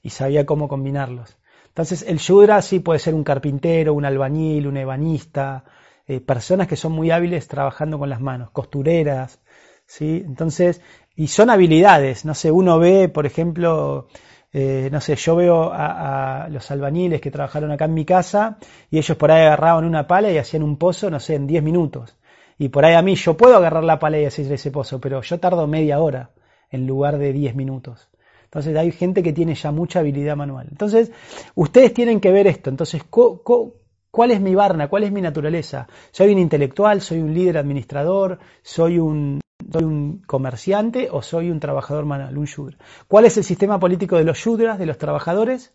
y 0.04 0.10
sabía 0.10 0.46
cómo 0.46 0.68
combinarlos. 0.68 1.38
Entonces, 1.70 2.04
el 2.06 2.18
shudra 2.18 2.62
sí 2.62 2.82
puede 2.82 3.00
ser 3.00 3.16
un 3.16 3.24
carpintero, 3.24 3.94
un 3.94 4.04
albañil, 4.04 4.68
un 4.68 4.76
ebanista, 4.76 5.64
eh, 6.08 6.20
personas 6.20 6.68
que 6.68 6.76
son 6.76 6.92
muy 6.92 7.12
hábiles 7.12 7.48
trabajando 7.48 7.98
con 7.98 8.10
las 8.10 8.20
manos, 8.20 8.52
costureras, 8.52 9.40
¿sí? 9.86 10.22
Entonces, 10.26 10.82
y 11.18 11.28
son 11.28 11.50
habilidades, 11.50 12.26
no 12.26 12.36
sé, 12.36 12.52
uno 12.52 12.78
ve, 12.78 13.10
por 13.10 13.26
ejemplo, 13.26 14.08
eh, 14.54 14.88
no 14.92 15.02
sé, 15.02 15.16
yo 15.16 15.36
veo 15.36 15.72
a, 15.74 16.48
los 16.52 16.70
albañiles 16.70 17.20
que 17.20 17.32
trabajaron 17.32 17.72
acá 17.72 17.86
en 17.86 17.96
mi 17.96 18.06
casa 18.06 18.60
y 18.92 19.00
ellos 19.00 19.18
por 19.18 19.32
ahí 19.32 19.44
agarraban 19.44 19.84
una 19.84 20.06
pala 20.06 20.32
y 20.32 20.38
hacían 20.38 20.62
un 20.62 20.78
pozo, 20.78 21.10
no 21.10 21.20
sé, 21.20 21.34
en 21.34 21.48
10 21.48 21.64
minutos. 21.64 22.16
Y 22.60 22.70
por 22.70 22.86
ahí 22.86 22.94
a 22.94 23.02
mí 23.02 23.16
yo 23.16 23.36
puedo 23.36 23.58
agarrar 23.58 23.84
la 23.84 23.98
pala 23.98 24.20
y 24.20 24.26
hacer 24.26 24.52
ese 24.52 24.70
pozo, 24.70 25.02
pero 25.02 25.20
yo 25.24 25.40
tardo 25.40 25.66
media 25.66 26.00
hora 26.00 26.30
en 26.70 26.86
lugar 26.86 27.18
de 27.18 27.34
10 27.34 27.56
minutos. 27.56 28.10
Entonces 28.44 28.78
hay 28.78 28.92
gente 28.92 29.24
que 29.24 29.34
tiene 29.34 29.56
ya 29.56 29.72
mucha 29.72 30.02
habilidad 30.02 30.36
manual. 30.36 30.68
Entonces, 30.70 31.12
ustedes 31.56 31.96
tienen 31.96 32.20
que 32.20 32.32
ver 32.32 32.46
esto. 32.46 32.70
Entonces, 32.70 33.02
¿cuál 33.04 34.32
es 34.32 34.40
mi 34.40 34.54
varna? 34.54 34.88
¿Cuál 34.88 35.04
es 35.04 35.12
mi 35.12 35.22
naturaleza? 35.22 35.88
¿Soy 36.12 36.32
un 36.32 36.38
intelectual? 36.38 37.02
¿Soy 37.02 37.20
un 37.22 37.34
líder 37.34 37.58
administrador? 37.58 38.38
¿Soy 38.62 39.00
un, 39.00 39.42
soy 39.72 39.84
un 39.84 40.20
comerciante 40.26 41.10
o 41.12 41.22
soy 41.22 41.50
un 41.52 41.60
trabajador 41.60 42.06
manual, 42.06 42.38
un 42.38 42.46
shudra? 42.46 42.78
¿Cuál 43.08 43.26
es 43.26 43.38
el 43.38 43.44
sistema 43.44 43.80
político 43.80 44.18
de 44.18 44.24
los 44.24 44.38
shudras, 44.38 44.80
de 44.80 44.86
los 44.86 44.98
trabajadores? 44.98 45.74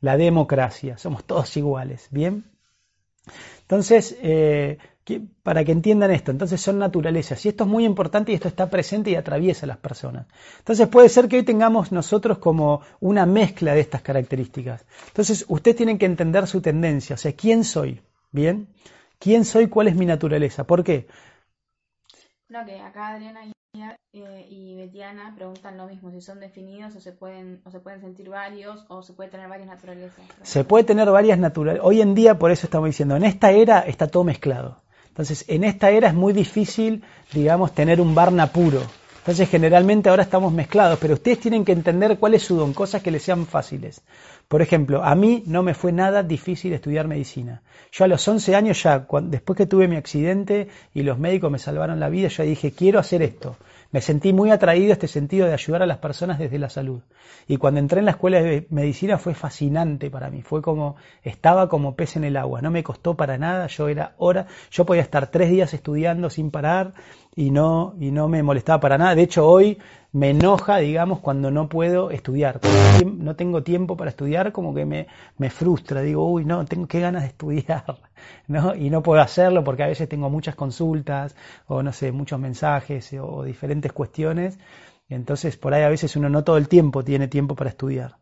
La 0.00 0.16
democracia. 0.16 0.98
Somos 0.98 1.24
todos 1.24 1.56
iguales. 1.56 2.08
¿Bien? 2.10 2.44
Entonces, 3.62 4.16
eh, 4.20 4.78
para 5.42 5.64
que 5.64 5.72
entiendan 5.72 6.10
esto, 6.10 6.30
entonces 6.30 6.60
son 6.60 6.78
naturalezas. 6.78 7.44
Y 7.44 7.50
esto 7.50 7.64
es 7.64 7.70
muy 7.70 7.84
importante 7.84 8.32
y 8.32 8.34
esto 8.34 8.48
está 8.48 8.70
presente 8.70 9.10
y 9.10 9.16
atraviesa 9.16 9.66
a 9.66 9.68
las 9.68 9.78
personas. 9.78 10.26
Entonces 10.58 10.88
puede 10.88 11.08
ser 11.08 11.28
que 11.28 11.36
hoy 11.36 11.42
tengamos 11.42 11.92
nosotros 11.92 12.38
como 12.38 12.80
una 13.00 13.26
mezcla 13.26 13.74
de 13.74 13.80
estas 13.80 14.02
características. 14.02 14.84
Entonces 15.08 15.44
ustedes 15.48 15.76
tienen 15.76 15.98
que 15.98 16.06
entender 16.06 16.46
su 16.46 16.60
tendencia, 16.60 17.14
o 17.14 17.18
sea, 17.18 17.32
¿quién 17.32 17.64
soy? 17.64 18.00
¿Bien? 18.32 18.68
¿Quién 19.18 19.44
soy? 19.44 19.68
¿Cuál 19.68 19.88
es 19.88 19.96
mi 19.96 20.06
naturaleza? 20.06 20.64
¿Por 20.64 20.82
qué? 20.82 21.06
No, 22.48 22.64
que 22.64 22.78
acá 22.78 23.08
Adriana 23.08 23.40
eh, 24.12 24.46
y 24.48 24.76
Betiana 24.76 25.32
preguntan 25.34 25.76
lo 25.76 25.86
mismo, 25.86 26.10
si 26.12 26.20
son 26.20 26.38
definidos 26.38 26.94
o 26.94 27.00
se 27.00 27.10
pueden 27.10 27.60
o 27.64 27.70
se 27.70 27.80
pueden 27.80 28.00
sentir 28.00 28.28
varios 28.28 28.84
o 28.88 29.02
se 29.02 29.12
puede 29.12 29.30
tener 29.30 29.48
varias 29.48 29.68
naturalezas. 29.68 30.24
Se 30.42 30.62
puede 30.62 30.84
tener 30.84 31.10
varias 31.10 31.38
naturalezas. 31.38 31.84
Hoy 31.84 32.00
en 32.00 32.14
día, 32.14 32.38
por 32.38 32.52
eso 32.52 32.66
estamos 32.66 32.86
diciendo, 32.86 33.16
en 33.16 33.24
esta 33.24 33.50
era 33.50 33.80
está 33.80 34.06
todo 34.06 34.22
mezclado. 34.22 34.82
Entonces, 35.08 35.44
en 35.48 35.64
esta 35.64 35.90
era 35.90 36.08
es 36.08 36.14
muy 36.14 36.32
difícil, 36.32 37.02
digamos, 37.32 37.72
tener 37.72 38.00
un 38.00 38.14
Varna 38.14 38.48
puro. 38.48 38.80
Entonces, 39.24 39.48
generalmente 39.48 40.10
ahora 40.10 40.22
estamos 40.22 40.52
mezclados, 40.52 40.98
pero 41.00 41.14
ustedes 41.14 41.40
tienen 41.40 41.64
que 41.64 41.72
entender 41.72 42.18
cuál 42.18 42.34
es 42.34 42.42
su 42.42 42.56
don, 42.56 42.74
cosas 42.74 43.02
que 43.02 43.10
les 43.10 43.22
sean 43.22 43.46
fáciles. 43.46 44.02
Por 44.48 44.60
ejemplo, 44.60 45.02
a 45.02 45.14
mí 45.14 45.42
no 45.46 45.62
me 45.62 45.72
fue 45.72 45.92
nada 45.92 46.22
difícil 46.22 46.74
estudiar 46.74 47.08
medicina. 47.08 47.62
Yo 47.90 48.04
a 48.04 48.08
los 48.08 48.28
11 48.28 48.54
años 48.54 48.82
ya, 48.82 49.06
después 49.22 49.56
que 49.56 49.64
tuve 49.64 49.88
mi 49.88 49.96
accidente 49.96 50.68
y 50.92 51.04
los 51.04 51.18
médicos 51.18 51.50
me 51.50 51.58
salvaron 51.58 52.00
la 52.00 52.10
vida, 52.10 52.28
yo 52.28 52.42
dije, 52.42 52.72
quiero 52.72 52.98
hacer 52.98 53.22
esto 53.22 53.56
me 53.94 54.00
sentí 54.00 54.32
muy 54.32 54.50
atraído 54.50 54.90
a 54.90 54.94
este 54.94 55.06
sentido 55.06 55.46
de 55.46 55.52
ayudar 55.52 55.84
a 55.84 55.86
las 55.86 55.98
personas 55.98 56.40
desde 56.40 56.58
la 56.58 56.68
salud. 56.68 57.02
Y 57.46 57.58
cuando 57.58 57.78
entré 57.78 58.00
en 58.00 58.06
la 58.06 58.10
escuela 58.10 58.42
de 58.42 58.66
medicina 58.70 59.18
fue 59.18 59.34
fascinante 59.34 60.10
para 60.10 60.30
mí, 60.30 60.42
fue 60.42 60.62
como, 60.62 60.96
estaba 61.22 61.68
como 61.68 61.94
pez 61.94 62.16
en 62.16 62.24
el 62.24 62.36
agua, 62.36 62.60
no 62.60 62.72
me 62.72 62.82
costó 62.82 63.14
para 63.14 63.38
nada, 63.38 63.68
yo 63.68 63.86
era 63.86 64.14
hora, 64.18 64.48
yo 64.72 64.84
podía 64.84 65.02
estar 65.02 65.28
tres 65.28 65.48
días 65.48 65.74
estudiando 65.74 66.28
sin 66.28 66.50
parar 66.50 66.94
y 67.36 67.50
no, 67.50 67.94
y 67.98 68.10
no 68.12 68.28
me 68.28 68.42
molestaba 68.42 68.80
para 68.80 68.98
nada. 68.98 69.14
De 69.14 69.22
hecho, 69.22 69.46
hoy 69.46 69.78
me 70.12 70.30
enoja, 70.30 70.78
digamos, 70.78 71.18
cuando 71.18 71.50
no 71.50 71.68
puedo 71.68 72.10
estudiar. 72.10 72.60
No 73.04 73.34
tengo 73.34 73.64
tiempo 73.64 73.96
para 73.96 74.10
estudiar, 74.10 74.52
como 74.52 74.72
que 74.72 74.84
me, 74.84 75.08
me 75.38 75.50
frustra. 75.50 76.02
Digo, 76.02 76.30
uy, 76.30 76.44
no, 76.44 76.64
tengo 76.64 76.86
qué 76.86 77.00
ganas 77.00 77.22
de 77.22 77.28
estudiar, 77.28 77.84
¿no? 78.46 78.74
Y 78.76 78.90
no 78.90 79.02
puedo 79.02 79.20
hacerlo 79.20 79.64
porque 79.64 79.82
a 79.82 79.88
veces 79.88 80.08
tengo 80.08 80.30
muchas 80.30 80.54
consultas 80.54 81.34
o, 81.66 81.82
no 81.82 81.92
sé, 81.92 82.12
muchos 82.12 82.38
mensajes 82.38 83.12
o, 83.20 83.42
diferentes 83.42 83.92
cuestiones. 83.92 84.58
Entonces, 85.08 85.56
por 85.56 85.74
ahí 85.74 85.82
a 85.82 85.88
veces 85.88 86.14
uno 86.16 86.28
no 86.28 86.44
todo 86.44 86.56
el 86.56 86.68
tiempo 86.68 87.02
tiene 87.02 87.26
tiempo 87.26 87.56
para 87.56 87.70
estudiar. 87.70 88.16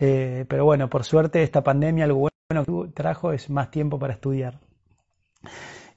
Eh, 0.00 0.46
pero 0.48 0.64
bueno, 0.64 0.88
por 0.90 1.04
suerte 1.04 1.42
esta 1.44 1.62
pandemia 1.62 2.04
algo 2.06 2.28
bueno 2.50 2.64
que 2.64 2.92
trajo 2.92 3.32
es 3.32 3.48
más 3.50 3.70
tiempo 3.70 3.98
para 4.00 4.14
estudiar. 4.14 4.58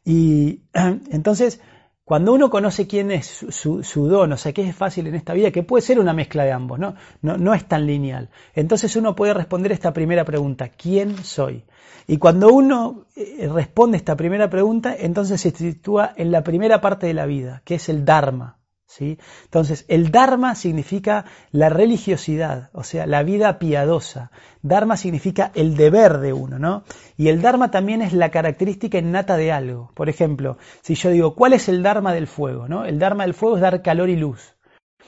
Y 0.04 0.62
entonces, 1.12 1.60
cuando 2.06 2.34
uno 2.34 2.52
conoce 2.52 2.86
quién 2.86 3.10
es 3.10 3.26
su, 3.50 4.08
don, 4.08 4.32
o 4.32 4.38
sea, 4.38 4.54
qué 4.54 4.62
es 4.62 4.76
fácil 4.76 5.08
en 5.08 5.16
esta 5.16 5.34
vida, 5.34 5.50
que 5.50 5.64
puede 5.64 5.82
ser 5.82 6.00
una 6.00 6.14
mezcla 6.14 6.44
de 6.44 6.52
ambos, 6.52 6.78
¿no? 6.78 6.94
¿no? 7.24 7.54
Es 7.56 7.66
tan 7.66 7.88
lineal. 7.88 8.30
Entonces 8.54 8.96
uno 8.96 9.16
puede 9.16 9.34
responder 9.34 9.72
esta 9.72 9.92
primera 9.92 10.24
pregunta, 10.24 10.70
¿quién 10.70 11.18
soy? 11.24 11.64
Y 12.06 12.18
cuando 12.18 12.50
uno 12.50 13.06
eh, 13.16 13.50
responde 13.52 13.98
esta 13.98 14.16
primera 14.16 14.52
pregunta, 14.52 14.96
entonces 14.96 15.42
se 15.42 15.50
sitúa 15.50 16.14
en 16.16 16.32
la 16.32 16.44
primera 16.44 16.80
parte 16.80 17.08
de 17.08 17.16
la 17.16 17.26
vida, 17.26 17.64
que 17.66 17.76
es 17.76 17.90
el 17.90 18.06
Dharma. 18.06 18.55
Entonces, 19.00 19.86
el 19.88 20.12
Dharma 20.12 20.56
significa 20.56 21.26
la 21.52 21.70
religiosidad, 21.70 22.70
o 22.74 22.84
sea, 22.84 23.06
la 23.06 23.24
vida 23.24 23.60
piadosa. 23.60 24.32
Dharma 24.62 24.96
significa 24.96 25.52
el 25.56 25.76
deber 25.76 26.20
de 26.20 26.34
uno, 26.34 26.60
¿no? 26.60 26.84
Y 27.18 27.30
el 27.30 27.42
Dharma 27.42 27.72
también 27.72 28.02
es 28.02 28.14
la 28.14 28.32
característica 28.32 28.98
innata 28.98 29.38
de 29.38 29.52
algo. 29.52 29.92
Por 29.96 30.10
ejemplo, 30.10 30.58
si 30.82 30.96
yo 30.96 31.10
digo, 31.10 31.36
¿cuál 31.36 31.54
es 31.54 31.68
el 31.68 31.84
Dharma 31.84 32.14
del 32.14 32.28
fuego? 32.28 32.68
¿no? 32.68 32.86
El 32.86 33.00
Dharma 33.00 33.24
del 33.24 33.34
fuego 33.34 33.56
es 33.56 33.62
dar 33.62 33.82
calor 33.82 34.10
y 34.10 34.16
luz. 34.16 34.56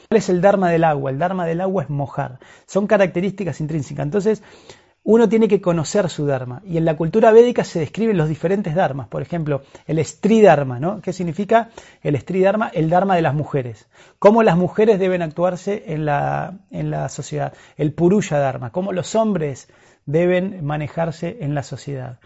¿Cuál 0.09 0.19
es 0.19 0.29
el 0.29 0.41
Dharma 0.41 0.69
del 0.69 0.83
agua? 0.83 1.11
El 1.11 1.19
Dharma 1.19 1.45
del 1.45 1.61
agua 1.61 1.83
es 1.83 1.89
mojar. 1.89 2.39
Son 2.65 2.87
características 2.87 3.61
intrínsecas. 3.61 4.05
Entonces, 4.05 4.43
uno 5.07 5.29
tiene 5.29 5.47
que 5.47 5.61
conocer 5.61 6.09
su 6.09 6.25
Dharma. 6.25 6.61
Y 6.65 6.75
en 6.75 6.83
la 6.83 6.97
cultura 6.97 7.31
védica 7.31 7.63
se 7.63 7.79
describen 7.79 8.17
los 8.17 8.27
diferentes 8.27 8.75
Dharmas. 8.75 9.07
Por 9.07 9.21
ejemplo, 9.21 9.61
el 9.85 10.03
Stri 10.03 10.41
Dharma, 10.41 10.81
¿no? 10.81 10.99
¿Qué 10.99 11.13
significa 11.13 11.69
el 12.03 12.19
Stri 12.19 12.41
Dharma? 12.41 12.67
El 12.73 12.89
Dharma 12.89 13.15
de 13.15 13.21
las 13.21 13.33
mujeres. 13.33 13.87
Cómo 14.19 14.43
las 14.43 14.57
mujeres 14.57 14.99
deben 14.99 15.21
actuarse 15.21 15.85
en 15.87 16.03
la, 16.03 16.55
en 16.71 16.91
la 16.91 17.07
sociedad. 17.07 17.53
El 17.77 17.93
Purusha 17.93 18.37
Dharma. 18.37 18.71
Cómo 18.71 18.91
los 18.91 19.15
hombres 19.15 19.69
deben 20.05 20.65
manejarse 20.65 21.37
en 21.39 21.55
la 21.55 21.63
sociedad. 21.63 22.19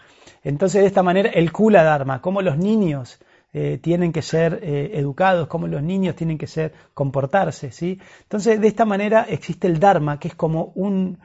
Entonces, 0.43 0.81
de 0.81 0.87
esta 0.87 1.03
manera, 1.03 1.29
el 1.29 1.51
Kula 1.51 1.83
Dharma. 1.83 2.19
Cómo 2.19 2.41
los 2.41 2.57
niños 2.57 3.19
eh, 3.53 3.77
tienen 3.79 4.11
que 4.11 4.23
ser 4.23 4.59
eh, 4.63 4.93
educados, 4.95 5.47
cómo 5.47 5.67
los 5.67 5.83
niños 5.83 6.15
tienen 6.15 6.39
que 6.39 6.47
ser, 6.47 6.73
comportarse, 6.95 7.71
¿sí? 7.71 7.99
Entonces, 8.23 8.59
de 8.59 8.67
esta 8.67 8.85
manera 8.85 9.27
existe 9.29 9.67
el 9.67 9.79
Dharma, 9.79 10.19
que 10.19 10.29
es 10.29 10.35
como 10.35 10.71
un 10.73 11.19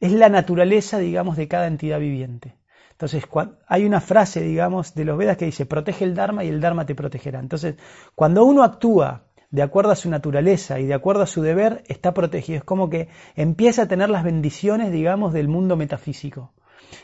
es 0.00 0.12
la 0.12 0.28
naturaleza, 0.28 0.98
digamos, 0.98 1.36
de 1.36 1.48
cada 1.48 1.66
entidad 1.66 1.98
viviente. 2.00 2.56
Entonces, 2.92 3.24
hay 3.66 3.84
una 3.84 4.00
frase, 4.00 4.40
digamos, 4.40 4.94
de 4.94 5.04
los 5.04 5.18
Vedas 5.18 5.36
que 5.36 5.44
dice, 5.44 5.66
protege 5.66 6.04
el 6.04 6.14
Dharma 6.14 6.44
y 6.44 6.48
el 6.48 6.60
Dharma 6.60 6.86
te 6.86 6.94
protegerá. 6.94 7.40
Entonces, 7.40 7.76
cuando 8.14 8.44
uno 8.44 8.62
actúa 8.62 9.26
de 9.50 9.62
acuerdo 9.62 9.90
a 9.90 9.96
su 9.96 10.08
naturaleza 10.08 10.80
y 10.80 10.86
de 10.86 10.94
acuerdo 10.94 11.22
a 11.22 11.26
su 11.26 11.42
deber, 11.42 11.84
está 11.88 12.14
protegido. 12.14 12.58
Es 12.58 12.64
como 12.64 12.90
que 12.90 13.08
empieza 13.34 13.82
a 13.82 13.88
tener 13.88 14.08
las 14.08 14.24
bendiciones, 14.24 14.92
digamos, 14.92 15.32
del 15.32 15.48
mundo 15.48 15.76
metafísico. 15.76 16.52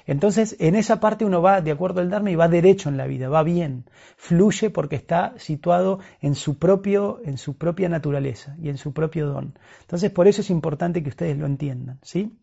Entonces, 0.06 0.56
en 0.60 0.74
esa 0.74 1.00
parte 1.00 1.24
uno 1.24 1.42
va 1.42 1.60
de 1.60 1.72
acuerdo 1.72 2.00
al 2.00 2.10
Dharma 2.10 2.30
y 2.30 2.36
va 2.36 2.48
derecho 2.48 2.88
en 2.88 2.96
la 2.96 3.06
vida, 3.06 3.28
va 3.28 3.42
bien, 3.42 3.84
fluye 4.16 4.70
porque 4.70 4.96
está 4.96 5.34
situado 5.36 5.98
en 6.20 6.34
su, 6.34 6.58
propio, 6.58 7.20
en 7.24 7.36
su 7.36 7.56
propia 7.56 7.88
naturaleza 7.88 8.56
y 8.60 8.68
en 8.68 8.78
su 8.78 8.92
propio 8.92 9.26
don. 9.26 9.58
Entonces, 9.80 10.10
por 10.10 10.28
eso 10.28 10.40
es 10.40 10.50
importante 10.50 11.02
que 11.02 11.10
ustedes 11.10 11.36
lo 11.36 11.46
entiendan, 11.46 11.98
¿sí? 12.02 12.38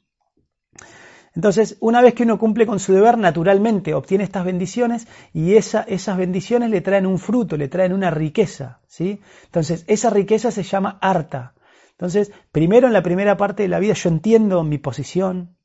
Entonces, 1.39 1.77
una 1.79 2.01
vez 2.01 2.15
que 2.15 2.23
uno 2.23 2.37
cumple 2.37 2.65
con 2.65 2.81
su 2.81 2.91
deber, 2.91 3.17
naturalmente 3.17 3.93
obtiene 3.93 4.25
estas 4.25 4.43
bendiciones 4.43 5.07
y 5.33 5.53
esas 5.53 6.17
bendiciones 6.17 6.69
le 6.69 6.81
traen 6.81 7.05
un 7.05 7.17
fruto, 7.17 7.55
le 7.55 7.69
traen 7.69 7.93
una 7.93 8.11
riqueza. 8.11 8.81
¿sí? 8.87 9.21
Entonces, 9.45 9.85
esa 9.87 10.09
riqueza 10.09 10.51
se 10.51 10.63
llama 10.63 10.97
harta. 10.99 11.53
Entonces, 11.91 12.33
primero 12.51 12.87
en 12.87 12.93
la 12.93 13.03
primera 13.03 13.37
parte 13.37 13.63
de 13.63 13.69
la 13.69 13.79
vida 13.79 13.93
yo 13.93 14.09
entiendo 14.09 14.65
mi 14.65 14.79
posición, 14.79 15.55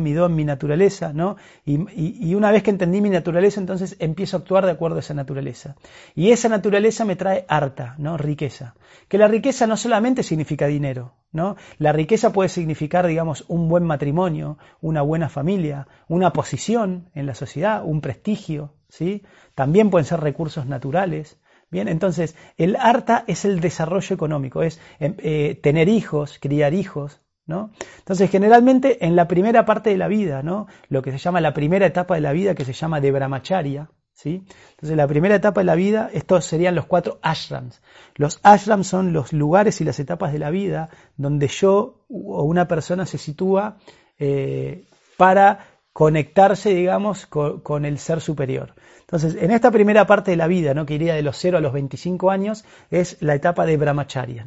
mi 0.00 0.12
don, 0.12 0.34
mi 0.34 0.44
naturaleza, 0.44 1.12
¿no? 1.12 1.36
Y, 1.64 2.34
una 2.34 2.50
vez 2.50 2.62
que 2.62 2.70
entendí 2.70 3.00
mi 3.00 3.10
naturaleza, 3.10 3.60
entonces 3.60 3.96
empiezo 4.00 4.36
a 4.36 4.40
actuar 4.40 4.64
de 4.64 4.72
acuerdo 4.72 4.96
a 4.96 5.00
esa 5.00 5.14
naturaleza. 5.14 5.76
Y 6.14 6.32
esa 6.32 6.48
naturaleza 6.48 7.04
me 7.04 7.16
trae 7.16 7.44
harta, 7.48 7.94
¿no? 7.98 8.16
Riqueza. 8.16 8.74
Que 9.08 9.18
la 9.18 9.28
riqueza 9.28 9.66
no 9.66 9.76
solamente 9.76 10.22
significa 10.22 10.66
dinero, 10.66 11.14
¿no? 11.32 11.56
La 11.78 11.92
riqueza 11.92 12.32
puede 12.32 12.48
significar, 12.48 13.06
digamos, 13.06 13.44
un 13.48 13.68
buen 13.68 13.84
matrimonio, 13.84 14.58
una 14.80 15.02
buena 15.02 15.28
familia, 15.28 15.86
una 16.08 16.32
posición 16.32 17.10
en 17.14 17.26
la 17.26 17.34
sociedad, 17.34 17.82
un 17.84 18.00
prestigio, 18.00 18.74
¿sí? 18.88 19.22
También 19.54 19.90
pueden 19.90 20.06
ser 20.06 20.20
recursos 20.20 20.66
naturales. 20.66 21.38
Bien, 21.70 21.86
entonces 21.86 22.34
el 22.56 22.76
harta 22.76 23.24
es 23.26 23.44
el 23.44 23.60
desarrollo 23.60 24.14
económico, 24.14 24.62
es 24.62 24.80
eh, 25.00 25.58
tener 25.62 25.88
hijos, 25.88 26.38
criar 26.40 26.72
hijos, 26.72 27.20
entonces, 27.48 28.30
generalmente 28.30 29.06
en 29.06 29.16
la 29.16 29.26
primera 29.26 29.64
parte 29.64 29.90
de 29.90 29.96
la 29.96 30.08
vida, 30.08 30.42
¿no? 30.42 30.66
lo 30.88 31.02
que 31.02 31.12
se 31.12 31.18
llama 31.18 31.40
la 31.40 31.54
primera 31.54 31.86
etapa 31.86 32.14
de 32.14 32.20
la 32.20 32.32
vida, 32.32 32.54
que 32.54 32.64
se 32.64 32.72
llama 32.72 33.00
de 33.00 33.10
brahmacharya, 33.10 33.90
¿sí? 34.12 34.44
Entonces, 34.70 34.96
la 34.96 35.06
primera 35.06 35.36
etapa 35.36 35.60
de 35.60 35.64
la 35.64 35.74
vida, 35.74 36.10
estos 36.12 36.44
serían 36.44 36.74
los 36.74 36.86
cuatro 36.86 37.18
ashrams. 37.22 37.80
Los 38.16 38.40
ashrams 38.42 38.86
son 38.86 39.12
los 39.12 39.32
lugares 39.32 39.80
y 39.80 39.84
las 39.84 39.98
etapas 39.98 40.32
de 40.32 40.38
la 40.38 40.50
vida 40.50 40.90
donde 41.16 41.48
yo 41.48 42.04
o 42.08 42.42
una 42.42 42.68
persona 42.68 43.06
se 43.06 43.16
sitúa 43.16 43.78
eh, 44.18 44.86
para 45.16 45.66
conectarse, 45.92 46.74
digamos, 46.74 47.26
con, 47.26 47.84
el 47.84 47.98
ser 47.98 48.20
superior. 48.20 48.74
Entonces, 49.00 49.36
en 49.40 49.50
esta 49.50 49.70
primera 49.70 50.06
parte 50.06 50.30
de 50.30 50.36
la 50.36 50.46
vida, 50.46 50.74
¿no? 50.74 50.86
que 50.86 50.94
iría 50.94 51.14
de 51.14 51.22
los 51.22 51.36
0 51.38 51.58
a 51.58 51.60
los 51.60 51.72
25 51.72 52.30
años, 52.30 52.64
es 52.90 53.16
la 53.20 53.34
etapa 53.34 53.66
de 53.66 53.76
brahmacharya. 53.76 54.44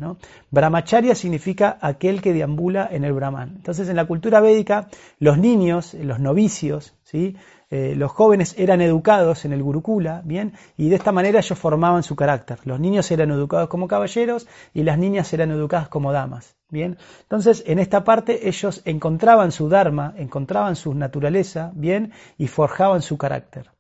Brahmacharya 0.50 1.16
significa 1.16 1.78
aquel 1.82 2.22
que 2.22 2.34
deambula 2.34 2.88
en 2.92 3.04
el 3.04 3.14
brahman. 3.14 3.54
Entonces, 3.58 3.90
en 3.90 3.96
la 3.96 4.06
cultura 4.06 4.40
védica, 4.40 4.88
los 5.20 5.38
niños, 5.38 5.94
los 5.96 6.20
novicios, 6.20 6.96
¿sí? 7.04 7.36
Eh, 7.72 7.96
los 7.96 8.12
jóvenes 8.12 8.54
eran 8.58 8.82
educados 8.82 9.46
en 9.46 9.54
el 9.54 9.64
Gurukula, 9.64 10.22
¿bien? 10.26 10.54
Y 10.76 10.90
de 10.90 10.98
esta 10.98 11.14
manera 11.14 11.40
ellos 11.40 11.58
formaban 11.58 12.04
su 12.04 12.18
carácter. 12.18 12.60
Los 12.66 12.82
niños 12.82 13.10
eran 13.12 13.32
educados 13.32 13.70
como 13.70 13.88
caballeros 13.88 14.46
y 14.74 14.84
las 14.84 14.98
niñas 14.98 15.32
eran 15.32 15.52
educadas 15.52 15.88
como 15.88 16.12
damas, 16.12 16.58
¿bien? 16.70 16.98
Entonces, 17.22 17.64
en 17.66 17.80
esta 17.80 18.04
parte 18.04 18.50
ellos 18.50 18.82
encontraban 18.84 19.54
su 19.54 19.70
dharma, 19.70 20.14
encontraban 20.18 20.76
su 20.76 20.94
naturaleza, 20.94 21.72
¿bien? 21.74 22.12
Y 22.38 22.48
forjaban 22.48 23.02
su 23.02 23.18
carácter. 23.18 23.72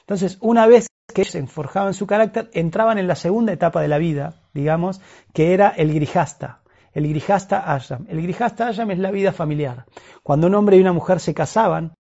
Entonces, 0.00 0.38
una 0.40 0.66
vez 0.66 0.88
que 1.14 1.22
ellos 1.22 1.48
forjaban 1.48 1.94
su 1.94 2.08
carácter, 2.08 2.50
entraban 2.52 2.98
en 2.98 3.06
la 3.06 3.14
segunda 3.14 3.52
etapa 3.52 3.80
de 3.80 3.88
la 3.88 3.98
vida, 3.98 4.34
digamos, 4.54 5.00
que 5.32 5.54
era 5.54 5.68
el 5.68 5.94
grijasta, 5.94 6.62
el 6.96 7.08
Grijasta 7.08 7.74
Ashram. 7.74 8.06
El 8.08 8.22
Grijasta 8.22 8.68
Ashram 8.68 8.90
es 8.90 8.98
la 8.98 9.10
vida 9.10 9.30
familiar. 9.30 9.84
Cuando 10.22 10.46
un 10.46 10.54
hombre 10.54 10.78
y 10.78 10.80
una 10.80 10.94
mujer 10.94 11.20
se 11.20 11.34
casaban, 11.34 11.92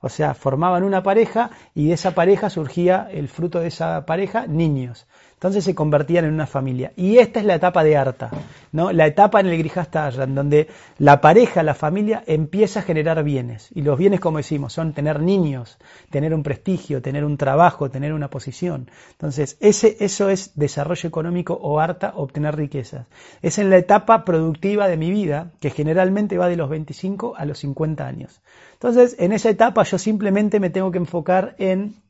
o 0.00 0.08
sea, 0.08 0.34
formaban 0.34 0.82
una 0.82 1.02
pareja 1.02 1.50
y 1.74 1.88
de 1.88 1.94
esa 1.94 2.12
pareja 2.12 2.50
surgía 2.50 3.08
el 3.10 3.28
fruto 3.28 3.60
de 3.60 3.68
esa 3.68 4.06
pareja, 4.06 4.46
niños. 4.46 5.06
Entonces 5.36 5.64
se 5.64 5.74
convertían 5.74 6.24
en 6.24 6.32
una 6.32 6.46
familia. 6.46 6.92
Y 6.96 7.18
esta 7.18 7.40
es 7.40 7.44
la 7.44 7.56
etapa 7.56 7.84
de 7.84 7.94
Arta, 7.94 8.30
¿no? 8.72 8.90
la 8.90 9.06
etapa 9.06 9.38
en 9.40 9.46
el 9.46 9.58
Grijasta 9.58 10.08
en 10.08 10.34
donde 10.34 10.68
la 10.98 11.20
pareja, 11.20 11.62
la 11.62 11.74
familia, 11.74 12.24
empieza 12.26 12.80
a 12.80 12.82
generar 12.82 13.22
bienes. 13.22 13.68
Y 13.74 13.82
los 13.82 13.98
bienes, 13.98 14.20
como 14.20 14.38
decimos, 14.38 14.72
son 14.72 14.94
tener 14.94 15.20
niños, 15.20 15.76
tener 16.08 16.32
un 16.32 16.42
prestigio, 16.42 17.02
tener 17.02 17.22
un 17.22 17.36
trabajo, 17.36 17.90
tener 17.90 18.14
una 18.14 18.30
posición. 18.30 18.90
Entonces, 19.10 19.58
ese, 19.60 19.98
eso 20.00 20.30
es 20.30 20.52
desarrollo 20.54 21.06
económico 21.06 21.52
o 21.52 21.80
Arta, 21.80 22.14
obtener 22.16 22.56
riquezas. 22.56 23.06
Es 23.42 23.58
en 23.58 23.68
la 23.68 23.76
etapa 23.76 24.24
productiva 24.24 24.88
de 24.88 24.96
mi 24.96 25.10
vida, 25.10 25.50
que 25.60 25.68
generalmente 25.68 26.38
va 26.38 26.48
de 26.48 26.56
los 26.56 26.70
25 26.70 27.34
a 27.36 27.44
los 27.44 27.58
50 27.58 28.06
años. 28.06 28.40
Entonces, 28.72 29.16
en 29.18 29.32
esa 29.32 29.50
etapa 29.50 29.82
yo 29.82 29.98
simplemente 29.98 30.60
me 30.60 30.70
tengo 30.70 30.90
que 30.90 30.98
enfocar 30.98 31.56
en 31.58 32.05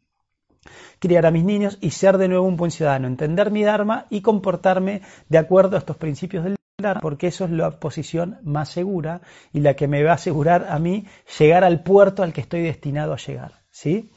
criar 0.98 1.26
a 1.26 1.30
mis 1.30 1.44
niños 1.44 1.78
y 1.80 1.90
ser 1.90 2.18
de 2.18 2.28
nuevo 2.28 2.46
un 2.46 2.56
buen 2.56 2.70
ciudadano, 2.70 3.06
entender 3.06 3.50
mi 3.50 3.62
Dharma 3.62 4.06
y 4.10 4.20
comportarme 4.20 5.02
de 5.28 5.38
acuerdo 5.38 5.76
a 5.76 5.78
estos 5.78 5.96
principios 5.96 6.44
del 6.44 6.56
Dharma, 6.78 7.00
porque 7.00 7.28
eso 7.28 7.44
es 7.44 7.50
la 7.50 7.70
posición 7.78 8.38
más 8.42 8.68
segura 8.68 9.20
y 9.52 9.60
la 9.60 9.74
que 9.74 9.88
me 9.88 10.02
va 10.02 10.12
a 10.12 10.14
asegurar 10.14 10.66
a 10.68 10.78
mí 10.78 11.06
llegar 11.38 11.64
al 11.64 11.82
puerto 11.82 12.22
al 12.22 12.32
que 12.32 12.40
estoy 12.40 12.62
destinado 12.62 13.12
a 13.12 13.16
llegar. 13.16 13.62
¿sí? 13.70 14.10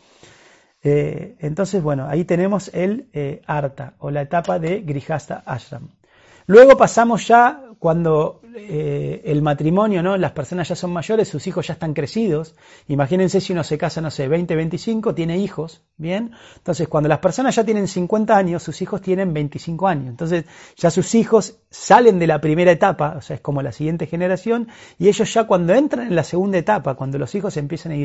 Eh, 0.82 1.36
entonces, 1.40 1.82
bueno, 1.84 2.08
ahí 2.08 2.26
tenemos 2.26 2.70
el 2.74 3.10
eh, 3.14 3.42
Arta 3.46 3.96
o 4.00 4.12
la 4.12 4.22
etapa 4.22 4.60
de 4.60 4.82
Grihasta 4.82 5.44
Ashram. 5.46 5.90
Luego 6.46 6.78
pasamos 6.78 7.28
ya 7.28 7.64
cuando 7.80 8.42
eh, 8.68 9.22
el 9.26 9.42
matrimonio, 9.42 10.04
¿no? 10.04 10.18
Las 10.18 10.32
personas 10.32 10.68
ya 10.68 10.76
son 10.76 10.92
mayores, 10.92 11.28
sus 11.28 11.48
hijos 11.48 11.68
ya 11.68 11.74
están 11.74 11.94
crecidos. 11.94 12.56
Imagínense 12.88 13.40
si 13.42 13.54
uno 13.54 13.64
se 13.64 13.78
casa, 13.78 14.02
no 14.02 14.12
sé, 14.12 14.28
20, 14.28 14.56
25, 14.56 15.16
tiene 15.16 15.38
hijos, 15.38 15.82
¿bien? 15.98 16.32
Entonces, 16.58 16.88
cuando 16.88 17.10
las 17.10 17.20
personas 17.20 17.56
ya 17.56 17.64
tienen 17.64 17.88
50 17.88 18.36
años, 18.36 18.64
sus 18.64 18.82
hijos 18.82 19.02
tienen 19.02 19.34
25 19.34 19.88
años. 19.88 20.08
Entonces, 20.08 20.46
ya 20.76 20.92
sus 20.92 21.16
hijos 21.16 21.60
salen 21.70 22.20
de 22.20 22.28
la 22.28 22.42
primera 22.42 22.72
etapa, 22.72 23.16
o 23.18 23.22
sea, 23.22 23.36
es 23.36 23.42
como 23.42 23.62
la 23.62 23.72
siguiente 23.72 24.08
generación, 24.08 24.68
y 24.98 25.08
ellos 25.08 25.34
ya 25.34 25.46
cuando 25.46 25.74
entran 25.74 26.08
en 26.08 26.16
la 26.16 26.24
segunda 26.24 26.58
etapa, 26.58 26.96
cuando 26.96 27.18
los 27.18 27.34
hijos 27.36 27.56
empiezan 27.58 27.92
a 27.92 27.96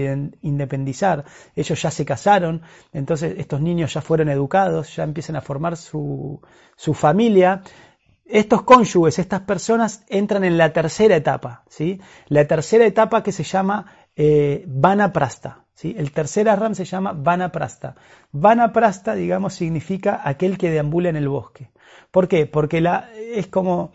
independizar, 0.42 1.24
ellos 1.56 1.80
ya 1.80 1.90
se 1.90 2.04
casaron, 2.04 2.62
entonces 2.92 3.34
estos 3.38 3.60
niños 3.60 3.94
ya 3.94 4.00
fueron 4.00 4.28
educados, 4.28 4.94
ya 4.94 5.04
empiezan 5.04 5.36
a 5.36 5.40
formar 5.40 5.76
su, 5.76 6.40
su 6.76 6.94
familia, 6.94 7.62
estos 8.24 8.62
cónyuges, 8.62 9.18
estas 9.18 9.42
personas 9.42 10.04
entran 10.08 10.44
en 10.44 10.56
la 10.56 10.72
tercera 10.72 11.16
etapa, 11.16 11.64
¿sí? 11.68 12.00
La 12.28 12.46
tercera 12.46 12.86
etapa 12.86 13.22
que 13.22 13.32
se 13.32 13.44
llama 13.44 13.86
eh, 14.16 14.64
Vanaprasta, 14.66 15.64
¿sí? 15.74 15.94
El 15.98 16.12
tercer 16.12 16.48
Arram 16.48 16.74
se 16.74 16.84
llama 16.84 17.12
Vanaprasta. 17.12 17.96
Vanaprasta, 18.32 19.14
digamos, 19.14 19.54
significa 19.54 20.20
aquel 20.24 20.56
que 20.56 20.70
deambula 20.70 21.10
en 21.10 21.16
el 21.16 21.28
bosque. 21.28 21.70
¿Por 22.10 22.28
qué? 22.28 22.46
Porque 22.46 22.80
la, 22.80 23.10
es 23.14 23.48
como... 23.48 23.92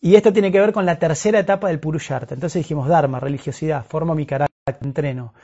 Y 0.00 0.14
esto 0.14 0.32
tiene 0.32 0.52
que 0.52 0.60
ver 0.60 0.72
con 0.72 0.86
la 0.86 0.98
tercera 0.98 1.40
etapa 1.40 1.68
del 1.68 1.80
Purusharta. 1.80 2.34
Entonces 2.34 2.62
dijimos, 2.62 2.86
Dharma, 2.86 3.18
religiosidad, 3.18 3.84
formo 3.84 4.14
mi 4.14 4.26
carácter, 4.26 4.78
entreno 4.82 5.34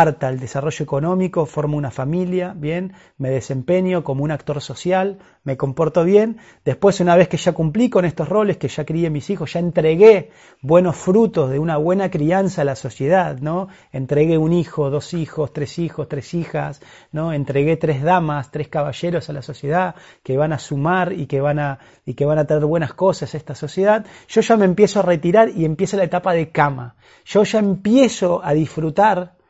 harta 0.00 0.28
el 0.28 0.40
desarrollo 0.40 0.82
económico, 0.82 1.46
formo 1.46 1.76
una 1.76 1.90
familia, 1.90 2.52
bien, 2.56 2.94
me 3.16 3.30
desempeño 3.30 4.02
como 4.02 4.24
un 4.24 4.32
actor 4.32 4.60
social, 4.60 5.18
me 5.44 5.56
comporto 5.56 6.04
bien. 6.04 6.38
Después, 6.64 6.98
una 7.00 7.14
vez 7.14 7.28
que 7.28 7.36
ya 7.36 7.52
cumplí 7.52 7.90
con 7.90 8.04
estos 8.04 8.28
roles, 8.28 8.56
que 8.56 8.66
ya 8.66 8.84
crié 8.84 9.08
mis 9.10 9.30
hijos, 9.30 9.52
ya 9.52 9.60
entregué 9.60 10.30
buenos 10.62 10.96
frutos 10.96 11.50
de 11.50 11.60
una 11.60 11.76
buena 11.76 12.10
crianza 12.10 12.62
a 12.62 12.64
la 12.64 12.74
sociedad, 12.74 13.38
¿no? 13.38 13.68
Entregué 13.92 14.36
un 14.36 14.52
hijo, 14.52 14.90
dos 14.90 15.14
hijos, 15.14 15.52
tres 15.52 15.78
hijos, 15.78 16.08
tres 16.08 16.34
hijas, 16.34 16.80
¿no? 17.12 17.32
Entregué 17.32 17.76
tres 17.76 18.02
damas, 18.02 18.50
tres 18.50 18.68
caballeros 18.68 19.30
a 19.30 19.32
la 19.32 19.42
sociedad 19.42 19.94
que 20.24 20.36
van 20.36 20.52
a 20.52 20.58
sumar 20.58 21.12
y 21.12 21.26
que 21.26 21.40
van 21.40 21.60
a, 21.60 21.78
y 22.04 22.14
que 22.14 22.24
van 22.24 22.38
a 22.38 22.46
traer 22.46 22.64
buenas 22.64 22.94
cosas 22.94 23.32
a 23.34 23.36
esta 23.36 23.54
sociedad. 23.54 24.04
Yo 24.28 24.40
ya 24.40 24.56
me 24.56 24.64
empiezo 24.64 24.98
a 24.98 25.02
retirar 25.02 25.50
y 25.50 25.64
empieza 25.64 25.96
la 25.96 26.04
etapa 26.04 26.32
de 26.32 26.50
cama. 26.50 26.96
Yo 27.24 27.44
ya 27.44 27.60
empiezo 27.60 28.44
a 28.44 28.54
disfrutar 28.54 29.43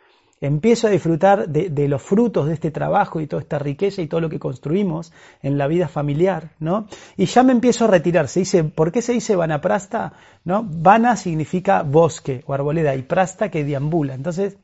empiezo 0.46 0.86
a 0.86 0.90
disfrutar 0.90 1.48
de, 1.48 1.88
los 1.88 2.02
frutos 2.02 2.46
de 2.46 2.54
este 2.54 2.70
trabajo 2.70 3.20
y 3.20 3.26
toda 3.26 3.40
esta 3.40 3.58
riqueza 3.58 4.02
y 4.02 4.08
todo 4.08 4.20
lo 4.20 4.28
que 4.28 4.38
construimos 4.38 5.12
en 5.42 5.56
la 5.56 5.66
vida 5.66 5.88
familiar, 5.88 6.50
¿no? 6.58 6.86
Y 7.16 7.26
ya 7.26 7.42
me 7.42 7.52
empiezo 7.52 7.84
a 7.84 7.88
retirar. 7.88 8.28
Se 8.28 8.40
dice, 8.40 8.64
¿por 8.64 8.92
qué 8.92 9.00
se 9.00 9.12
dice 9.12 9.36
vanaprasta? 9.36 10.12
¿No? 10.44 10.66
Vana 10.68 11.16
significa 11.16 11.82
bosque 11.82 12.42
o 12.46 12.52
arboleda 12.52 12.94
y 12.94 13.02
prasta 13.02 13.50
que 13.50 13.64
deambula. 13.64 14.14
Entonces, 14.14 14.56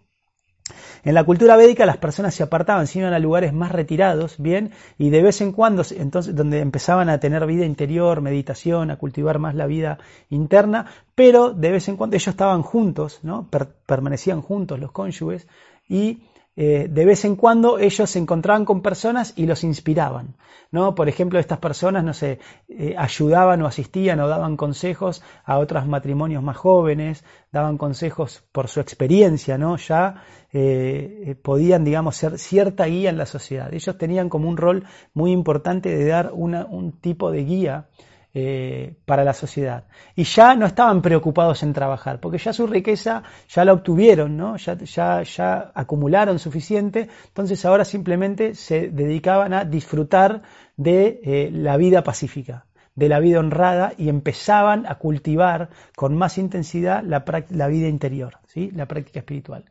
en 1.02 1.14
la 1.14 1.24
cultura 1.24 1.56
védica 1.56 1.86
las 1.86 1.96
personas 1.96 2.34
se 2.34 2.42
apartaban, 2.42 2.86
se 2.86 2.98
iban 2.98 3.12
a 3.12 3.18
lugares 3.18 3.52
más 3.52 3.72
retirados, 3.72 4.36
bien, 4.38 4.72
y 4.98 5.10
de 5.10 5.22
vez 5.22 5.40
en 5.40 5.52
cuando, 5.52 5.82
entonces, 5.96 6.34
donde 6.34 6.60
empezaban 6.60 7.08
a 7.08 7.18
tener 7.18 7.46
vida 7.46 7.64
interior, 7.64 8.20
meditación, 8.20 8.90
a 8.90 8.96
cultivar 8.96 9.38
más 9.38 9.54
la 9.54 9.66
vida 9.66 9.98
interna, 10.28 10.86
pero 11.14 11.52
de 11.52 11.70
vez 11.70 11.88
en 11.88 11.96
cuando 11.96 12.16
ellos 12.16 12.28
estaban 12.28 12.62
juntos, 12.62 13.20
¿no? 13.22 13.48
permanecían 13.86 14.42
juntos 14.42 14.78
los 14.78 14.92
cónyuges 14.92 15.46
y 15.88 16.22
eh, 16.62 16.88
de 16.90 17.06
vez 17.06 17.24
en 17.24 17.36
cuando 17.36 17.78
ellos 17.78 18.10
se 18.10 18.18
encontraban 18.18 18.66
con 18.66 18.82
personas 18.82 19.32
y 19.34 19.46
los 19.46 19.64
inspiraban. 19.64 20.36
¿no? 20.70 20.94
Por 20.94 21.08
ejemplo, 21.08 21.38
estas 21.38 21.58
personas, 21.58 22.04
no 22.04 22.12
sé, 22.12 22.38
eh, 22.68 22.94
ayudaban 22.98 23.62
o 23.62 23.66
asistían 23.66 24.20
o 24.20 24.28
daban 24.28 24.58
consejos 24.58 25.22
a 25.46 25.56
otros 25.56 25.86
matrimonios 25.86 26.42
más 26.42 26.58
jóvenes, 26.58 27.24
daban 27.50 27.78
consejos 27.78 28.44
por 28.52 28.68
su 28.68 28.80
experiencia, 28.80 29.56
¿no? 29.56 29.78
Ya 29.78 30.22
eh, 30.52 31.34
podían, 31.42 31.82
digamos, 31.82 32.16
ser 32.16 32.38
cierta 32.38 32.84
guía 32.84 33.08
en 33.08 33.16
la 33.16 33.24
sociedad. 33.24 33.72
Ellos 33.72 33.96
tenían 33.96 34.28
como 34.28 34.46
un 34.46 34.58
rol 34.58 34.84
muy 35.14 35.32
importante 35.32 35.88
de 35.88 36.04
dar 36.08 36.30
un 36.34 36.92
tipo 37.00 37.30
de 37.30 37.42
guía 37.42 37.88
eh, 38.34 38.94
para 39.06 39.24
la 39.24 39.32
sociedad. 39.32 39.84
Y 40.14 40.24
ya 40.24 40.54
no 40.54 40.66
estaban 40.66 41.02
preocupados 41.02 41.62
en 41.62 41.72
trabajar, 41.72 42.20
porque 42.20 42.38
ya 42.38 42.52
su 42.52 42.66
riqueza 42.66 43.22
ya 43.48 43.64
la 43.64 43.72
obtuvieron, 43.72 44.36
¿no? 44.36 44.56
ya, 44.56 44.76
ya, 44.78 45.22
ya 45.22 45.72
acumularon 45.74 46.38
suficiente, 46.38 47.08
entonces 47.28 47.64
ahora 47.64 47.84
simplemente 47.84 48.54
se 48.54 48.90
dedicaban 48.90 49.52
a 49.52 49.64
disfrutar 49.64 50.42
de 50.76 51.20
eh, 51.24 51.50
la 51.52 51.76
vida 51.76 52.02
pacífica 52.04 52.66
de 52.94 53.08
la 53.08 53.20
vida 53.20 53.38
honrada 53.38 53.94
y 53.96 54.10
empezaban 54.10 54.84
a 54.86 54.96
cultivar 54.96 55.70
con 55.96 56.16
más 56.16 56.36
intensidad 56.38 57.02
la, 57.02 57.24
la 57.48 57.68
vida 57.68 57.88
interior, 57.88 58.39
la 58.56 58.86
práctica 58.86 59.20
espiritual. 59.20 59.64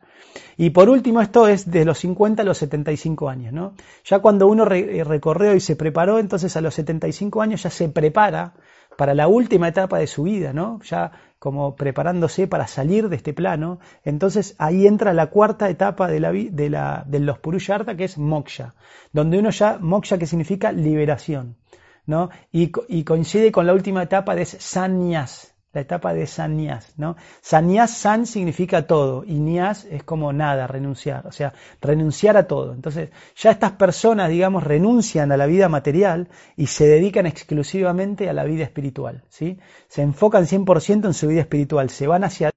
Y 0.56 0.70
por 0.70 0.88
último, 0.88 1.20
esto 1.20 1.48
es 1.48 1.70
de 1.70 1.84
los 1.84 1.98
50 1.98 2.42
a 2.42 2.44
los 2.44 2.58
75 2.58 3.28
años. 3.28 3.52
¿no? 3.52 3.74
Ya 4.04 4.20
cuando 4.20 4.46
uno 4.46 4.66
eh, 4.70 5.04
recorrió 5.04 5.54
y 5.54 5.60
se 5.60 5.76
preparó, 5.76 6.18
entonces 6.18 6.56
a 6.56 6.60
los 6.60 6.74
75 6.74 7.42
años 7.42 7.62
ya 7.62 7.70
se 7.70 7.88
prepara 7.88 8.54
para 8.96 9.14
la 9.14 9.28
última 9.28 9.68
etapa 9.68 9.98
de 9.98 10.06
su 10.06 10.24
vida, 10.24 10.52
¿no? 10.52 10.80
ya 10.82 11.12
como 11.38 11.74
preparándose 11.74 12.46
para 12.46 12.66
salir 12.66 13.08
de 13.08 13.16
este 13.16 13.32
plano. 13.32 13.80
Entonces 14.04 14.54
ahí 14.58 14.86
entra 14.86 15.14
la 15.14 15.30
cuarta 15.30 15.70
etapa 15.70 16.08
de, 16.08 16.20
los 16.20 17.38
Purusharta, 17.38 17.96
que 17.96 18.04
es 18.04 18.18
moksha, 18.18 18.74
donde 19.12 19.38
uno 19.38 19.50
ya, 19.50 19.78
moksha 19.80 20.18
que 20.18 20.26
significa 20.26 20.72
liberación. 20.72 21.56
¿no? 22.06 22.30
Y, 22.50 22.70
coincide 23.04 23.52
con 23.52 23.66
la 23.66 23.72
última 23.72 24.02
etapa 24.02 24.34
de 24.34 24.44
Sanyas, 24.44 25.54
la 25.72 25.80
etapa 25.80 26.14
de 26.14 26.26
Sanyas, 26.26 26.94
¿no? 26.96 27.16
Sanyas, 27.40 27.92
San 27.92 28.26
significa 28.26 28.86
todo 28.86 29.24
y 29.24 29.38
Nias 29.38 29.86
es 29.90 30.02
como 30.02 30.32
nada, 30.32 30.66
renunciar, 30.66 31.26
o 31.26 31.32
sea, 31.32 31.52
renunciar 31.80 32.36
a 32.36 32.46
todo. 32.46 32.72
Entonces, 32.74 33.10
ya 33.36 33.50
estas 33.50 33.72
personas, 33.72 34.30
digamos, 34.30 34.64
renuncian 34.64 35.30
a 35.32 35.36
la 35.36 35.46
vida 35.46 35.68
material 35.68 36.28
y 36.56 36.66
se 36.66 36.86
dedican 36.86 37.26
exclusivamente 37.26 38.28
a 38.28 38.32
la 38.32 38.44
vida 38.44 38.64
espiritual, 38.64 39.22
¿sí? 39.28 39.58
Se 39.88 40.02
enfocan 40.02 40.46
100% 40.46 41.06
en 41.06 41.14
su 41.14 41.28
vida 41.28 41.40
espiritual, 41.40 41.90
se 41.90 42.06
van 42.06 42.24
hacia 42.24 42.50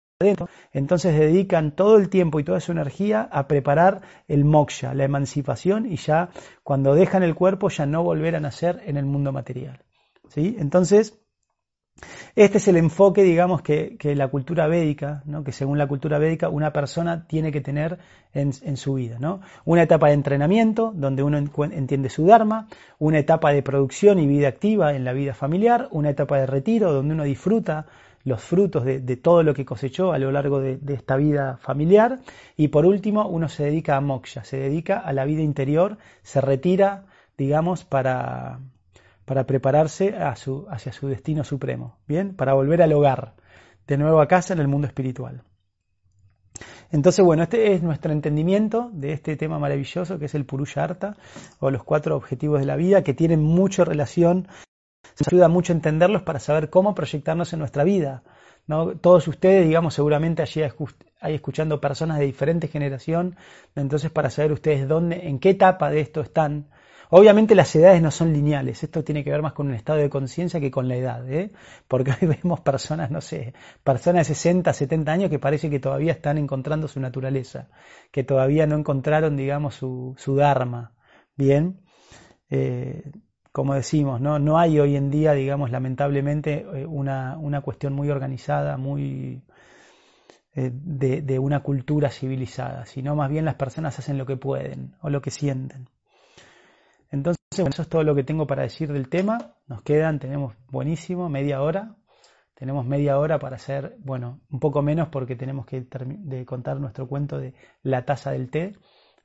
entonces 0.71 1.17
dedican 1.19 1.75
todo 1.75 1.97
el 1.97 2.09
tiempo 2.09 2.39
y 2.39 2.43
toda 2.43 2.59
su 2.59 2.71
energía 2.71 3.27
a 3.31 3.47
preparar 3.47 4.01
el 4.27 4.45
moksha, 4.45 4.93
la 4.93 5.03
emancipación, 5.03 5.85
y 5.85 5.97
ya 5.97 6.29
cuando 6.63 6.95
dejan 6.95 7.23
el 7.23 7.35
cuerpo 7.35 7.69
ya 7.69 7.85
no 7.85 8.03
volver 8.03 8.35
a 8.35 8.39
nacer 8.39 8.81
en 8.85 8.97
el 8.97 9.05
mundo 9.05 9.31
material. 9.31 9.83
¿sí? 10.29 10.55
Entonces, 10.59 11.22
este 12.35 12.57
es 12.57 12.67
el 12.67 12.77
enfoque, 12.77 13.21
digamos, 13.21 13.61
que, 13.61 13.97
la 14.15 14.27
cultura 14.27 14.67
védica, 14.67 15.21
¿no? 15.25 15.43
que 15.43 15.51
según 15.51 15.77
la 15.77 15.87
cultura 15.87 16.17
védica 16.17 16.49
una 16.49 16.73
persona 16.73 17.27
tiene 17.27 17.51
que 17.51 17.61
tener 17.61 17.99
en, 18.33 18.77
su 18.77 18.95
vida. 18.95 19.17
¿no? 19.19 19.41
Una 19.65 19.83
etapa 19.83 20.07
de 20.07 20.13
entrenamiento, 20.13 20.91
donde 20.95 21.21
uno 21.21 21.37
entiende 21.37 22.09
su 22.09 22.25
dharma, 22.25 22.67
una 22.97 23.19
etapa 23.19 23.51
de 23.51 23.61
producción 23.61 24.17
y 24.17 24.25
vida 24.25 24.47
activa 24.47 24.95
en 24.95 25.03
la 25.03 25.13
vida 25.13 25.35
familiar, 25.35 25.87
una 25.91 26.09
etapa 26.09 26.39
de 26.39 26.47
retiro, 26.47 26.91
donde 26.91 27.13
uno 27.13 27.23
disfruta 27.23 27.85
los 28.23 28.41
frutos 28.41 28.83
de, 28.85 29.17
todo 29.17 29.43
lo 29.43 29.53
que 29.53 29.65
cosechó 29.65 30.13
a 30.13 30.17
lo 30.17 30.31
largo 30.31 30.59
de, 30.59 30.79
esta 30.87 31.17
vida 31.17 31.57
familiar, 31.57 32.19
y 32.57 32.69
por 32.69 32.85
último 32.85 33.27
uno 33.27 33.47
se 33.47 33.65
dedica 33.65 33.97
a 33.97 34.01
moksha, 34.01 34.43
se 34.43 34.57
dedica 34.57 34.97
a 34.97 35.13
la 35.13 35.25
vida 35.25 35.41
interior, 35.41 35.97
se 36.23 36.41
retira, 36.41 37.05
digamos, 37.37 37.83
para, 37.83 38.59
para 39.25 39.45
prepararse 39.45 40.15
hacia 40.17 40.91
su 40.91 41.07
destino 41.07 41.43
supremo, 41.43 41.97
¿bien? 42.07 42.35
Para 42.35 42.53
volver 42.53 42.81
al 42.81 42.93
hogar, 42.93 43.35
de 43.87 43.97
nuevo 43.97 44.21
a 44.21 44.27
casa 44.27 44.53
en 44.53 44.59
el 44.59 44.67
mundo 44.67 44.87
espiritual. 44.87 45.43
Entonces, 46.91 47.25
bueno, 47.25 47.43
este 47.43 47.73
es 47.73 47.81
nuestro 47.81 48.11
entendimiento 48.11 48.91
de 48.93 49.13
este 49.13 49.35
tema 49.35 49.57
maravilloso 49.57 50.19
que 50.19 50.25
es 50.25 50.35
el 50.35 50.45
Purusharta, 50.45 51.17
o 51.59 51.71
los 51.71 51.83
cuatro 51.83 52.15
objetivos 52.15 52.59
de 52.59 52.67
la 52.67 52.75
vida, 52.75 53.03
que 53.03 53.15
tienen 53.15 53.41
mucha 53.41 53.83
relación, 53.83 54.47
nos 55.19 55.27
ayuda 55.27 55.47
mucho 55.47 55.73
a 55.73 55.75
entenderlos 55.75 56.21
para 56.21 56.39
saber 56.39 56.69
cómo 56.69 56.93
proyectarnos 56.93 57.51
en 57.53 57.59
nuestra 57.59 57.83
vida. 57.83 58.23
Todos 59.01 59.27
ustedes, 59.27 59.65
digamos, 59.65 59.95
seguramente 59.95 60.41
allí 60.41 60.61
hay 61.19 61.33
escuchando 61.35 61.81
personas 61.81 62.19
de 62.19 62.25
diferente 62.25 62.67
generación, 62.67 63.35
entonces 63.75 64.11
para 64.11 64.29
saber 64.29 64.51
ustedes 64.51 64.87
dónde, 64.87 65.27
en 65.27 65.39
qué 65.39 65.49
etapa 65.51 65.89
de 65.89 65.99
esto 65.99 66.21
están, 66.21 66.69
Obviamente 67.09 67.55
las 67.55 67.75
edades 67.75 68.01
no 68.01 68.11
son 68.11 68.33
lineales, 68.33 68.83
esto 68.83 69.03
tiene 69.03 69.23
que 69.23 69.31
ver 69.31 69.41
más 69.41 69.53
con 69.53 69.67
un 69.67 69.73
estado 69.73 69.99
de 69.99 70.09
conciencia 70.09 70.59
que 70.59 70.71
con 70.71 70.87
la 70.87 70.95
edad, 70.95 71.29
¿eh? 71.31 71.51
porque 71.87 72.11
hoy 72.11 72.27
vemos 72.43 72.61
personas, 72.61 73.11
no 73.11 73.21
sé, 73.21 73.53
personas 73.83 74.27
de 74.27 74.35
60, 74.35 74.73
70 74.73 75.11
años 75.11 75.29
que 75.29 75.39
parece 75.39 75.69
que 75.69 75.79
todavía 75.79 76.13
están 76.13 76.37
encontrando 76.37 76.87
su 76.87 76.99
naturaleza, 76.99 77.69
que 78.11 78.23
todavía 78.23 78.67
no 78.67 78.75
encontraron, 78.77 79.35
digamos, 79.35 79.75
su, 79.75 80.15
su 80.17 80.35
dharma. 80.35 80.93
Bien, 81.35 81.81
eh, 82.49 83.11
como 83.51 83.73
decimos, 83.75 84.21
¿no? 84.21 84.39
no 84.39 84.57
hay 84.59 84.79
hoy 84.79 84.95
en 84.95 85.09
día, 85.09 85.33
digamos, 85.33 85.71
lamentablemente, 85.71 86.65
eh, 86.73 86.85
una, 86.85 87.37
una 87.37 87.61
cuestión 87.61 87.93
muy 87.93 88.09
organizada, 88.09 88.77
muy... 88.77 89.43
De, 90.55 91.23
de 91.23 91.39
una 91.39 91.63
cultura 91.63 92.11
civilizada, 92.11 92.85
sino 92.85 93.15
más 93.15 93.31
bien 93.31 93.43
las 93.43 93.55
personas 93.55 93.97
hacen 93.97 94.19
lo 94.19 94.27
que 94.27 94.37
pueden 94.37 94.93
o 95.01 95.09
lo 95.09 95.19
que 95.19 95.31
sienten. 95.31 95.87
Entonces, 97.13 97.37
bueno, 97.57 97.69
eso 97.69 97.83
es 97.83 97.89
todo 97.89 98.03
lo 98.03 98.15
que 98.15 98.23
tengo 98.23 98.47
para 98.47 98.63
decir 98.63 98.91
del 98.91 99.07
tema. 99.07 99.37
Nos 99.67 99.83
quedan, 99.83 100.17
tenemos 100.17 100.55
buenísimo, 100.71 101.29
media 101.29 101.61
hora. 101.61 101.95
Tenemos 102.55 102.87
media 102.87 103.19
hora 103.19 103.37
para 103.37 103.57
hacer, 103.57 103.95
bueno, 103.99 104.41
un 104.49 104.59
poco 104.59 104.81
menos 104.81 105.09
porque 105.09 105.35
tenemos 105.35 105.67
que 105.67 105.85
de 105.85 106.43
contar 106.43 106.79
nuestro 106.79 107.07
cuento 107.07 107.37
de 107.37 107.53
la 107.83 108.03
taza 108.03 108.31
del 108.31 108.49
té. 108.49 108.75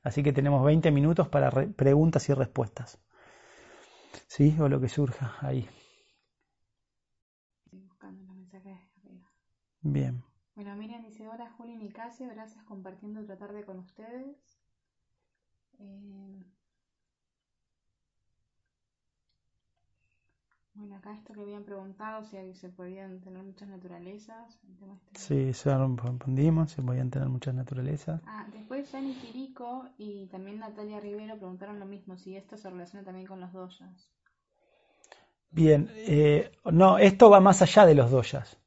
Así 0.03 0.21
que 0.21 0.31
tenemos 0.31 0.63
20 0.63 0.91
minutos 0.91 1.29
para 1.29 1.49
preguntas 1.49 2.29
y 2.29 2.33
respuestas. 2.35 3.01
¿Sí? 4.27 4.55
O 4.59 4.69
lo 4.69 4.79
que 4.79 4.87
surja 4.87 5.37
ahí. 5.41 5.67
Bien. 9.81 10.23
Bueno, 10.53 10.75
Miriam 10.75 11.03
dice, 11.03 11.27
hola 11.27 11.49
Juli 11.57 11.75
Nicasio, 11.75 12.27
gracias 12.29 12.63
compartiendo 12.65 13.21
otra 13.21 13.37
tarde 13.37 13.63
con 13.63 13.79
ustedes. 13.79 14.61
Eh, 15.79 16.43
Bueno, 20.79 20.95
acá 20.95 21.11
esto 21.11 21.33
que 21.33 21.41
habían 21.41 21.65
preguntado, 21.65 22.23
si 22.23 22.37
se 22.53 22.69
podían 22.69 23.19
tener 23.19 23.43
muchas 23.43 23.67
naturalezas. 23.67 24.57
Este 25.11 25.19
sí, 25.19 25.49
eso 25.49 25.97
respondimos, 25.97 26.71
se 26.71 26.81
podían 26.81 27.09
tener 27.09 27.27
muchas 27.27 27.53
naturalezas. 27.53 28.21
Ah, 28.25 28.47
después 28.53 28.89
Yanni 28.93 29.13
Quirico 29.15 29.89
y 29.97 30.27
también 30.27 30.59
Natalia 30.59 31.01
Rivero 31.01 31.35
preguntaron 31.35 31.81
lo 31.81 31.85
mismo, 31.85 32.15
si 32.15 32.37
esto 32.37 32.55
se 32.55 32.69
relaciona 32.69 33.03
también 33.03 33.27
con 33.27 33.41
los 33.41 33.51
doyas. 33.51 34.09
Bien, 35.51 35.91
eh, 36.07 36.49
no, 36.71 36.97
esto 36.97 37.29
va 37.29 37.41
más 37.41 37.61
allá 37.61 37.85
de 37.85 37.95
los 37.95 38.09
doyas. 38.09 38.57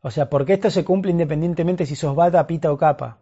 O 0.00 0.12
sea, 0.12 0.30
porque 0.30 0.52
esto 0.52 0.70
se 0.70 0.84
cumple 0.84 1.10
independientemente 1.10 1.86
si 1.86 1.96
sos 1.96 2.14
bata, 2.14 2.46
pita 2.46 2.70
o 2.70 2.78
capa. 2.78 3.18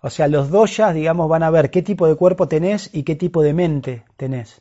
O 0.00 0.10
sea, 0.10 0.26
los 0.26 0.50
doyas, 0.50 0.92
digamos, 0.92 1.28
van 1.28 1.44
a 1.44 1.50
ver 1.50 1.70
qué 1.70 1.82
tipo 1.82 2.08
de 2.08 2.16
cuerpo 2.16 2.48
tenés 2.48 2.92
y 2.92 3.04
qué 3.04 3.14
tipo 3.14 3.42
de 3.42 3.54
mente 3.54 4.04
tenés. 4.16 4.60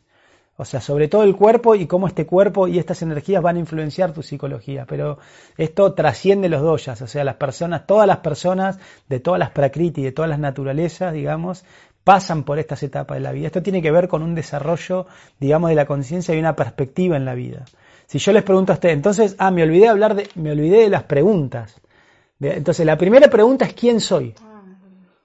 O 0.62 0.66
sea, 0.66 0.82
sobre 0.82 1.08
todo 1.08 1.24
el 1.24 1.38
cuerpo 1.38 1.74
y 1.74 1.88
cómo 1.88 2.06
este 2.06 2.26
cuerpo 2.26 2.68
y 2.68 2.80
estas 2.80 3.02
energías 3.02 3.42
van 3.42 3.56
a 3.56 3.60
influenciar 3.60 4.12
tu 4.12 4.24
psicología. 4.24 4.86
Pero 4.86 5.18
esto 5.56 5.94
trasciende 5.94 6.50
los 6.50 6.62
doyas, 6.62 7.02
o 7.02 7.08
sea, 7.08 7.24
las 7.24 7.38
personas, 7.38 7.88
todas 7.88 8.06
las 8.06 8.18
personas 8.18 8.78
de 9.08 9.22
todas 9.22 9.40
las 9.40 9.52
prakriti, 9.52 10.04
de 10.04 10.12
todas 10.12 10.28
las 10.28 10.38
naturalezas, 10.38 11.14
digamos, 11.14 11.64
pasan 12.04 12.44
por 12.44 12.60
estas 12.60 12.84
etapas 12.84 13.16
de 13.16 13.22
la 13.22 13.32
vida. 13.32 13.48
Esto 13.48 13.64
tiene 13.64 13.82
que 13.82 13.90
ver 13.90 14.10
con 14.10 14.22
un 14.22 14.36
desarrollo, 14.36 15.08
digamos, 15.40 15.70
de 15.70 15.78
la 15.78 15.86
conciencia 15.86 16.36
y 16.36 16.40
una 16.40 16.58
perspectiva 16.58 17.16
en 17.16 17.24
la 17.24 17.36
vida. 17.36 17.64
Si 18.08 18.20
yo 18.20 18.34
les 18.34 18.44
pregunto 18.44 18.74
a 18.74 18.76
ustedes, 18.76 18.96
entonces, 18.96 19.38
ah, 19.38 19.52
me 19.52 19.64
olvidé 19.64 19.84
de 19.84 19.88
hablar 19.88 20.14
de, 20.14 20.28
me 20.36 20.52
olvidé 20.52 20.80
de 20.82 20.90
las 20.90 21.04
preguntas. 21.04 21.80
entonces, 22.42 22.86
la 22.86 22.98
primera 22.98 23.30
pregunta 23.30 23.64
es 23.64 23.74
¿quién 23.74 24.02
soy? 24.02 24.36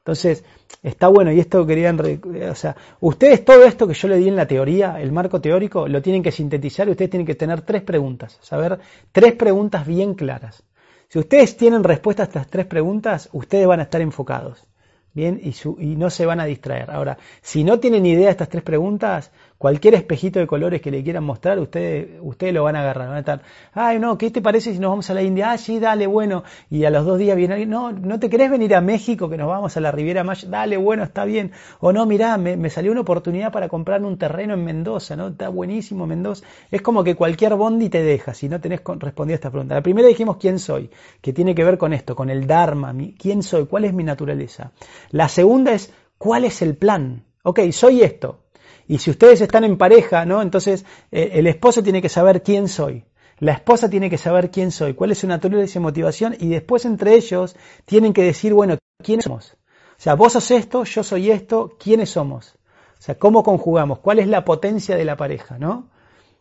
Entonces, 0.04 0.44
está 0.82 1.08
bueno, 1.08 1.32
y 1.32 1.40
esto 1.40 1.66
querían, 1.66 1.98
o 1.98 2.54
sea, 2.54 2.76
ustedes 3.00 3.42
todo 3.42 3.64
esto 3.64 3.88
que 3.88 3.94
yo 3.94 4.06
le 4.06 4.18
di 4.18 4.28
en 4.28 4.36
la 4.36 4.46
teoría, 4.46 5.00
el 5.00 5.12
marco 5.12 5.40
teórico, 5.40 5.88
lo 5.88 6.02
tienen 6.02 6.22
que 6.22 6.30
sintetizar 6.30 6.86
y 6.86 6.90
ustedes 6.90 7.10
tienen 7.10 7.26
que 7.26 7.34
tener 7.34 7.62
tres 7.62 7.80
preguntas, 7.80 8.38
saber 8.42 8.80
tres 9.12 9.32
preguntas 9.32 9.86
bien 9.86 10.12
claras. 10.12 10.62
Si 11.08 11.18
ustedes 11.18 11.56
tienen 11.56 11.82
respuesta 11.82 12.22
a 12.22 12.26
estas 12.26 12.48
tres 12.48 12.66
preguntas, 12.66 13.30
ustedes 13.32 13.66
van 13.66 13.80
a 13.80 13.84
estar 13.84 14.02
enfocados, 14.02 14.68
bien, 15.14 15.40
y, 15.42 15.54
y 15.78 15.96
no 15.96 16.10
se 16.10 16.26
van 16.26 16.38
a 16.38 16.44
distraer. 16.44 16.90
Ahora, 16.90 17.16
si 17.40 17.64
no 17.64 17.80
tienen 17.80 18.04
idea 18.04 18.26
de 18.26 18.32
estas 18.32 18.50
tres 18.50 18.62
preguntas, 18.62 19.30
cualquier 19.58 19.94
espejito 19.94 20.40
de 20.40 20.46
colores 20.46 20.80
que 20.82 20.90
le 20.90 21.02
quieran 21.02 21.24
mostrar, 21.24 21.58
ustedes, 21.58 22.18
ustedes 22.20 22.52
lo 22.52 22.64
van 22.64 22.76
a 22.76 22.80
agarrar. 22.80 23.08
Van 23.08 23.16
a 23.16 23.20
estar, 23.20 23.42
ay, 23.72 23.98
no, 23.98 24.18
¿qué 24.18 24.30
te 24.30 24.42
parece 24.42 24.72
si 24.72 24.78
nos 24.78 24.90
vamos 24.90 25.08
a 25.10 25.14
la 25.14 25.22
India? 25.22 25.52
Ah, 25.52 25.58
sí, 25.58 25.78
dale, 25.78 26.06
bueno. 26.06 26.44
Y 26.70 26.84
a 26.84 26.90
los 26.90 27.04
dos 27.06 27.18
días 27.18 27.36
viene 27.36 27.54
alguien, 27.54 27.70
no, 27.70 27.92
¿no 27.92 28.18
te 28.18 28.28
querés 28.28 28.50
venir 28.50 28.74
a 28.74 28.80
México 28.80 29.28
que 29.30 29.36
nos 29.36 29.48
vamos 29.48 29.76
a 29.76 29.80
la 29.80 29.90
Riviera 29.90 30.24
Maya? 30.24 30.48
Dale, 30.48 30.76
bueno, 30.76 31.02
está 31.04 31.24
bien. 31.24 31.52
O 31.80 31.92
no, 31.92 32.04
mirá, 32.06 32.36
me, 32.36 32.68
salió 32.70 32.92
una 32.92 33.02
oportunidad 33.02 33.52
para 33.52 33.68
comprar 33.68 34.02
un 34.02 34.18
terreno 34.18 34.54
en 34.54 34.64
Mendoza, 34.64 35.16
¿no? 35.16 35.28
Está 35.28 35.48
buenísimo 35.48 36.06
Mendoza. 36.06 36.44
Es 36.70 36.82
como 36.82 37.04
que 37.04 37.14
cualquier 37.14 37.54
bondi 37.54 37.88
te 37.88 38.02
deja 38.02 38.34
si 38.34 38.48
no 38.48 38.60
tenés 38.60 38.80
respondido 38.84 39.34
a 39.34 39.36
esta 39.36 39.50
pregunta. 39.50 39.74
La 39.74 39.82
primera 39.82 40.08
dijimos 40.08 40.36
quién 40.36 40.58
soy, 40.58 40.90
que 41.20 41.32
tiene 41.32 41.54
que 41.54 41.64
ver 41.64 41.78
con 41.78 41.92
esto, 41.92 42.14
con 42.14 42.30
el 42.30 42.46
Dharma, 42.46 42.94
quién 43.18 43.42
soy, 43.42 43.66
cuál 43.66 43.84
es 43.84 43.94
mi 43.94 44.04
naturaleza. 44.04 44.72
La 45.10 45.28
segunda 45.28 45.72
es, 45.72 45.92
¿cuál 46.18 46.44
es 46.44 46.60
el 46.62 46.76
plan? 46.76 47.24
Ok, 47.42 47.60
soy 47.72 48.02
esto, 48.02 48.43
y 48.86 48.98
si 48.98 49.10
ustedes 49.10 49.40
están 49.40 49.64
en 49.64 49.78
pareja, 49.78 50.24
¿no? 50.24 50.42
Entonces 50.42 50.84
eh, 51.10 51.30
el 51.34 51.46
esposo 51.46 51.82
tiene 51.82 52.02
que 52.02 52.08
saber 52.08 52.42
quién 52.42 52.68
soy. 52.68 53.04
La 53.38 53.52
esposa 53.52 53.90
tiene 53.90 54.10
que 54.10 54.18
saber 54.18 54.50
quién 54.50 54.70
soy, 54.70 54.94
cuál 54.94 55.10
es 55.10 55.18
su 55.18 55.26
naturaleza 55.26 55.78
y 55.78 55.82
motivación, 55.82 56.36
y 56.38 56.48
después 56.48 56.84
entre 56.84 57.14
ellos 57.14 57.56
tienen 57.84 58.12
que 58.12 58.22
decir, 58.22 58.54
bueno, 58.54 58.78
¿quiénes 59.02 59.24
somos? 59.24 59.56
O 59.96 60.02
sea, 60.04 60.14
vos 60.14 60.32
sos 60.32 60.50
esto, 60.50 60.84
yo 60.84 61.02
soy 61.02 61.30
esto, 61.30 61.76
¿quiénes 61.78 62.10
somos? 62.10 62.54
O 62.98 63.02
sea, 63.02 63.16
¿cómo 63.16 63.42
conjugamos? 63.42 63.98
¿Cuál 63.98 64.20
es 64.20 64.28
la 64.28 64.44
potencia 64.44 64.96
de 64.96 65.04
la 65.04 65.16
pareja, 65.16 65.58
no? 65.58 65.90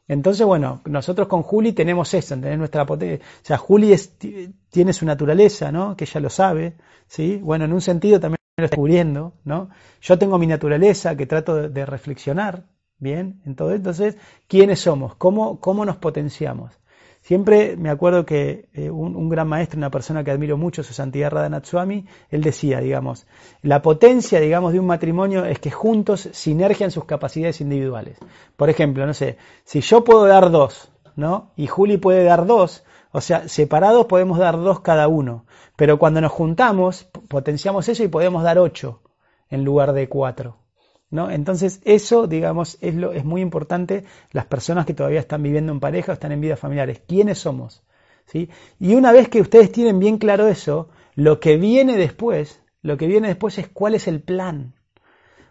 Entonces, 0.08 0.46
bueno, 0.46 0.82
nosotros 0.86 1.28
con 1.28 1.44
Juli 1.44 1.74
tenemos 1.74 2.14
esto, 2.14 2.36
tener 2.36 2.58
nuestra 2.58 2.86
potencia. 2.86 3.26
O 3.26 3.46
sea, 3.46 3.58
Juli 3.58 3.96
tiene 4.70 4.94
su 4.94 5.06
naturaleza, 5.06 5.72
¿no? 5.72 5.96
Que 5.96 6.04
ella 6.04 6.20
lo 6.20 6.30
sabe, 6.30 6.76
¿sí? 7.08 7.38
Bueno, 7.42 7.66
en 7.66 7.74
un 7.74 7.82
sentido 7.82 8.20
también 8.20 8.43
lo 8.56 8.66
está 8.66 8.76
descubriendo, 8.76 9.34
¿no? 9.46 9.70
Yo 10.02 10.20
tengo 10.20 10.38
mi 10.38 10.46
naturaleza 10.46 11.16
que 11.16 11.26
trato 11.26 11.70
de, 11.70 11.86
reflexionar, 11.88 12.66
¿bien? 13.00 13.42
Entonces, 13.46 13.78
entonces, 13.78 14.18
¿quiénes 14.48 14.80
somos? 14.80 15.16
¿Cómo, 15.16 15.60
cómo 15.60 15.86
nos 15.86 15.98
potenciamos? 15.98 16.72
Siempre 17.22 17.76
me 17.78 17.90
acuerdo 17.90 18.26
que 18.26 18.70
eh, 18.74 18.92
un, 18.92 19.28
gran 19.30 19.48
maestro, 19.48 19.78
una 19.78 19.90
persona 19.90 20.24
que 20.24 20.30
admiro 20.30 20.58
mucho, 20.58 20.84
su 20.84 20.94
santidad 20.94 21.32
Radhanatswami, 21.32 22.06
él 22.30 22.44
decía, 22.44 22.80
digamos, 22.80 23.26
la 23.64 23.82
potencia, 23.82 24.40
digamos, 24.40 24.74
de 24.74 24.80
un 24.80 24.86
matrimonio 24.86 25.46
es 25.46 25.58
que 25.58 25.72
juntos 25.72 26.30
sinergian 26.34 26.92
sus 26.92 27.06
capacidades 27.06 27.60
individuales. 27.60 28.20
Por 28.56 28.70
ejemplo, 28.70 29.08
no 29.08 29.16
sé, 29.16 29.38
si 29.64 29.82
yo 29.82 30.04
puedo 30.04 30.26
dar 30.26 30.52
dos, 30.52 30.92
¿no? 31.16 31.54
Y 31.56 31.66
Juli 31.66 31.98
puede 31.98 32.24
dar 32.24 32.46
dos, 32.46 32.84
o 33.14 33.22
sea, 33.22 33.48
separados 33.48 34.08
podemos 34.08 34.40
dar 34.40 34.58
dos 34.58 34.82
cada 34.82 35.08
uno, 35.08 35.46
pero 35.78 36.00
cuando 36.00 36.20
nos 36.20 36.32
juntamos 36.32 37.06
potenciamos 37.30 37.88
eso 37.88 38.04
y 38.04 38.08
podemos 38.10 38.44
dar 38.44 38.58
ocho 38.58 39.02
en 39.50 39.64
lugar 39.64 39.94
de 39.94 40.10
cuatro. 40.10 40.58
¿no? 41.12 41.30
Entonces 41.30 41.80
eso, 41.86 42.26
digamos, 42.26 42.80
es, 42.82 42.96
lo, 42.96 43.14
es 43.14 43.24
muy 43.24 43.42
importante 43.42 44.04
las 44.32 44.48
personas 44.48 44.88
que 44.88 44.96
todavía 44.96 45.20
están 45.20 45.44
viviendo 45.44 45.72
en 45.72 45.80
pareja 45.80 46.12
o 46.12 46.14
están 46.14 46.32
en 46.32 46.42
vidas 46.42 46.60
familiares. 46.60 47.04
¿Quiénes 47.08 47.38
somos? 47.38 47.84
¿Sí? 48.26 48.50
Y 48.80 48.96
una 48.96 49.12
vez 49.12 49.30
que 49.30 49.42
ustedes 49.42 49.72
tienen 49.72 50.00
bien 50.00 50.18
claro 50.18 50.48
eso, 50.48 50.90
Lo 51.14 51.40
que 51.40 51.58
viene 51.58 51.98
después, 51.98 52.64
lo 52.82 52.98
que 52.98 53.06
viene 53.06 53.28
después 53.28 53.60
es 53.60 53.68
cuál 53.68 53.94
es 53.94 54.08
el 54.08 54.22
plan. 54.24 54.74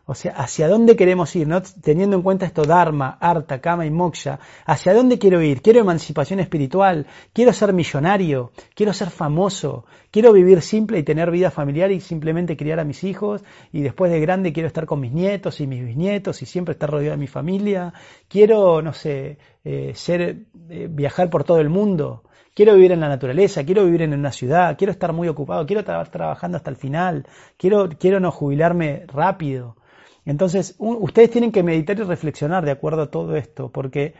O 0.04 0.16
sea, 0.16 0.32
hacia 0.32 0.68
dónde 0.68 0.96
queremos 0.96 1.34
ir, 1.36 1.46
¿no? 1.46 1.62
teniendo 1.62 2.16
en 2.16 2.22
cuenta 2.22 2.44
esto 2.44 2.64
Dharma, 2.64 3.18
Arta, 3.20 3.60
Kama 3.60 3.86
y 3.86 3.90
Moksha, 3.90 4.40
hacia 4.66 4.94
dónde 4.94 5.18
quiero 5.18 5.40
ir, 5.40 5.62
quiero 5.62 5.80
emancipación 5.80 6.40
espiritual, 6.40 7.06
quiero 7.32 7.52
ser 7.52 7.72
millonario, 7.72 8.50
quiero 8.74 8.92
ser 8.92 9.10
famoso, 9.10 9.84
quiero 10.10 10.32
vivir 10.32 10.60
simple 10.60 10.98
y 10.98 11.04
tener 11.04 11.30
vida 11.30 11.52
familiar 11.52 11.92
y 11.92 12.00
simplemente 12.00 12.56
criar 12.56 12.80
a 12.80 12.84
mis 12.84 13.04
hijos 13.04 13.44
y 13.72 13.82
después 13.82 14.10
de 14.10 14.20
grande 14.20 14.52
quiero 14.52 14.66
estar 14.66 14.86
con 14.86 14.98
mis 14.98 15.12
nietos 15.12 15.60
y 15.60 15.68
mis 15.68 15.84
bisnietos 15.84 16.42
y 16.42 16.46
siempre 16.46 16.72
estar 16.72 16.90
rodeado 16.90 17.12
de 17.12 17.20
mi 17.20 17.28
familia, 17.28 17.94
quiero, 18.26 18.82
no 18.82 18.92
sé, 18.92 19.38
eh, 19.64 19.92
ser, 19.94 20.46
eh, 20.68 20.88
viajar 20.90 21.30
por 21.30 21.44
todo 21.44 21.60
el 21.60 21.68
mundo, 21.68 22.24
quiero 22.54 22.74
vivir 22.74 22.90
en 22.90 23.00
la 23.00 23.08
naturaleza, 23.08 23.64
quiero 23.64 23.84
vivir 23.84 24.02
en 24.02 24.14
una 24.14 24.32
ciudad, 24.32 24.76
quiero 24.76 24.90
estar 24.90 25.12
muy 25.12 25.28
ocupado, 25.28 25.64
quiero 25.64 25.80
estar 25.80 26.08
trabajando 26.10 26.56
hasta 26.56 26.70
el 26.70 26.76
final, 26.76 27.26
quiero, 27.56 27.88
quiero 27.88 28.18
no 28.18 28.32
jubilarme 28.32 29.04
rápido. 29.06 29.76
Entonces, 30.24 30.76
ustedes 30.78 31.30
tienen 31.30 31.52
que 31.52 31.62
meditar 31.62 31.98
y 31.98 32.02
reflexionar 32.02 32.64
de 32.64 32.70
acuerdo 32.70 33.02
a 33.02 33.10
todo 33.10 33.36
esto, 33.36 33.70
porque, 33.70 34.14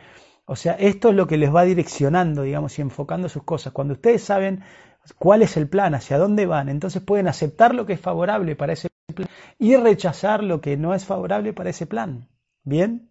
o 0.45 0.55
sea, 0.55 0.73
esto 0.73 1.09
es 1.09 1.15
lo 1.15 1.27
que 1.27 1.37
les 1.37 1.53
va 1.53 1.63
direccionando, 1.63 2.41
digamos, 2.41 2.77
y 2.77 2.81
enfocando 2.81 3.29
sus 3.29 3.43
cosas. 3.43 3.71
Cuando 3.73 3.93
ustedes 3.93 4.23
saben 4.23 4.63
cuál 5.17 5.41
es 5.41 5.55
el 5.57 5.67
plan, 5.69 5.95
hacia 5.95 6.17
dónde 6.17 6.45
van, 6.45 6.69
entonces 6.69 7.01
pueden 7.01 7.27
aceptar 7.27 7.73
lo 7.73 7.85
que 7.85 7.93
es 7.93 8.01
favorable 8.01 8.55
para 8.55 8.73
ese 8.73 8.89
plan 9.15 9.27
y 9.59 9.75
rechazar 9.77 10.43
lo 10.43 10.59
que 10.59 10.75
no 10.75 10.93
es 10.93 11.05
favorable 11.05 11.53
para 11.53 11.69
ese 11.69 11.85
plan. 11.85 12.27
¿Bien? 12.63 13.09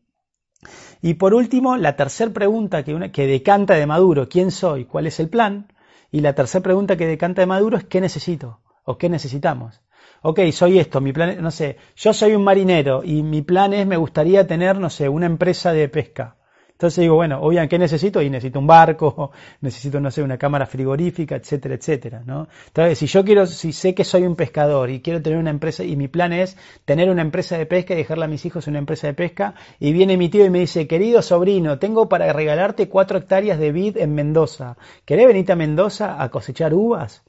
Y 1.00 1.14
por 1.14 1.34
último, 1.34 1.76
la 1.76 1.96
tercera 1.96 2.32
pregunta 2.32 2.84
que, 2.84 3.10
que 3.10 3.26
decanta 3.26 3.74
de 3.74 3.86
Maduro, 3.86 4.28
¿quién 4.28 4.50
soy? 4.50 4.84
¿Cuál 4.84 5.06
es 5.06 5.18
el 5.18 5.28
plan? 5.28 5.72
Y 6.10 6.20
la 6.20 6.34
tercera 6.34 6.62
pregunta 6.62 6.96
que 6.96 7.06
decanta 7.06 7.42
de 7.42 7.46
Maduro 7.46 7.78
es 7.78 7.84
¿qué 7.84 8.00
necesito? 8.00 8.60
¿O 8.84 8.98
qué 8.98 9.08
necesitamos? 9.08 9.80
Ok, 10.22 10.40
soy 10.52 10.78
esto, 10.78 11.00
mi 11.00 11.12
plan, 11.12 11.40
no 11.40 11.50
sé, 11.50 11.76
yo 11.96 12.12
soy 12.12 12.34
un 12.34 12.44
marinero 12.44 13.02
y 13.04 13.22
mi 13.22 13.42
plan 13.42 13.72
es, 13.74 13.86
me 13.86 13.96
gustaría 13.96 14.46
tener, 14.46 14.78
no 14.78 14.88
sé, 14.88 15.08
una 15.08 15.26
empresa 15.26 15.72
de 15.72 15.88
pesca. 15.88 16.36
Entonces 16.82 17.02
digo, 17.02 17.14
bueno, 17.14 17.40
obviamente, 17.40 17.76
¿qué 17.76 17.78
necesito? 17.78 18.20
Y 18.20 18.28
necesito 18.28 18.58
un 18.58 18.66
barco, 18.66 19.30
necesito, 19.60 20.00
no 20.00 20.10
sé, 20.10 20.20
una 20.20 20.36
cámara 20.36 20.66
frigorífica, 20.66 21.36
etcétera, 21.36 21.76
etcétera, 21.76 22.22
¿no? 22.26 22.48
Entonces, 22.66 22.98
si 22.98 23.06
yo 23.06 23.24
quiero, 23.24 23.46
si 23.46 23.72
sé 23.72 23.94
que 23.94 24.02
soy 24.02 24.24
un 24.24 24.34
pescador 24.34 24.90
y 24.90 25.00
quiero 25.00 25.22
tener 25.22 25.38
una 25.38 25.50
empresa, 25.50 25.84
y 25.84 25.94
mi 25.94 26.08
plan 26.08 26.32
es 26.32 26.56
tener 26.84 27.08
una 27.08 27.22
empresa 27.22 27.56
de 27.56 27.66
pesca 27.66 27.94
y 27.94 27.98
dejarle 27.98 28.24
a 28.24 28.28
mis 28.28 28.44
hijos 28.46 28.66
una 28.66 28.78
empresa 28.80 29.06
de 29.06 29.14
pesca, 29.14 29.54
y 29.78 29.92
viene 29.92 30.16
mi 30.16 30.28
tío 30.28 30.44
y 30.44 30.50
me 30.50 30.58
dice, 30.58 30.88
querido 30.88 31.22
sobrino, 31.22 31.78
tengo 31.78 32.08
para 32.08 32.32
regalarte 32.32 32.88
cuatro 32.88 33.18
hectáreas 33.18 33.60
de 33.60 33.70
vid 33.70 33.96
en 33.98 34.14
Mendoza, 34.16 34.76
¿querés 35.04 35.28
venirte 35.28 35.52
a 35.52 35.56
Mendoza 35.56 36.20
a 36.20 36.30
cosechar 36.30 36.74
uvas? 36.74 37.22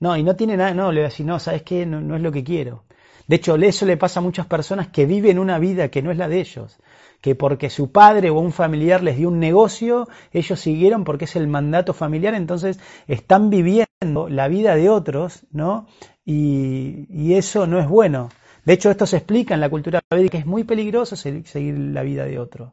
No, 0.00 0.16
y 0.16 0.22
no 0.22 0.34
tiene 0.34 0.56
nada, 0.56 0.72
no, 0.74 0.92
le 0.92 1.00
voy 1.00 1.06
a 1.06 1.10
decir, 1.10 1.26
no, 1.26 1.38
¿sabes 1.38 1.62
qué? 1.62 1.84
No, 1.86 2.16
es 2.16 2.22
lo 2.22 2.32
que 2.32 2.42
quiero. 2.42 2.84
De 3.26 3.36
hecho, 3.36 3.54
eso 3.56 3.86
le 3.86 3.96
pasa 3.96 4.20
a 4.20 4.22
muchas 4.22 4.46
personas 4.46 4.88
que 4.88 5.06
viven 5.06 5.38
una 5.38 5.58
vida 5.58 5.90
que 5.90 6.02
no 6.02 6.10
es 6.10 6.16
la 6.16 6.28
de 6.28 6.40
ellos, 6.40 6.78
que 7.20 7.34
porque 7.34 7.70
su 7.70 7.92
padre 7.92 8.30
o 8.30 8.40
un 8.40 8.52
familiar 8.52 9.02
les 9.02 9.18
dio 9.18 9.28
un 9.28 9.38
negocio, 9.38 10.08
ellos 10.32 10.58
siguieron 10.58 11.04
porque 11.04 11.26
es 11.26 11.36
el 11.36 11.46
mandato 11.46 11.92
familiar, 11.92 12.34
entonces 12.34 12.80
están 13.06 13.50
viviendo 13.50 14.28
la 14.28 14.48
vida 14.48 14.74
de 14.74 14.88
otros, 14.88 15.46
¿no? 15.52 15.86
Y, 16.24 17.06
y 17.10 17.34
eso 17.34 17.66
no 17.66 17.78
es 17.78 17.88
bueno. 17.88 18.30
De 18.64 18.72
hecho, 18.72 18.90
esto 18.90 19.06
se 19.06 19.18
explica 19.18 19.54
en 19.54 19.60
la 19.60 19.70
cultura 19.70 20.00
védica, 20.10 20.38
es 20.38 20.46
muy 20.46 20.64
peligroso 20.64 21.14
seguir 21.14 21.78
la 21.78 22.02
vida 22.02 22.24
de 22.24 22.38
otro. 22.38 22.72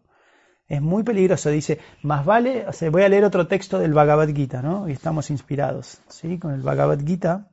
Es 0.69 0.81
muy 0.81 1.03
peligroso, 1.03 1.49
dice, 1.49 1.79
más 2.01 2.25
vale, 2.25 2.65
o 2.67 2.73
sea, 2.73 2.89
voy 2.89 3.03
a 3.03 3.09
leer 3.09 3.23
otro 3.23 3.47
texto 3.47 3.79
del 3.79 3.93
Bhagavad 3.93 4.27
Gita, 4.27 4.61
¿no? 4.61 4.89
Y 4.89 4.91
estamos 4.91 5.29
inspirados, 5.29 5.99
¿sí? 6.09 6.37
Con 6.37 6.53
el 6.53 6.61
Bhagavad 6.61 6.99
Gita. 7.05 7.47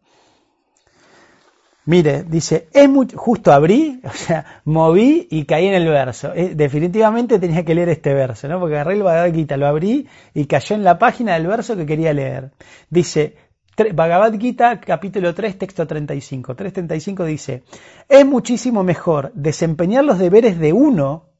Mire, 1.86 2.24
dice, 2.24 2.68
es 2.72 2.88
muy, 2.88 3.06
justo 3.14 3.52
abrí, 3.52 4.00
o 4.04 4.10
sea, 4.10 4.62
moví 4.64 5.28
y 5.30 5.44
caí 5.44 5.66
en 5.66 5.74
el 5.74 5.88
verso. 5.88 6.32
definitivamente 6.54 7.38
tenía 7.38 7.64
que 7.64 7.74
leer 7.74 7.90
este 7.90 8.12
verso, 8.14 8.48
¿no? 8.48 8.58
Porque 8.58 8.74
agarré 8.74 8.94
el 8.94 9.04
Bhagavad 9.04 9.32
Gita, 9.32 9.56
lo 9.56 9.68
abrí 9.68 10.08
y 10.32 10.46
cayó 10.46 10.74
en 10.74 10.82
la 10.82 10.98
página 10.98 11.34
del 11.34 11.46
verso 11.46 11.76
que 11.76 11.86
quería 11.86 12.12
leer. 12.12 12.50
Dice, 12.90 13.36
Bhagavad 13.76 14.36
Gita, 14.40 14.80
capítulo 14.80 15.34
3, 15.34 15.56
texto 15.56 15.86
35. 15.86 16.56
3.35 16.56 17.24
dice, 17.26 17.62
es 18.08 18.26
muchísimo 18.26 18.82
mejor 18.82 19.30
desempeñar 19.34 20.04
los 20.04 20.18
deberes 20.18 20.58
de 20.58 20.72
uno 20.72 21.33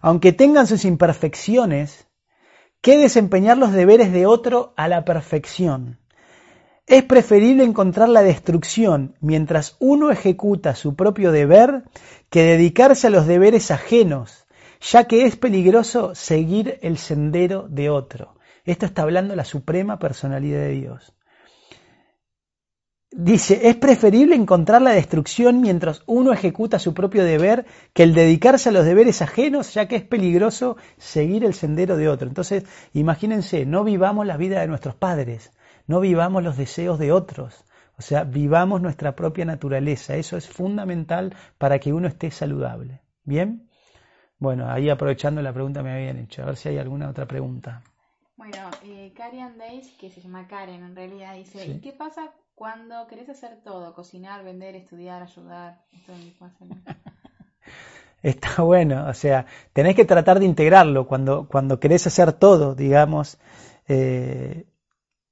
aunque 0.00 0.32
tengan 0.32 0.66
sus 0.66 0.84
imperfecciones, 0.84 2.06
que 2.80 2.96
desempeñar 2.96 3.58
los 3.58 3.72
deberes 3.72 4.12
de 4.12 4.26
otro 4.26 4.72
a 4.76 4.88
la 4.88 5.04
perfección. 5.04 5.98
Es 6.86 7.04
preferible 7.04 7.62
encontrar 7.62 8.08
la 8.08 8.22
destrucción 8.22 9.16
mientras 9.20 9.76
uno 9.78 10.10
ejecuta 10.10 10.74
su 10.74 10.96
propio 10.96 11.30
deber 11.30 11.84
que 12.30 12.42
dedicarse 12.42 13.06
a 13.06 13.10
los 13.10 13.26
deberes 13.26 13.70
ajenos, 13.70 14.46
ya 14.80 15.04
que 15.04 15.24
es 15.24 15.36
peligroso 15.36 16.14
seguir 16.14 16.78
el 16.82 16.98
sendero 16.98 17.66
de 17.68 17.90
otro. 17.90 18.34
Esto 18.64 18.86
está 18.86 19.02
hablando 19.02 19.36
la 19.36 19.44
suprema 19.44 19.98
personalidad 19.98 20.60
de 20.60 20.70
Dios. 20.70 21.12
Dice, 23.12 23.68
es 23.68 23.74
preferible 23.74 24.36
encontrar 24.36 24.80
la 24.82 24.92
destrucción 24.92 25.60
mientras 25.60 26.02
uno 26.06 26.32
ejecuta 26.32 26.78
su 26.78 26.94
propio 26.94 27.24
deber 27.24 27.66
que 27.92 28.04
el 28.04 28.14
dedicarse 28.14 28.68
a 28.68 28.72
los 28.72 28.84
deberes 28.84 29.20
ajenos, 29.20 29.74
ya 29.74 29.88
que 29.88 29.96
es 29.96 30.04
peligroso 30.04 30.76
seguir 30.96 31.44
el 31.44 31.54
sendero 31.54 31.96
de 31.96 32.08
otro. 32.08 32.28
Entonces, 32.28 32.64
imagínense, 32.92 33.66
no 33.66 33.82
vivamos 33.82 34.26
la 34.26 34.36
vida 34.36 34.60
de 34.60 34.68
nuestros 34.68 34.94
padres, 34.94 35.50
no 35.88 35.98
vivamos 35.98 36.44
los 36.44 36.56
deseos 36.56 37.00
de 37.00 37.10
otros, 37.10 37.64
o 37.98 38.02
sea, 38.02 38.22
vivamos 38.22 38.80
nuestra 38.80 39.16
propia 39.16 39.44
naturaleza. 39.44 40.14
Eso 40.14 40.36
es 40.36 40.48
fundamental 40.48 41.34
para 41.58 41.80
que 41.80 41.92
uno 41.92 42.06
esté 42.06 42.30
saludable. 42.30 43.00
¿Bien? 43.24 43.68
Bueno, 44.38 44.70
ahí 44.70 44.88
aprovechando 44.88 45.42
la 45.42 45.52
pregunta 45.52 45.82
me 45.82 45.92
habían 45.92 46.16
hecho, 46.16 46.42
a 46.42 46.46
ver 46.46 46.56
si 46.56 46.68
hay 46.68 46.78
alguna 46.78 47.10
otra 47.10 47.26
pregunta. 47.26 47.82
Bueno, 48.36 48.70
eh, 48.84 49.12
Karen 49.14 49.58
Days, 49.58 49.92
que 49.98 50.10
se 50.10 50.22
llama 50.22 50.46
Karen 50.46 50.82
en 50.82 50.96
realidad, 50.96 51.34
dice, 51.34 51.66
¿y 51.66 51.80
qué 51.80 51.92
pasa 51.92 52.30
cuando 52.60 53.06
querés 53.06 53.26
hacer 53.30 53.62
todo, 53.64 53.94
cocinar, 53.94 54.44
vender, 54.44 54.76
estudiar, 54.76 55.22
ayudar, 55.22 55.80
Está 58.22 58.60
bueno, 58.60 59.06
o 59.08 59.14
sea, 59.14 59.46
tenés 59.72 59.96
que 59.96 60.04
tratar 60.04 60.40
de 60.40 60.44
integrarlo 60.44 61.06
cuando, 61.06 61.48
cuando 61.48 61.80
querés 61.80 62.06
hacer 62.06 62.34
todo, 62.34 62.74
digamos. 62.74 63.38
Eh, 63.88 64.66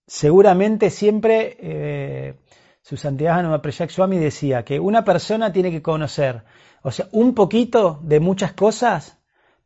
seguramente 0.07 0.89
siempre 0.89 1.59
eh, 1.61 2.41
su 2.81 2.97
santidad 2.97 3.45
Swami 3.91 4.17
decía 4.17 4.65
que 4.65 4.81
una 4.81 5.05
persona 5.05 5.53
tiene 5.53 5.71
que 5.71 5.83
conocer, 5.83 6.45
o 6.83 6.91
sea, 6.91 7.09
un 7.13 7.35
poquito 7.35 8.01
de 8.05 8.21
muchas 8.21 8.55
cosas, 8.55 9.19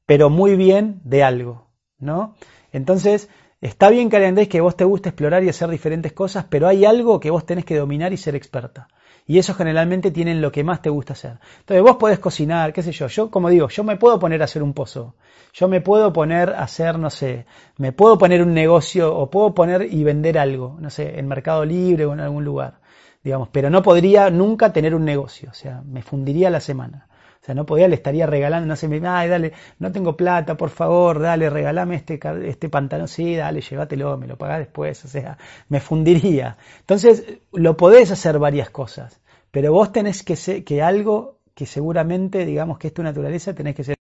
pero 0.04 0.30
muy 0.30 0.56
bien 0.56 1.00
de 1.04 1.22
algo, 1.22 1.68
¿no? 2.00 2.34
Entonces, 2.72 3.28
Está 3.62 3.90
bien 3.90 4.10
que 4.10 4.48
que 4.48 4.60
vos 4.60 4.76
te 4.76 4.82
guste 4.82 5.10
explorar 5.10 5.44
y 5.44 5.48
hacer 5.48 5.68
diferentes 5.68 6.12
cosas, 6.12 6.44
pero 6.50 6.66
hay 6.66 6.84
algo 6.84 7.20
que 7.20 7.30
vos 7.30 7.46
tenés 7.46 7.64
que 7.64 7.76
dominar 7.76 8.12
y 8.12 8.16
ser 8.16 8.34
experta. 8.34 8.88
Y 9.24 9.38
eso 9.38 9.54
generalmente 9.54 10.10
tienen 10.10 10.42
lo 10.42 10.50
que 10.50 10.64
más 10.64 10.82
te 10.82 10.90
gusta 10.90 11.12
hacer. 11.12 11.38
Entonces 11.60 11.80
vos 11.80 11.94
podés 11.94 12.18
cocinar, 12.18 12.72
qué 12.72 12.82
sé 12.82 12.90
yo. 12.90 13.06
Yo, 13.06 13.30
como 13.30 13.48
digo, 13.50 13.68
yo 13.68 13.84
me 13.84 13.96
puedo 13.96 14.18
poner 14.18 14.42
a 14.42 14.46
hacer 14.46 14.64
un 14.64 14.72
pozo. 14.72 15.14
Yo 15.52 15.68
me 15.68 15.80
puedo 15.80 16.12
poner 16.12 16.50
a 16.50 16.64
hacer, 16.64 16.98
no 16.98 17.08
sé, 17.08 17.46
me 17.76 17.92
puedo 17.92 18.18
poner 18.18 18.42
un 18.42 18.52
negocio 18.52 19.14
o 19.16 19.30
puedo 19.30 19.54
poner 19.54 19.86
y 19.88 20.02
vender 20.02 20.38
algo, 20.38 20.76
no 20.80 20.90
sé, 20.90 21.20
en 21.20 21.28
Mercado 21.28 21.64
Libre 21.64 22.04
o 22.04 22.12
en 22.14 22.18
algún 22.18 22.44
lugar, 22.44 22.80
digamos. 23.22 23.48
Pero 23.52 23.70
no 23.70 23.80
podría 23.80 24.28
nunca 24.30 24.72
tener 24.72 24.92
un 24.92 25.04
negocio. 25.04 25.50
O 25.50 25.54
sea, 25.54 25.82
me 25.82 26.02
fundiría 26.02 26.50
la 26.50 26.58
semana. 26.58 27.06
O 27.42 27.44
sea, 27.44 27.56
no 27.56 27.66
podía, 27.66 27.88
le 27.88 27.96
estaría 27.96 28.24
regalando, 28.24 28.68
no 28.68 28.76
sé, 28.76 28.88
ay, 29.04 29.28
dale, 29.28 29.52
no 29.80 29.90
tengo 29.90 30.16
plata, 30.16 30.56
por 30.56 30.70
favor, 30.70 31.18
dale, 31.18 31.50
regalame 31.50 31.96
este, 31.96 32.20
este 32.46 32.68
pantalón, 32.68 33.08
sí, 33.08 33.34
dale, 33.34 33.60
llévatelo, 33.60 34.16
me 34.16 34.28
lo 34.28 34.38
pagás 34.38 34.60
después, 34.60 35.04
o 35.04 35.08
sea, 35.08 35.36
me 35.68 35.80
fundiría. 35.80 36.56
Entonces, 36.78 37.40
lo 37.52 37.76
podés 37.76 38.12
hacer 38.12 38.38
varias 38.38 38.70
cosas, 38.70 39.20
pero 39.50 39.72
vos 39.72 39.90
tenés 39.90 40.22
que 40.22 40.36
ser, 40.36 40.62
que 40.62 40.82
algo 40.82 41.40
que 41.54 41.66
seguramente, 41.66 42.46
digamos, 42.46 42.78
que 42.78 42.86
es 42.88 42.94
tu 42.94 43.02
naturaleza, 43.02 43.54
tenés 43.54 43.74
que 43.74 43.82
ser 43.82 43.96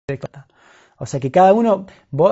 O 0.97 1.05
sea, 1.05 1.20
que 1.20 1.30
cada 1.30 1.53
uno, 1.53 1.84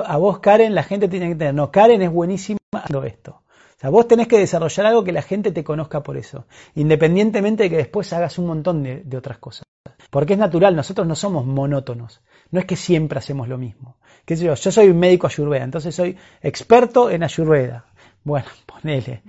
a 0.05 0.17
vos, 0.17 0.39
Karen, 0.39 0.73
la 0.73 0.83
gente 0.83 1.07
tiene 1.07 1.29
que 1.29 1.35
tener, 1.35 1.53
no, 1.53 1.71
Karen 1.71 2.01
es 2.01 2.11
buenísima 2.11 2.57
haciendo 2.73 3.03
esto. 3.05 3.44
O 3.77 3.79
sea, 3.79 3.89
vos 3.89 4.07
tenés 4.07 4.27
que 4.27 4.39
desarrollar 4.39 4.85
algo 4.85 5.03
que 5.03 5.11
la 5.11 5.21
gente 5.21 5.51
te 5.51 5.63
conozca 5.63 6.01
por 6.01 6.17
eso, 6.17 6.45
independientemente 6.75 7.63
de 7.63 7.69
que 7.69 7.77
después 7.77 8.11
hagas 8.13 8.37
un 8.39 8.47
montón 8.47 8.83
de 8.83 9.17
otras 9.17 9.37
cosas. 9.37 9.65
Porque 10.09 10.33
es 10.33 10.39
natural, 10.39 10.75
nosotros 10.75 11.07
no 11.07 11.15
somos 11.15 11.45
monótonos. 11.45 12.21
No 12.51 12.59
es 12.59 12.65
que 12.65 12.75
siempre 12.75 13.19
hacemos 13.19 13.47
lo 13.47 13.57
mismo. 13.57 13.97
¿Qué 14.25 14.37
sé 14.37 14.45
yo? 14.45 14.55
yo 14.55 14.71
soy 14.71 14.89
un 14.89 14.97
médico 14.97 15.27
ayurveda, 15.27 15.63
entonces 15.63 15.93
soy 15.93 16.17
experto 16.41 17.09
en 17.09 17.23
ayurveda. 17.23 17.85
Bueno, 18.23 18.47
ponele. 18.65 19.23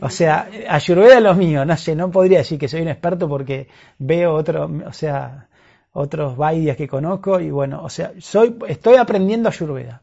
o 0.00 0.10
sea, 0.10 0.48
ayurveda 0.68 1.18
es 1.18 1.22
lo 1.22 1.34
mío, 1.34 1.64
no 1.64 1.76
sé, 1.76 1.94
no 1.94 2.10
podría 2.10 2.38
decir 2.38 2.58
que 2.58 2.68
soy 2.68 2.82
un 2.82 2.88
experto 2.88 3.28
porque 3.28 3.68
veo 3.98 4.34
otro, 4.34 4.70
o 4.86 4.92
sea, 4.92 5.48
otros 5.92 6.36
vaidias 6.36 6.76
que 6.76 6.88
conozco 6.88 7.40
y 7.40 7.50
bueno, 7.50 7.82
o 7.82 7.88
sea, 7.88 8.12
soy, 8.18 8.56
estoy 8.68 8.96
aprendiendo 8.96 9.48
ayurveda. 9.48 10.02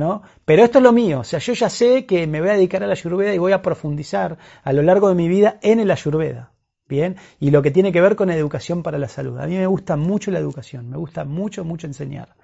¿No? 0.00 0.22
Pero 0.44 0.64
esto 0.64 0.78
es 0.78 0.82
lo 0.82 0.92
mío, 0.92 1.20
o 1.20 1.24
sea, 1.24 1.38
yo 1.38 1.52
ya 1.52 1.68
sé 1.68 2.06
que 2.06 2.26
me 2.26 2.40
voy 2.40 2.50
a 2.50 2.54
dedicar 2.54 2.82
a 2.82 2.86
la 2.86 2.94
ayurveda 2.94 3.32
y 3.32 3.38
voy 3.38 3.52
a 3.52 3.62
profundizar 3.62 4.38
a 4.64 4.72
lo 4.72 4.82
largo 4.82 5.08
de 5.08 5.14
mi 5.14 5.28
vida 5.28 5.58
en 5.62 5.78
el 5.78 5.92
ayurveda. 5.92 6.52
Bien, 6.88 7.14
y 7.38 7.52
lo 7.52 7.62
que 7.62 7.70
tiene 7.70 7.92
que 7.92 8.00
ver 8.00 8.16
con 8.16 8.30
educación 8.30 8.82
para 8.82 8.98
la 8.98 9.06
salud. 9.06 9.38
A 9.38 9.46
mí 9.46 9.56
me 9.56 9.68
gusta 9.68 9.96
mucho 9.96 10.32
la 10.32 10.40
educación, 10.40 10.90
me 10.90 10.96
gusta 10.96 11.24
mucho, 11.24 11.64
mucho 11.64 11.86
enseñar. 11.86 12.34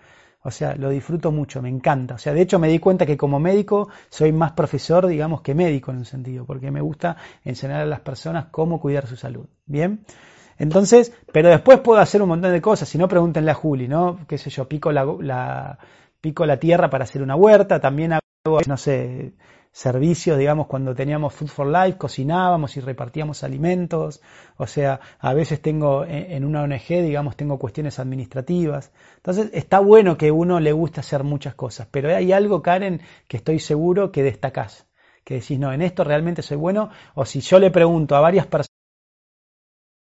O 0.43 0.53
sea, 0.53 0.77
lo 0.77 0.91
disfruto 0.91 1.33
mucho, 1.33 1.61
me 1.61 1.69
encanta. 1.69 2.15
O 2.15 2.19
sea, 2.19 2.33
de 2.33 2.43
hecho 2.43 2.61
me 2.61 2.69
di 2.69 2.79
cuenta 2.79 3.05
que 3.05 3.17
como 3.17 3.41
médico 3.41 3.89
soy 4.09 4.31
más 4.31 4.53
profesor, 4.53 5.09
digamos, 5.09 5.41
que 5.41 5.57
médico 5.57 5.91
en 5.91 5.97
un 5.97 6.05
sentido, 6.05 6.45
porque 6.45 6.71
me 6.71 6.81
gusta 6.81 7.17
enseñar 7.45 7.81
a 7.81 7.87
las 7.87 7.99
personas 7.99 8.47
cómo 8.53 8.79
cuidar 8.79 9.09
su 9.09 9.17
salud. 9.17 9.47
Bien. 9.65 10.05
Entonces, 10.59 11.13
pero 11.33 11.49
después 11.49 11.81
puedo 11.81 12.01
hacer 12.01 12.23
un 12.23 12.29
montón 12.29 12.53
de 12.53 12.61
cosas. 12.61 12.89
Si 12.89 12.99
no, 12.99 13.09
pregúntenle 13.09 13.51
a 13.51 13.55
Juli, 13.55 13.89
¿no? 13.89 14.21
Qué 14.29 14.39
sé 14.39 14.51
yo, 14.51 14.69
pico 14.69 14.93
la, 14.93 15.05
la, 15.21 15.79
pico 16.27 16.45
la 16.45 16.59
tierra 16.59 16.91
para 16.91 17.05
hacer 17.05 17.23
una 17.23 17.37
huerta, 17.37 17.79
también 17.79 18.15
hago, 18.15 18.59
no 18.67 18.77
sé, 18.77 19.35
servicios, 19.71 20.37
digamos, 20.37 20.67
cuando 20.67 20.93
teníamos 20.93 21.33
Food 21.35 21.47
for 21.47 21.67
Life, 21.69 21.99
cocinábamos 21.99 22.77
y 22.77 22.81
repartíamos 22.81 23.45
alimentos, 23.45 24.21
o 24.57 24.67
sea, 24.67 24.99
a 25.21 25.35
veces 25.35 25.63
tengo 25.63 26.05
en 26.05 26.45
una 26.45 26.65
ONG, 26.65 26.89
digamos, 27.05 27.37
tengo 27.37 27.61
cuestiones 27.61 28.01
administrativas. 28.01 28.91
Entonces, 29.19 29.51
está 29.53 29.79
bueno 29.79 30.17
que 30.17 30.33
uno 30.33 30.59
le 30.59 30.73
guste 30.73 30.99
hacer 30.99 31.23
muchas 31.23 31.55
cosas, 31.55 31.87
pero 31.93 32.13
hay 32.13 32.33
algo, 32.33 32.61
Karen, 32.61 33.03
que 33.29 33.37
estoy 33.37 33.61
seguro 33.61 34.11
que 34.11 34.25
destacás, 34.25 34.89
que 35.23 35.35
decís, 35.35 35.61
no, 35.61 35.73
en 35.73 35.81
esto 35.81 36.03
realmente 36.03 36.43
soy 36.43 36.57
bueno, 36.57 36.91
o 37.15 37.25
si 37.25 37.41
yo 37.41 37.61
le 37.61 37.71
pregunto 37.71 38.17
a 38.17 38.21
varias 38.21 38.49
personas, 38.49 38.76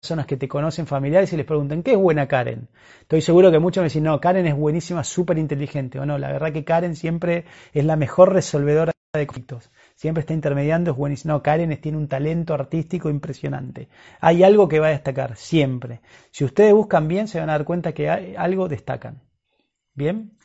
personas 0.06 0.26
que 0.26 0.36
te 0.36 0.46
conocen 0.46 0.86
familiares 0.86 1.32
y 1.32 1.36
les 1.36 1.44
preguntan, 1.44 1.82
¿qué 1.82 1.92
es 1.92 1.98
buena 1.98 2.28
Karen? 2.28 2.68
Estoy 3.00 3.22
seguro 3.22 3.50
que 3.50 3.58
muchos 3.58 3.82
me 3.82 3.86
dicen, 3.86 4.04
no, 4.04 4.20
Karen 4.20 4.46
es 4.46 4.54
buenísima, 4.54 5.02
súper 5.02 5.36
inteligente. 5.36 5.98
O 5.98 6.06
no, 6.06 6.16
la 6.16 6.30
verdad 6.30 6.52
que 6.52 6.64
Karen 6.64 6.94
siempre 6.94 7.44
es 7.72 7.84
la 7.84 7.96
mejor 7.96 8.32
resolvedora 8.32 8.92
de 9.12 9.26
conflictos. 9.26 9.68
Siempre 9.96 10.20
está 10.20 10.32
intermediando, 10.32 10.92
es 10.92 10.96
buenísimo. 10.96 11.34
No, 11.34 11.42
Karen 11.42 11.76
tiene 11.80 11.98
un 11.98 12.06
talento 12.06 12.54
artístico 12.54 13.10
impresionante. 13.10 13.88
Hay 14.20 14.44
algo 14.44 14.68
que 14.68 14.78
va 14.78 14.86
a 14.86 14.90
destacar, 14.90 15.36
siempre. 15.36 16.02
Si 16.30 16.44
ustedes 16.44 16.72
buscan 16.72 17.08
bien, 17.08 17.26
se 17.26 17.40
van 17.40 17.50
a 17.50 17.54
dar 17.54 17.64
cuenta 17.64 17.92
que 17.92 18.08
hay, 18.08 18.36
algo 18.36 18.68
destacan. 18.68 19.20
¿Bien? 19.92 20.38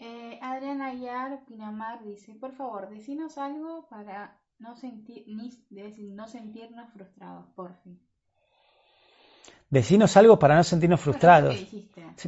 Eh, 0.00 0.38
Adriana 0.42 0.88
Aguiar 0.88 1.44
Pinamar 1.44 2.02
dice, 2.02 2.34
por 2.34 2.52
favor, 2.52 2.88
decinos 2.88 3.38
algo 3.38 3.86
para 3.88 4.40
no, 4.58 4.74
sentir, 4.74 5.24
ni, 5.28 5.50
no 6.10 6.26
sentirnos 6.26 6.90
frustrados, 6.92 7.46
por 7.54 7.74
fin. 7.82 8.00
Decinos 9.70 10.16
algo 10.16 10.38
para 10.38 10.56
no 10.56 10.64
sentirnos 10.64 11.00
frustrados. 11.00 11.56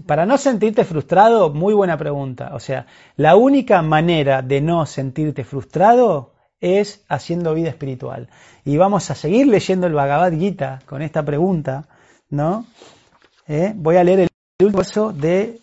Para 0.07 0.26
no 0.26 0.36
sentirte 0.36 0.84
frustrado, 0.84 1.51
muy 1.51 1.74
buena 1.74 1.97
pregunta. 1.97 2.51
O 2.55 2.61
sea, 2.61 2.86
la 3.16 3.36
única 3.36 3.80
manera 3.82 4.43
de 4.43 4.61
no 4.61 4.84
sentirte 4.86 5.45
frustrado 5.45 6.34
es 6.61 7.03
haciendo 7.09 7.55
vida 7.55 7.70
espiritual. 7.70 8.28
Y 8.64 8.76
vamos 8.76 9.11
a 9.11 9.14
seguir 9.14 9.47
leyendo 9.47 9.86
el 9.86 9.95
Bhagavad 9.95 10.32
Gita 10.32 10.80
con 10.86 11.01
esta 11.01 11.24
pregunta, 11.24 11.88
¿no? 12.28 12.66
¿Eh? 13.49 13.72
Voy 13.74 13.97
a 13.97 14.05
leer 14.05 14.20
el 14.20 14.28
último 14.61 14.78
verso 14.78 15.12
de 15.12 15.61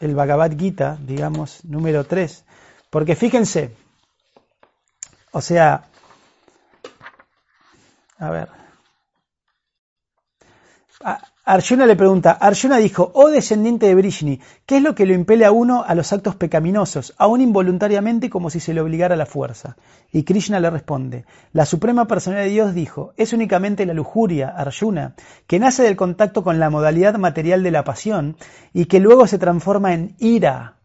el 0.00 0.14
Bhagavad 0.14 0.58
Gita, 0.58 0.98
digamos, 1.00 1.64
número 1.64 2.04
3. 2.04 2.44
Porque 2.90 3.14
fíjense, 3.14 3.70
o 5.30 5.40
sea, 5.40 5.84
a 8.18 8.30
ver. 8.30 8.63
Arjuna 11.46 11.84
le 11.84 11.96
pregunta, 11.96 12.32
Arjuna 12.32 12.78
dijo, 12.78 13.10
oh 13.12 13.28
descendiente 13.28 13.84
de 13.84 13.94
Brishni, 13.94 14.40
¿qué 14.64 14.78
es 14.78 14.82
lo 14.82 14.94
que 14.94 15.04
lo 15.04 15.12
impele 15.12 15.44
a 15.44 15.52
uno 15.52 15.84
a 15.86 15.94
los 15.94 16.10
actos 16.14 16.36
pecaminosos, 16.36 17.12
aún 17.18 17.42
involuntariamente 17.42 18.30
como 18.30 18.48
si 18.48 18.60
se 18.60 18.72
le 18.72 18.80
obligara 18.80 19.14
a 19.14 19.18
la 19.18 19.26
fuerza? 19.26 19.76
Y 20.10 20.22
Krishna 20.22 20.58
le 20.60 20.70
responde, 20.70 21.26
la 21.52 21.66
suprema 21.66 22.06
personalidad 22.06 22.46
de 22.46 22.50
Dios 22.50 22.74
dijo, 22.74 23.12
es 23.18 23.34
únicamente 23.34 23.84
la 23.84 23.92
lujuria, 23.92 24.48
Arjuna, 24.48 25.16
que 25.46 25.58
nace 25.58 25.82
del 25.82 25.96
contacto 25.96 26.42
con 26.42 26.58
la 26.58 26.70
modalidad 26.70 27.16
material 27.16 27.62
de 27.62 27.70
la 27.70 27.84
pasión 27.84 28.38
y 28.72 28.86
que 28.86 29.00
luego 29.00 29.26
se 29.26 29.38
transforma 29.38 29.92
en 29.92 30.16
ira. 30.18 30.78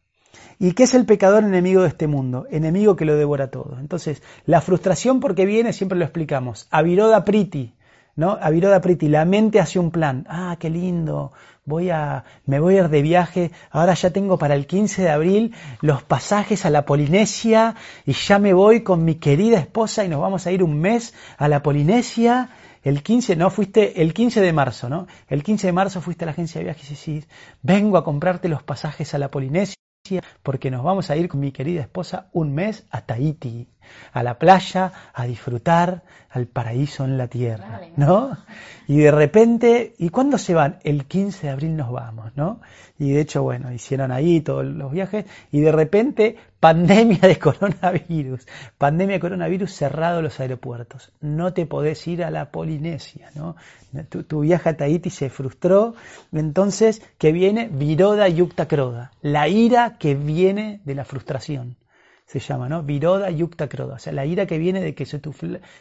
¿Y 0.60 0.74
qué 0.74 0.84
es 0.84 0.94
el 0.94 1.06
pecador 1.06 1.46
enemigo 1.46 1.84
de 1.84 1.88
este 1.88 2.08
mundo? 2.08 2.46
Enemigo 2.52 2.98
que 2.98 3.06
lo 3.06 3.16
devora 3.16 3.50
todo. 3.50 3.78
Entonces, 3.80 4.22
la 4.46 4.60
frustración 4.60 5.22
porque 5.22 5.46
viene, 5.46 5.72
siempre 5.72 5.98
lo 5.98 6.04
explicamos, 6.04 6.68
aviroda 6.70 7.24
priti, 7.24 7.76
¿no? 8.20 8.38
Aviroda 8.42 8.82
Priti, 8.82 9.08
la 9.08 9.24
mente 9.24 9.62
hace 9.62 9.80
un 9.80 9.92
plan. 9.92 10.26
Ah, 10.28 10.58
qué 10.60 10.70
lindo. 10.70 11.32
Voy 11.64 11.90
a, 11.90 12.26
me 12.46 12.60
voy 12.60 12.76
a 12.76 12.80
ir 12.80 12.90
de 12.90 13.02
viaje. 13.02 13.52
Ahora 13.72 13.94
ya 13.94 14.10
tengo 14.10 14.38
para 14.38 14.56
el 14.56 14.68
15 14.68 15.04
de 15.04 15.10
abril 15.10 15.56
los 15.80 16.04
pasajes 16.04 16.66
a 16.66 16.70
la 16.70 16.84
Polinesia 16.86 17.76
y 18.06 18.12
ya 18.12 18.38
me 18.38 18.52
voy 18.54 18.84
con 18.84 19.06
mi 19.06 19.16
querida 19.16 19.58
esposa 19.58 20.04
y 20.04 20.10
nos 20.10 20.20
vamos 20.20 20.46
a 20.46 20.52
ir 20.52 20.64
un 20.64 20.82
mes 20.82 21.14
a 21.38 21.48
la 21.48 21.64
Polinesia. 21.64 22.50
El 22.84 23.04
15, 23.04 23.38
no, 23.38 23.50
fuiste 23.50 24.02
el 24.02 24.14
15 24.14 24.42
de 24.42 24.52
marzo, 24.52 24.90
¿no? 24.90 25.08
El 25.30 25.42
15 25.42 25.68
de 25.68 25.74
marzo 25.74 26.02
fuiste 26.02 26.26
a 26.26 26.28
la 26.28 26.34
agencia 26.34 26.60
de 26.60 26.66
viajes 26.66 26.92
y 26.92 26.96
decís, 26.96 27.30
vengo 27.62 27.98
a 27.98 28.04
comprarte 28.04 28.50
los 28.50 28.64
pasajes 28.64 29.14
a 29.14 29.18
la 29.18 29.30
Polinesia 29.30 29.76
porque 30.44 30.72
nos 30.72 30.84
vamos 30.84 31.10
a 31.10 31.16
ir 31.16 31.30
con 31.30 31.40
mi 31.40 31.54
querida 31.54 31.82
esposa 31.82 32.30
un 32.34 32.54
mes 32.54 32.86
a 32.90 33.02
Tahiti, 33.02 33.70
a 34.14 34.24
la 34.24 34.40
playa, 34.40 34.92
a 35.14 35.26
disfrutar 35.26 36.04
al 36.30 36.46
paraíso 36.46 37.06
en 37.06 37.18
la 37.18 37.28
tierra, 37.28 37.82
¿no? 37.96 38.38
Y 38.88 39.00
de 39.00 39.12
repente, 39.12 39.94
¿y 39.98 40.10
cuándo 40.10 40.38
se 40.38 40.54
van? 40.54 40.78
El 40.84 41.06
15 41.06 41.48
de 41.48 41.54
abril 41.54 41.76
nos 41.76 41.92
vamos, 41.92 42.32
¿no? 42.36 42.60
Y 43.00 43.12
de 43.12 43.22
hecho, 43.22 43.42
bueno, 43.42 43.72
hicieron 43.72 44.12
ahí 44.12 44.42
todos 44.42 44.66
los 44.66 44.92
viajes 44.92 45.26
y 45.52 45.62
de 45.62 45.72
repente 45.72 46.36
pandemia 46.60 47.20
de 47.22 47.40
coronavirus, 47.40 48.46
pandemia 48.78 49.16
de 49.16 49.20
coronavirus 49.22 49.74
cerrado 49.74 50.22
los 50.22 50.40
aeropuertos, 50.40 51.12
no 51.22 51.54
te 51.54 51.66
podés 51.66 52.06
ir 52.08 52.24
a 52.24 52.30
la 52.30 52.52
Polinesia, 52.52 53.32
¿no? 53.36 53.56
Tu, 54.10 54.42
viaje 54.42 54.70
a 54.70 54.78
Tahiti 54.78 55.10
se 55.10 55.30
frustró, 55.30 55.96
entonces, 56.32 57.02
¿qué 57.18 57.32
viene? 57.32 57.70
Viroda 57.72 58.28
Yukta 58.28 58.68
Kroda, 58.68 59.12
la 59.22 59.48
ira 59.48 59.98
que 59.98 60.14
viene 60.14 60.82
de 60.84 60.96
la 60.96 61.06
frustración 61.06 61.78
se 62.30 62.40
llama, 62.40 62.70
¿no? 62.70 62.84
Viroda 62.84 63.32
Yukta 63.32 63.68
Kroda, 63.68 63.96
o 63.96 64.00
sea, 64.00 64.14
la 64.14 64.24
ira 64.24 64.46
que 64.46 64.60
viene 64.60 64.82
de 64.82 64.94
que 64.94 65.08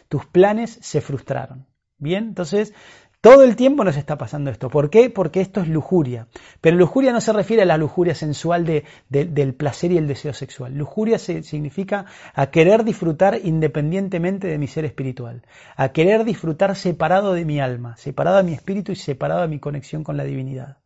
tus 0.08 0.26
planes 0.26 0.78
se 0.80 1.02
frustraron. 1.02 1.66
Bien, 1.98 2.24
entonces 2.24 2.72
todo 3.20 3.44
el 3.44 3.54
tiempo 3.54 3.84
nos 3.84 3.98
está 3.98 4.16
pasando 4.16 4.50
esto. 4.50 4.70
¿Por 4.70 4.88
qué? 4.88 5.10
Porque 5.10 5.42
esto 5.42 5.60
es 5.60 5.68
lujuria. 5.68 6.28
Pero 6.62 6.78
lujuria 6.78 7.12
no 7.12 7.20
se 7.20 7.34
refiere 7.34 7.64
a 7.64 7.66
la 7.66 7.76
lujuria 7.76 8.14
sensual 8.14 8.64
de, 8.64 8.84
del 9.10 9.54
placer 9.54 9.92
y 9.92 9.98
el 9.98 10.08
deseo 10.08 10.32
sexual. 10.32 10.74
Lujuria 10.74 11.18
significa 11.18 12.06
a 12.32 12.50
querer 12.50 12.82
disfrutar 12.82 13.38
independientemente 13.44 14.46
de 14.46 14.56
mi 14.56 14.68
ser 14.68 14.86
espiritual. 14.86 15.42
A 15.76 15.90
querer 15.90 16.24
disfrutar 16.24 16.74
separado 16.76 17.34
de 17.34 17.44
mi 17.44 17.60
alma, 17.60 17.98
separado 17.98 18.38
de 18.38 18.44
mi 18.44 18.54
espíritu 18.54 18.92
y 18.92 18.96
separado 18.96 19.42
de 19.42 19.48
mi 19.48 19.58
conexión 19.58 20.02
con 20.02 20.16
la 20.16 20.24
divinidad. 20.24 20.78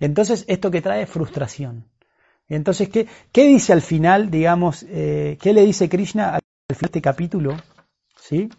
Entonces, 0.00 0.46
esto 0.48 0.70
que 0.70 0.80
trae 0.80 1.04
frustración. 1.04 1.84
Entonces, 2.54 2.88
¿qué, 2.88 3.06
qué 3.32 3.46
dice 3.46 3.72
al 3.72 3.82
final, 3.82 4.30
digamos, 4.30 4.84
eh, 4.88 5.38
qué 5.40 5.52
le 5.52 5.64
dice 5.64 5.88
Krishna 5.88 6.34
al 6.34 6.40
final 6.40 6.80
de 6.80 6.86
este 6.86 7.00
capítulo? 7.00 7.56
¿Sí? 8.16 8.50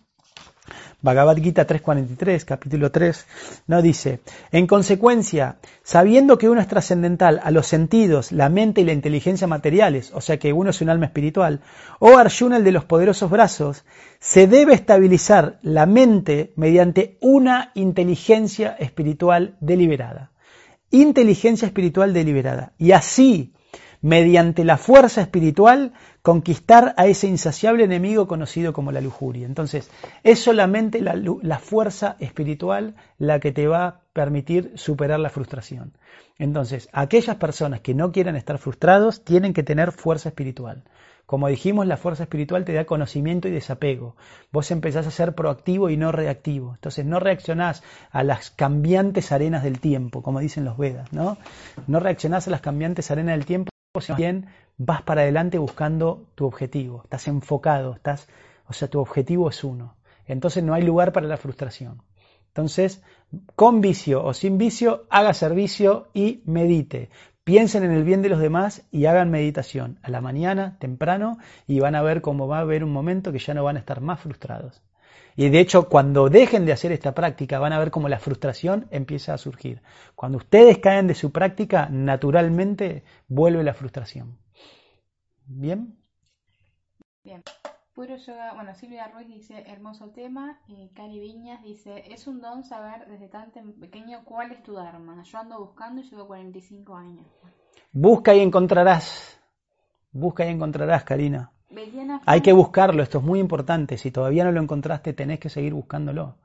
Bhagavad 1.04 1.36
Gita 1.36 1.68
3.43, 1.68 2.46
capítulo 2.46 2.90
3, 2.90 3.26
no 3.68 3.82
dice, 3.82 4.22
en 4.54 4.68
consecuencia, 4.68 5.58
sabiendo 5.84 6.38
que 6.38 6.50
uno 6.50 6.62
es 6.62 6.68
trascendental 6.70 7.42
a 7.44 7.52
los 7.52 7.68
sentidos, 7.68 8.32
la 8.32 8.48
mente 8.48 8.80
y 8.80 8.86
la 8.86 8.94
inteligencia 8.94 9.46
materiales, 9.46 10.12
o 10.14 10.22
sea 10.22 10.38
que 10.38 10.54
uno 10.54 10.70
es 10.70 10.80
un 10.80 10.90
alma 10.90 11.08
espiritual, 11.08 11.60
o 12.00 12.18
Arjuna 12.18 12.56
el 12.56 12.64
de 12.64 12.72
los 12.72 12.86
poderosos 12.86 13.30
brazos, 13.30 13.84
se 14.22 14.48
debe 14.48 14.74
estabilizar 14.74 15.60
la 15.62 15.86
mente 15.86 16.54
mediante 16.56 17.18
una 17.20 17.72
inteligencia 17.76 18.72
espiritual 18.80 19.58
deliberada. 19.60 20.32
Inteligencia 20.90 21.66
espiritual 21.66 22.14
deliberada. 22.14 22.72
Y 22.78 22.94
así, 22.94 23.54
mediante 24.04 24.66
la 24.66 24.78
fuerza 24.78 25.22
espiritual, 25.22 25.94
conquistar 26.22 26.94
a 26.98 27.08
ese 27.08 27.28
insaciable 27.28 27.86
enemigo 27.86 28.28
conocido 28.28 28.74
como 28.74 28.92
la 28.92 29.00
lujuria. 29.00 29.48
Entonces, 29.48 29.90
es 30.24 30.40
solamente 30.40 31.02
la, 31.02 31.60
fuerza 31.60 32.18
espiritual 32.20 32.96
la 33.18 33.40
que 33.40 33.54
te 33.54 33.66
va 33.66 33.88
a 33.88 34.02
permitir 34.12 34.74
superar 34.76 35.22
la 35.22 35.30
frustración. 35.30 35.94
Entonces, 36.38 36.90
aquellas 36.92 37.38
personas 37.38 37.80
que 37.80 37.94
no 37.94 38.12
quieran 38.12 38.36
estar 38.36 38.58
frustrados 38.58 39.24
tienen 39.24 39.54
que 39.54 39.64
tener 39.64 39.94
fuerza 39.94 40.30
espiritual. 40.30 40.84
Como 41.26 41.48
dijimos, 41.48 41.88
la 41.88 41.96
fuerza 41.96 42.24
espiritual 42.24 42.66
te 42.66 42.74
da 42.74 42.84
conocimiento 42.84 43.48
y 43.48 43.52
desapego. 43.52 44.18
Vos 44.52 44.70
empezás 44.72 45.08
a 45.08 45.12
ser 45.12 45.34
proactivo 45.34 45.90
y 45.90 45.96
no 45.96 46.12
reactivo. 46.12 46.74
Entonces 46.74 47.06
no 47.06 47.22
reaccionás 47.22 47.84
a 48.12 48.24
las 48.24 48.52
cambiantes 48.52 49.32
arenas 49.32 49.64
del 49.64 49.80
tiempo, 49.80 50.22
como 50.22 50.42
dicen 50.42 50.66
los 50.66 50.78
Vedas, 50.78 51.14
¿no? 51.14 51.38
No 51.88 52.02
reaccionás 52.02 52.50
a 52.50 52.52
las 52.52 52.60
cambiantes 52.60 53.10
arenas 53.10 53.38
del 53.38 53.46
tiempo, 53.46 53.73
sino 54.02 54.18
bien 54.18 54.48
vas 54.78 55.04
para 55.04 55.22
adelante 55.22 55.60
buscando 55.60 56.26
tu 56.34 56.46
objetivo. 56.46 57.02
Estás 57.04 57.28
enfocado, 57.28 57.94
estás, 57.94 58.28
o 58.66 58.74
sea, 58.74 58.88
tu 58.88 59.00
objetivo 59.00 59.50
es 59.50 59.64
uno. 59.64 59.96
Entonces 60.26 60.64
no 60.64 60.74
hay 60.74 60.82
lugar 60.82 61.14
para 61.14 61.28
la 61.28 61.38
frustración. 61.38 62.02
Entonces, 62.48 63.04
con 63.56 63.82
vicio 63.82 64.24
o 64.24 64.34
sin 64.34 64.58
vicio, 64.58 65.06
haga 65.10 65.34
servicio 65.34 66.08
y 66.14 66.42
medite. 66.46 67.10
piensen 67.44 67.84
en 67.84 67.92
el 67.92 68.04
bien 68.04 68.22
de 68.22 68.30
los 68.30 68.40
demás 68.40 68.84
y 68.90 69.06
hagan 69.06 69.30
meditación 69.30 70.00
a 70.02 70.10
la 70.10 70.22
mañana, 70.22 70.78
temprano, 70.80 71.38
y 71.68 71.80
van 71.80 71.94
a 71.94 72.02
ver 72.02 72.22
cómo 72.22 72.48
va 72.48 72.60
a 72.60 72.62
haber 72.62 72.84
un 72.84 72.92
momento 72.92 73.32
que 73.32 73.40
ya 73.40 73.54
no 73.54 73.64
van 73.64 73.76
a 73.76 73.80
estar 73.80 74.02
más 74.02 74.22
frustrados. 74.22 74.82
Y 75.36 75.50
de 75.50 75.60
hecho, 75.60 75.90
cuando 75.90 76.30
dejen 76.30 76.66
de 76.66 76.74
hacer 76.74 76.92
esta 76.92 77.14
práctica, 77.14 77.60
van 77.60 77.74
a 77.74 77.80
ver 77.80 77.92
cómo 77.92 78.10
la 78.10 78.20
frustración 78.20 78.88
empieza 78.92 79.34
a 79.34 79.38
surgir. 79.38 79.82
Cuando 80.16 80.38
ustedes 80.38 80.78
caen 80.80 81.08
de 81.08 81.16
su 81.16 81.32
práctica, 81.32 81.90
naturalmente 81.90 83.04
vuelve 83.28 83.64
la 83.64 83.74
frustración. 83.74 84.38
¿Bien? 85.46 85.98
Bien. 87.24 87.44
Puro 87.94 88.16
yoga, 88.16 88.54
bueno, 88.56 88.74
Silvia 88.74 89.08
Ruiz 89.08 89.28
dice, 89.28 89.64
hermoso 89.68 90.10
tema, 90.10 90.60
y 90.68 90.90
Cari 90.96 91.20
Viñas 91.20 91.62
dice, 91.62 92.12
es 92.12 92.26
un 92.26 92.42
don 92.42 92.64
saber 92.64 93.08
desde 93.08 93.28
tan 93.28 93.52
pequeño 93.52 94.24
cuál 94.26 94.52
es 94.52 94.64
tu 94.64 94.74
Dharma. 94.74 95.22
Yo 95.22 95.38
ando 95.38 95.60
buscando 95.60 96.02
y 96.02 96.10
llevo 96.10 96.26
45 96.26 96.96
años. 96.96 97.28
Busca 97.92 98.34
y 98.34 98.40
encontrarás. 98.40 99.40
Busca 100.12 100.44
y 100.44 100.50
encontrarás, 100.50 101.04
Karina. 101.04 101.53
Hay 102.26 102.42
que 102.42 102.54
buscarlo, 102.54 103.04
esto 103.04 103.18
es 103.18 103.24
muy 103.24 103.40
importante. 103.40 103.98
Si 103.98 104.12
todavía 104.12 104.44
no 104.44 104.52
lo 104.52 104.62
encontraste, 104.62 105.14
tenés 105.14 105.40
que 105.40 105.50
seguir 105.50 105.74
buscándolo. 105.74 106.38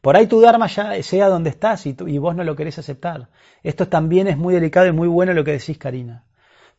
Por 0.00 0.16
ahí 0.16 0.26
tu 0.26 0.40
Dharma 0.40 0.66
ya 0.66 1.02
sea 1.02 1.28
donde 1.28 1.50
estás 1.50 1.86
y, 1.86 1.96
y 2.06 2.18
vos 2.18 2.36
no 2.36 2.44
lo 2.44 2.54
querés 2.54 2.78
aceptar. 2.78 3.28
Esto 3.62 3.88
también 3.88 4.28
es 4.28 4.36
muy 4.36 4.52
delicado 4.54 4.86
y 4.86 4.92
muy 4.92 5.08
bueno 5.08 5.32
lo 5.32 5.44
que 5.44 5.52
decís, 5.52 5.78
Karina. 5.78 6.24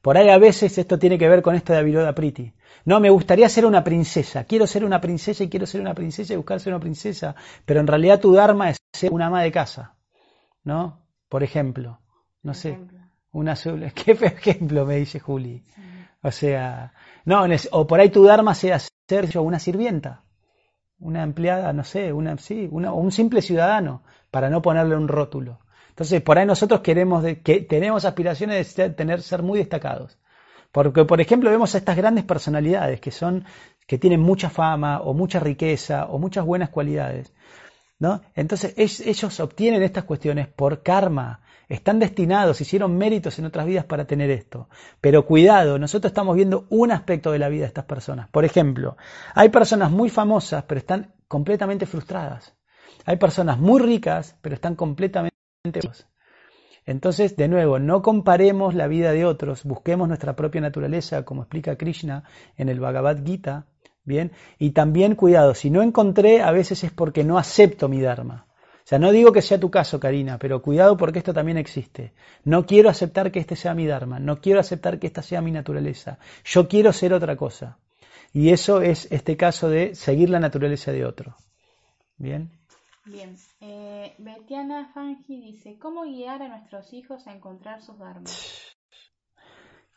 Por 0.06 0.18
ahí 0.18 0.30
a 0.30 0.38
veces 0.38 0.78
esto 0.78 1.00
tiene 1.00 1.18
que 1.18 1.28
ver 1.28 1.42
con 1.42 1.56
esto 1.56 1.74
de 1.74 1.80
Aviroda 1.80 2.14
Priti. 2.14 2.54
No, 2.86 3.00
me 3.00 3.10
gustaría 3.10 3.50
ser 3.50 3.66
una 3.66 3.84
princesa. 3.84 4.44
Quiero 4.44 4.68
ser 4.68 4.86
una 4.86 5.02
princesa 5.02 5.44
y 5.44 5.50
quiero 5.50 5.66
ser 5.66 5.82
una 5.82 5.96
princesa 5.96 6.34
y 6.34 6.38
buscar 6.38 6.60
ser 6.60 6.74
una 6.74 6.80
princesa. 6.80 7.36
Pero 7.66 7.80
en 7.80 7.88
realidad 7.88 8.20
tu 8.20 8.32
Dharma 8.32 8.70
es 8.70 8.78
ser 8.94 9.12
una 9.12 9.26
ama 9.26 9.42
de 9.42 9.52
casa. 9.52 9.96
¿No? 10.64 11.02
Por 11.28 11.42
ejemplo. 11.42 12.00
No 12.44 12.54
sé. 12.54 12.78
Una 13.32 13.56
Qué 13.96 14.12
ejemplo 14.12 14.86
me 14.86 14.98
dice 14.98 15.20
Juli. 15.20 15.64
O 16.22 16.32
sea, 16.32 16.94
no, 17.26 17.46
o 17.72 17.88
por 17.88 18.00
ahí 18.00 18.10
tu 18.10 18.24
Dharma 18.24 18.56
sea 18.56 18.80
ser 19.08 19.30
yo 19.30 19.42
una 19.42 19.60
sirvienta. 19.60 20.24
Una 21.00 21.24
empleada, 21.24 21.74
no 21.74 21.84
sé, 21.84 22.14
una, 22.14 22.38
sí, 22.38 22.70
una, 22.72 22.94
un 22.94 23.12
simple 23.12 23.42
ciudadano, 23.42 24.04
para 24.32 24.50
no 24.50 24.62
ponerle 24.62 24.96
un 24.96 25.08
rótulo. 25.08 25.60
Entonces, 25.90 26.22
por 26.22 26.38
ahí 26.38 26.46
nosotros 26.46 26.82
queremos, 26.82 27.24
que 27.44 27.62
tenemos 27.62 28.06
aspiraciones 28.06 28.76
de 28.76 28.90
tener, 28.90 29.22
ser 29.22 29.44
muy 29.44 29.60
destacados. 29.60 30.18
Porque, 30.72 31.06
por 31.06 31.22
ejemplo, 31.22 31.50
vemos 31.50 31.74
a 31.74 31.78
estas 31.78 31.96
grandes 31.98 32.26
personalidades 32.26 33.00
que 33.00 33.12
son, 33.12 33.46
que 33.88 33.98
tienen 33.98 34.20
mucha 34.20 34.50
fama, 34.50 35.02
o 35.02 35.14
mucha 35.14 35.40
riqueza, 35.40 36.06
o 36.06 36.20
muchas 36.20 36.46
buenas 36.46 36.70
cualidades. 36.70 37.34
¿no? 38.00 38.22
Entonces, 38.36 38.74
ellos 38.78 39.40
obtienen 39.40 39.84
estas 39.84 40.04
cuestiones 40.04 40.48
por 40.48 40.84
karma. 40.84 41.42
Están 41.68 42.00
destinados, 42.00 42.62
hicieron 42.62 42.98
méritos 42.98 43.40
en 43.40 43.46
otras 43.46 43.66
vidas 43.66 43.86
para 43.86 44.06
tener 44.06 44.30
esto. 44.30 44.70
Pero 45.02 45.26
cuidado, 45.26 45.80
nosotros 45.80 46.12
estamos 46.12 46.36
viendo 46.36 46.68
un 46.70 46.92
aspecto 46.92 47.32
de 47.32 47.40
la 47.40 47.50
vida 47.50 47.62
de 47.62 47.68
estas 47.68 47.86
personas. 47.86 48.30
Por 48.30 48.46
ejemplo, 48.46 48.98
hay 49.34 49.50
personas 49.50 49.92
muy 49.92 50.10
famosas, 50.10 50.64
pero 50.64 50.80
están 50.80 51.14
completamente 51.28 51.86
frustradas. 51.86 52.56
Hay 53.06 53.18
personas 53.18 53.60
muy 53.60 53.82
ricas, 53.82 54.38
pero 54.42 54.56
están 54.56 54.76
completamente 54.76 55.36
entonces, 56.86 57.36
de 57.36 57.48
nuevo, 57.48 57.80
no 57.80 58.04
comparemos 58.04 58.76
la 58.76 58.88
vida 58.88 59.12
de 59.12 59.26
otros, 59.26 59.64
busquemos 59.64 60.08
nuestra 60.08 60.36
propia 60.36 60.62
naturaleza, 60.62 61.26
como 61.26 61.42
explica 61.42 61.78
Krishna 61.78 62.24
en 62.58 62.70
el 62.70 62.80
Bhagavad 62.80 63.26
Gita, 63.26 63.66
¿bien? 64.04 64.32
Y 64.60 64.72
también, 64.72 65.16
cuidado, 65.16 65.56
si 65.56 65.72
no 65.72 65.82
encontré, 65.82 66.44
a 66.44 66.52
veces 66.52 66.84
es 66.84 66.92
porque 66.92 67.24
no 67.24 67.40
acepto 67.40 67.90
mi 67.90 68.02
Dharma. 68.02 68.46
O 68.86 68.88
sea, 68.88 69.00
no 69.00 69.12
digo 69.12 69.32
que 69.32 69.42
sea 69.42 69.60
tu 69.60 69.72
caso, 69.72 70.00
Karina, 70.00 70.38
pero 70.38 70.62
cuidado 70.62 70.96
porque 70.96 71.18
esto 71.18 71.34
también 71.34 71.58
existe. 71.58 72.14
No 72.44 72.68
quiero 72.68 72.88
aceptar 72.88 73.32
que 73.32 73.40
este 73.40 73.56
sea 73.56 73.74
mi 73.74 73.88
Dharma, 73.88 74.20
no 74.20 74.40
quiero 74.40 74.60
aceptar 74.60 75.00
que 75.00 75.08
esta 75.08 75.24
sea 75.24 75.42
mi 75.42 75.52
naturaleza. 75.52 76.20
Yo 76.44 76.68
quiero 76.68 76.94
ser 76.94 77.12
otra 77.12 77.36
cosa. 77.36 77.80
Y 78.32 78.52
eso 78.52 78.84
es 78.84 79.12
este 79.12 79.38
caso 79.38 79.70
de 79.70 79.96
seguir 79.96 80.30
la 80.30 80.40
naturaleza 80.40 80.92
de 80.92 81.04
otro. 81.04 81.36
¿Bien? 82.18 82.52
Bien. 83.06 83.36
Eh, 83.60 84.14
Betiana 84.20 84.92
Fangi 84.94 85.42
dice, 85.42 85.80
¿cómo 85.80 86.04
guiar 86.04 86.44
a 86.44 86.48
nuestros 86.48 86.94
hijos 86.94 87.26
a 87.26 87.34
encontrar 87.34 87.82
sus 87.82 87.98
dharmas? 87.98 88.78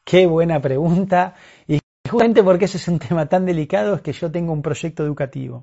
Qué 0.02 0.26
buena 0.26 0.62
pregunta. 0.62 1.34
Y 1.66 1.78
justamente 2.08 2.42
porque 2.42 2.64
ese 2.64 2.78
es 2.78 2.88
un 2.88 2.98
tema 2.98 3.28
tan 3.28 3.44
delicado 3.44 3.96
es 3.96 4.00
que 4.00 4.14
yo 4.14 4.30
tengo 4.32 4.54
un 4.54 4.62
proyecto 4.62 5.04
educativo 5.04 5.62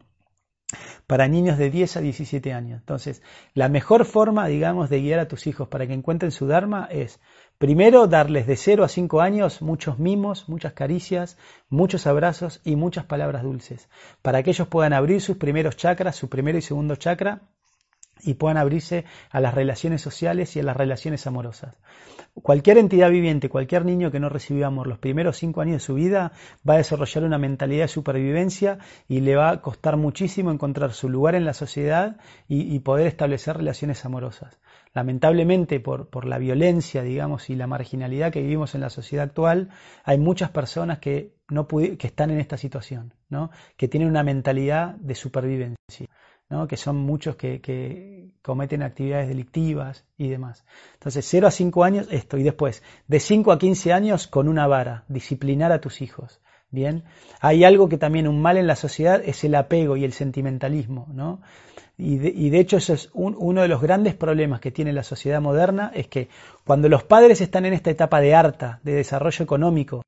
para 1.08 1.28
niños 1.28 1.58
de 1.58 1.70
10 1.70 1.98
a 1.98 2.02
17 2.02 2.54
años. 2.54 2.80
Entonces, 2.80 3.22
la 3.54 3.70
mejor 3.70 4.06
forma, 4.06 4.48
digamos, 4.48 4.90
de 4.90 5.02
guiar 5.02 5.20
a 5.20 5.28
tus 5.28 5.48
hijos 5.48 5.68
para 5.68 5.88
que 5.88 5.94
encuentren 5.94 6.32
su 6.32 6.48
Dharma 6.48 6.88
es, 6.92 7.20
primero, 7.58 8.08
darles 8.08 8.48
de 8.48 8.56
0 8.56 8.84
a 8.84 8.88
5 8.88 9.22
años 9.22 9.62
muchos 9.62 10.00
mimos, 10.00 10.50
muchas 10.50 10.74
caricias, 10.74 11.38
muchos 11.70 12.08
abrazos 12.08 12.62
y 12.64 12.76
muchas 12.76 13.06
palabras 13.06 13.44
dulces, 13.44 13.90
para 14.22 14.44
que 14.44 14.52
ellos 14.52 14.68
puedan 14.68 14.94
abrir 14.94 15.22
sus 15.22 15.38
primeros 15.38 15.78
chakras, 15.78 16.16
su 16.16 16.30
primero 16.30 16.58
y 16.58 16.62
segundo 16.62 16.96
chakra, 16.96 17.42
y 18.22 18.36
puedan 18.36 18.58
abrirse 18.58 19.06
a 19.30 19.40
las 19.40 19.54
relaciones 19.54 20.02
sociales 20.02 20.56
y 20.56 20.60
a 20.60 20.64
las 20.64 20.78
relaciones 20.78 21.28
amorosas. 21.28 21.76
Cualquier 22.42 22.78
entidad 22.78 23.10
viviente, 23.12 23.48
cualquier 23.48 23.86
niño 23.86 24.12
que 24.12 24.20
no 24.20 24.28
recibió 24.28 24.68
amor 24.68 24.88
los 24.88 25.00
primeros 25.00 25.38
cinco 25.38 25.62
años 25.62 25.76
de 25.76 25.80
su 25.80 25.94
vida 25.94 26.34
va 26.68 26.74
a 26.74 26.78
desarrollar 26.78 27.24
una 27.24 27.38
mentalidad 27.38 27.86
de 27.86 27.88
supervivencia 27.88 28.80
y 29.08 29.22
le 29.22 29.38
va 29.38 29.50
a 29.50 29.62
costar 29.62 29.96
muchísimo 29.96 30.52
encontrar 30.52 30.92
su 30.92 31.08
lugar 31.08 31.36
en 31.36 31.46
la 31.46 31.54
sociedad 31.54 32.18
y, 32.48 32.78
poder 32.80 33.08
establecer 33.08 33.58
relaciones 33.58 34.04
amorosas. 34.04 34.60
Lamentablemente, 34.94 35.80
por, 35.80 36.26
la 36.26 36.38
violencia, 36.38 37.04
digamos, 37.04 37.50
y 37.50 37.56
la 37.56 37.68
marginalidad 37.68 38.32
que 38.32 38.42
vivimos 38.42 38.76
en 38.76 38.82
la 38.82 38.90
sociedad 38.90 39.26
actual, 39.26 39.70
hay 40.04 40.18
muchas 40.18 40.50
personas 40.52 41.00
que, 41.00 41.34
no 41.50 41.68
que 41.68 41.98
están 42.02 42.32
en 42.32 42.40
esta 42.40 42.58
situación, 42.58 43.14
¿no? 43.30 43.50
que 43.78 43.88
tienen 43.88 44.10
una 44.10 44.24
mentalidad 44.24 44.96
de 44.96 45.16
supervivencia 45.16 46.08
que 46.70 46.78
son 46.78 46.98
muchos 46.98 47.36
que, 47.36 48.32
cometen 48.42 48.84
actividades 48.84 49.28
delictivas 49.28 50.06
y 50.18 50.30
demás. 50.30 50.66
Entonces, 50.94 51.26
0 51.28 51.48
a 51.48 51.52
5 51.52 51.84
años 51.84 52.08
esto, 52.12 52.38
y 52.38 52.44
después, 52.44 52.84
de 53.08 53.20
5 53.20 53.52
a 53.52 53.58
15 53.58 53.92
años 53.92 54.28
con 54.28 54.48
una 54.48 54.68
vara, 54.68 55.04
disciplinar 55.08 55.72
a 55.72 55.82
tus 55.82 56.02
hijos. 56.02 56.42
Bien, 56.70 57.06
hay 57.40 57.64
algo 57.64 57.88
que 57.88 57.98
también 57.98 58.28
un 58.28 58.42
mal 58.42 58.58
en 58.58 58.68
la 58.68 58.76
sociedad 58.76 59.22
es 59.24 59.44
el 59.44 59.56
apego 59.56 59.98
y 59.98 60.04
el 60.04 60.14
sentimentalismo, 60.14 61.08
¿no? 61.14 61.42
Y 61.98 62.18
de, 62.18 62.60
hecho 62.60 62.78
eso 62.78 62.94
es 62.94 63.10
uno 63.14 63.62
de 63.62 63.70
los 63.70 63.82
grandes 63.82 64.16
problemas 64.16 64.60
que 64.60 64.72
tiene 64.72 64.92
la 64.92 65.04
sociedad 65.04 65.40
moderna, 65.40 65.92
es 65.96 66.08
que 66.08 66.28
cuando 66.66 66.90
los 66.90 67.04
padres 67.04 67.40
están 67.40 67.66
en 67.66 67.74
esta 67.74 67.90
etapa 67.90 68.20
de 68.20 68.36
harta, 68.36 68.82
de 68.84 68.94
desarrollo 68.94 69.44
económico, 69.44 70.02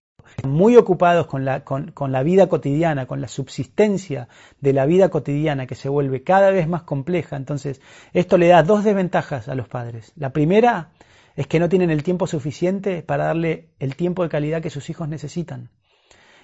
muy 0.44 0.76
ocupados 0.76 1.28
con 1.28 1.46
la, 1.46 1.64
con, 1.64 1.94
la 2.12 2.24
vida 2.24 2.48
cotidiana, 2.48 3.06
con 3.06 3.22
la 3.22 3.28
subsistencia 3.28 4.28
de 4.62 4.74
la 4.74 4.86
vida 4.86 5.10
cotidiana 5.10 5.68
que 5.68 5.76
se 5.76 5.90
vuelve 5.90 6.24
cada 6.24 6.52
vez 6.52 6.68
más 6.68 6.84
compleja. 6.84 7.36
Entonces, 7.36 7.82
esto 8.14 8.38
le 8.38 8.48
da 8.48 8.64
dos 8.64 8.84
desventajas 8.84 9.48
a 9.48 9.56
los 9.56 9.68
padres. 9.68 10.14
La 10.16 10.32
primera 10.32 10.90
es 11.36 11.48
que 11.48 11.60
no 11.60 11.70
tienen 11.70 11.92
el 11.92 12.04
tiempo 12.04 12.28
suficiente 12.28 13.04
para 13.04 13.26
darle 13.26 13.70
el 13.80 13.96
tiempo 13.96 14.24
de 14.24 14.30
calidad 14.30 14.62
que 14.62 14.70
sus 14.70 14.90
hijos 14.90 15.08
necesitan. 15.08 15.70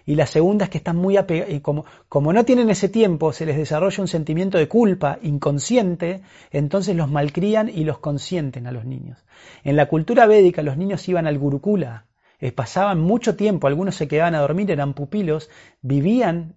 Y 0.05 0.15
la 0.15 0.27
segunda 0.27 0.65
es 0.65 0.69
que 0.69 0.77
están 0.77 0.97
muy 0.97 1.15
apegados, 1.15 1.53
y 1.53 1.61
como, 1.61 1.85
como 2.09 2.33
no 2.33 2.43
tienen 2.43 2.69
ese 2.69 2.89
tiempo, 2.89 3.31
se 3.31 3.45
les 3.45 3.57
desarrolla 3.57 4.01
un 4.01 4.09
sentimiento 4.09 4.57
de 4.57 4.67
culpa 4.67 5.17
inconsciente, 5.21 6.21
entonces 6.51 6.95
los 6.95 7.09
malcrían 7.09 7.69
y 7.69 7.85
los 7.85 7.99
consienten 7.99 8.67
a 8.67 8.71
los 8.71 8.85
niños. 8.85 9.23
En 9.63 9.77
la 9.77 9.87
cultura 9.87 10.25
védica 10.25 10.61
los 10.61 10.77
niños 10.77 11.07
iban 11.07 11.25
al 11.25 11.39
gurukula, 11.39 12.05
eh, 12.43 12.51
pasaban 12.51 12.99
mucho 12.99 13.37
tiempo, 13.37 13.67
algunos 13.67 13.95
se 13.95 14.09
quedaban 14.09 14.35
a 14.35 14.41
dormir, 14.41 14.69
eran 14.69 14.93
pupilos, 14.93 15.49
vivían 15.81 16.55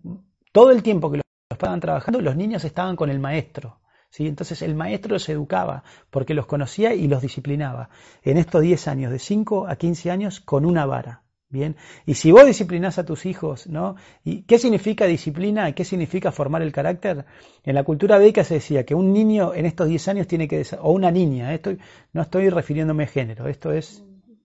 todo 0.51 0.73
el 0.73 0.83
tiempo 0.83 1.13
que 1.13 1.19
los 1.19 1.25
estaban 1.49 1.79
trabajando, 1.79 2.21
los 2.21 2.35
niños 2.35 2.65
estaban 2.65 2.97
con 2.97 3.09
el 3.09 3.21
maestro. 3.21 3.79
¿sí? 4.11 4.27
Entonces 4.27 4.63
el 4.63 4.75
maestro 4.75 5.13
los 5.13 5.29
educaba 5.29 5.85
porque 6.11 6.35
los 6.35 6.47
conocía 6.47 6.93
y 6.93 7.07
los 7.07 7.23
disciplinaba. 7.23 7.89
En 8.25 8.37
estos 8.37 8.63
10 8.63 8.89
años, 8.89 9.13
de 9.13 9.21
5 9.21 9.69
a 9.69 9.77
15 9.77 10.11
años, 10.11 10.41
con 10.41 10.67
una 10.67 10.87
vara. 10.87 11.23
Bien, 11.49 11.77
y 12.05 12.15
si 12.15 12.33
vos 12.33 12.45
disciplinás 12.45 12.99
a 12.99 13.05
tus 13.05 13.25
hijos, 13.25 13.69
¿no? 13.69 13.95
¿Y 14.25 14.43
qué 14.43 14.59
significa 14.59 15.05
disciplina? 15.05 15.71
¿Qué 15.71 15.85
significa 15.85 16.33
formar 16.33 16.63
el 16.63 16.73
carácter? 16.73 17.27
En 17.63 17.77
la 17.77 17.85
cultura 17.85 18.19
védica 18.19 18.43
se 18.43 18.55
decía 18.55 18.85
que 18.85 18.97
un 18.97 19.13
niño 19.13 19.55
en 19.55 19.67
estos 19.67 19.87
10 19.87 20.09
años 20.09 20.27
tiene 20.27 20.49
que, 20.49 20.67
o 20.81 20.91
una 20.91 21.13
niña, 21.13 21.55
esto, 21.55 21.71
no 22.13 22.23
estoy 22.23 22.51
refiriéndome 22.51 23.05
a 23.05 23.07
género, 23.07 23.47
esto 23.47 23.71
es 23.71 24.03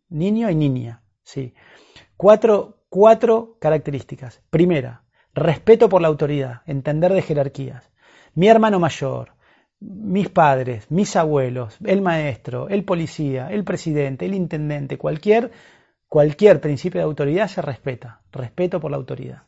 niño 0.10 0.48
y 0.52 0.56
niña, 0.56 1.02
Sí. 1.32 1.54
Cuatro, 2.18 2.84
cuatro 2.90 3.56
características. 3.62 4.42
Primera, 4.50 5.04
respeto 5.34 5.88
por 5.88 6.02
la 6.02 6.10
autoridad, 6.10 6.62
entender 6.66 7.14
de 7.14 7.22
jerarquías. 7.22 7.90
Mi 8.36 8.50
hermano 8.50 8.80
mayor, 8.80 9.36
mis 9.80 10.28
padres, 10.28 10.92
mis 10.92 11.16
abuelos, 11.16 11.78
el 11.86 12.02
maestro, 12.02 12.68
el 12.68 12.84
policía, 12.84 13.48
el 13.50 13.64
presidente, 13.64 14.26
el 14.26 14.34
intendente, 14.34 14.98
cualquier, 14.98 15.52
cualquier 16.10 16.60
principio 16.60 17.00
de 17.00 17.06
autoridad 17.06 17.48
se 17.48 17.62
respeta. 17.62 18.20
Respeto 18.34 18.82
por 18.82 18.92
la 18.92 18.98
autoridad. 18.98 19.44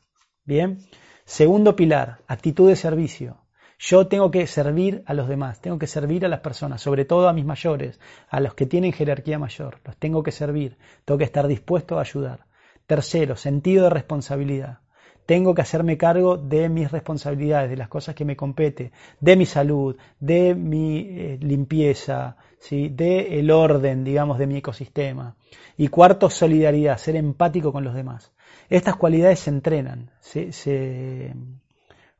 Bien. 0.45 0.77
Segundo 1.25 1.75
pilar, 1.75 2.19
actitud 2.27 2.69
de 2.69 2.77
servicio. 2.77 3.42
Yo 3.85 4.07
tengo 4.07 4.31
que 4.31 4.47
servir 4.47 5.03
a 5.07 5.13
los 5.13 5.27
demás, 5.27 5.59
tengo 5.59 5.77
que 5.77 5.87
servir 5.87 6.25
a 6.25 6.29
las 6.29 6.39
personas, 6.39 6.81
sobre 6.81 7.03
todo 7.03 7.27
a 7.27 7.33
mis 7.33 7.43
mayores, 7.43 7.99
a 8.29 8.39
los 8.39 8.53
que 8.53 8.65
tienen 8.65 8.93
jerarquía 8.93 9.37
mayor. 9.37 9.81
Los 9.83 9.97
tengo 9.97 10.23
que 10.23 10.31
servir, 10.31 10.77
tengo 11.03 11.17
que 11.17 11.25
estar 11.25 11.47
dispuesto 11.47 11.97
a 11.97 12.01
ayudar. 12.01 12.45
Tercero, 12.87 13.35
sentido 13.35 13.83
de 13.83 13.89
responsabilidad. 13.89 14.79
Tengo 15.25 15.53
que 15.53 15.63
hacerme 15.63 15.97
cargo 15.97 16.37
de 16.37 16.69
mis 16.69 16.93
responsabilidades, 16.93 17.69
de 17.71 17.75
las 17.75 17.89
cosas 17.89 18.15
que 18.15 18.23
me 18.23 18.37
compete, 18.37 18.93
de 19.19 19.35
mi 19.35 19.45
salud, 19.45 19.97
de 20.17 20.55
mi 20.55 20.99
eh, 20.99 21.37
limpieza, 21.41 22.37
¿sí? 22.59 22.87
de 22.87 23.37
el 23.37 23.51
orden, 23.51 24.05
digamos, 24.05 24.37
de 24.39 24.47
mi 24.47 24.55
ecosistema. 24.55 25.35
Y 25.75 25.89
cuarto, 25.89 26.29
solidaridad, 26.29 26.97
ser 26.97 27.17
empático 27.17 27.73
con 27.73 27.83
los 27.83 27.95
demás. 27.95 28.31
Estas 28.69 28.95
cualidades 28.95 29.39
se 29.39 29.49
entrenan, 29.49 30.09
se, 30.21 31.33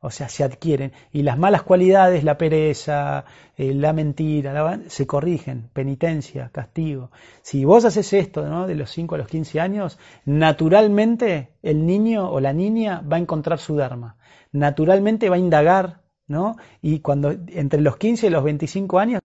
o 0.04 0.10
sea, 0.10 0.28
se 0.28 0.44
adquieren. 0.44 0.92
Y 1.12 1.22
las 1.22 1.38
malas 1.38 1.62
cualidades, 1.62 2.24
la 2.24 2.36
pereza, 2.36 3.24
eh, 3.56 3.72
la 3.72 3.94
mentira, 3.94 4.80
se 4.88 5.06
corrigen, 5.06 5.70
penitencia, 5.72 6.50
castigo. 6.52 7.10
Si 7.40 7.64
vos 7.64 7.86
haces 7.86 8.12
esto 8.12 8.46
¿no? 8.46 8.66
de 8.66 8.74
los 8.74 8.90
5 8.90 9.14
a 9.14 9.18
los 9.18 9.28
15 9.28 9.60
años, 9.60 9.98
naturalmente 10.26 11.54
el 11.62 11.86
niño 11.86 12.30
o 12.30 12.38
la 12.38 12.52
niña 12.52 13.00
va 13.00 13.16
a 13.16 13.20
encontrar 13.20 13.58
su 13.58 13.76
Dharma. 13.76 14.16
Naturalmente 14.52 15.30
va 15.30 15.36
a 15.36 15.38
indagar, 15.38 16.02
¿no? 16.26 16.56
Y 16.82 17.00
cuando 17.00 17.30
entre 17.30 17.80
los 17.80 17.96
15 17.96 18.26
y 18.26 18.30
los 18.30 18.44
25 18.44 18.98
años, 18.98 19.22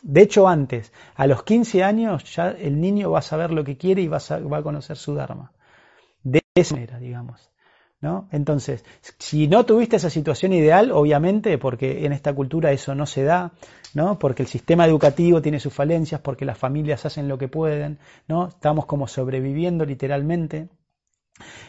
de 0.00 0.22
hecho 0.22 0.48
antes, 0.48 0.90
a 1.16 1.26
los 1.26 1.42
15 1.42 1.84
años 1.84 2.34
ya 2.34 2.48
el 2.48 2.80
niño 2.80 3.10
va 3.10 3.18
a 3.18 3.22
saber 3.22 3.50
lo 3.50 3.62
que 3.62 3.76
quiere 3.76 4.00
y 4.00 4.08
va 4.08 4.16
a, 4.16 4.38
va 4.38 4.58
a 4.58 4.62
conocer 4.62 4.96
su 4.96 5.14
Dharma. 5.14 5.52
De 6.22 6.40
esa 6.54 6.76
manera, 6.76 6.98
digamos. 6.98 7.50
¿No? 8.00 8.28
Entonces, 8.30 8.84
si 9.18 9.48
no 9.48 9.66
tuviste 9.66 9.96
esa 9.96 10.08
situación 10.08 10.52
ideal, 10.52 10.92
obviamente, 10.92 11.58
porque 11.58 12.06
en 12.06 12.12
esta 12.12 12.32
cultura 12.32 12.70
eso 12.70 12.94
no 12.94 13.06
se 13.06 13.24
da, 13.24 13.52
¿no? 13.92 14.20
Porque 14.20 14.42
el 14.44 14.48
sistema 14.48 14.86
educativo 14.86 15.42
tiene 15.42 15.58
sus 15.58 15.74
falencias, 15.74 16.20
porque 16.20 16.44
las 16.44 16.56
familias 16.56 17.04
hacen 17.06 17.26
lo 17.26 17.38
que 17.38 17.48
pueden, 17.48 17.98
¿no? 18.28 18.48
Estamos 18.48 18.86
como 18.86 19.08
sobreviviendo 19.08 19.84
literalmente. 19.84 20.68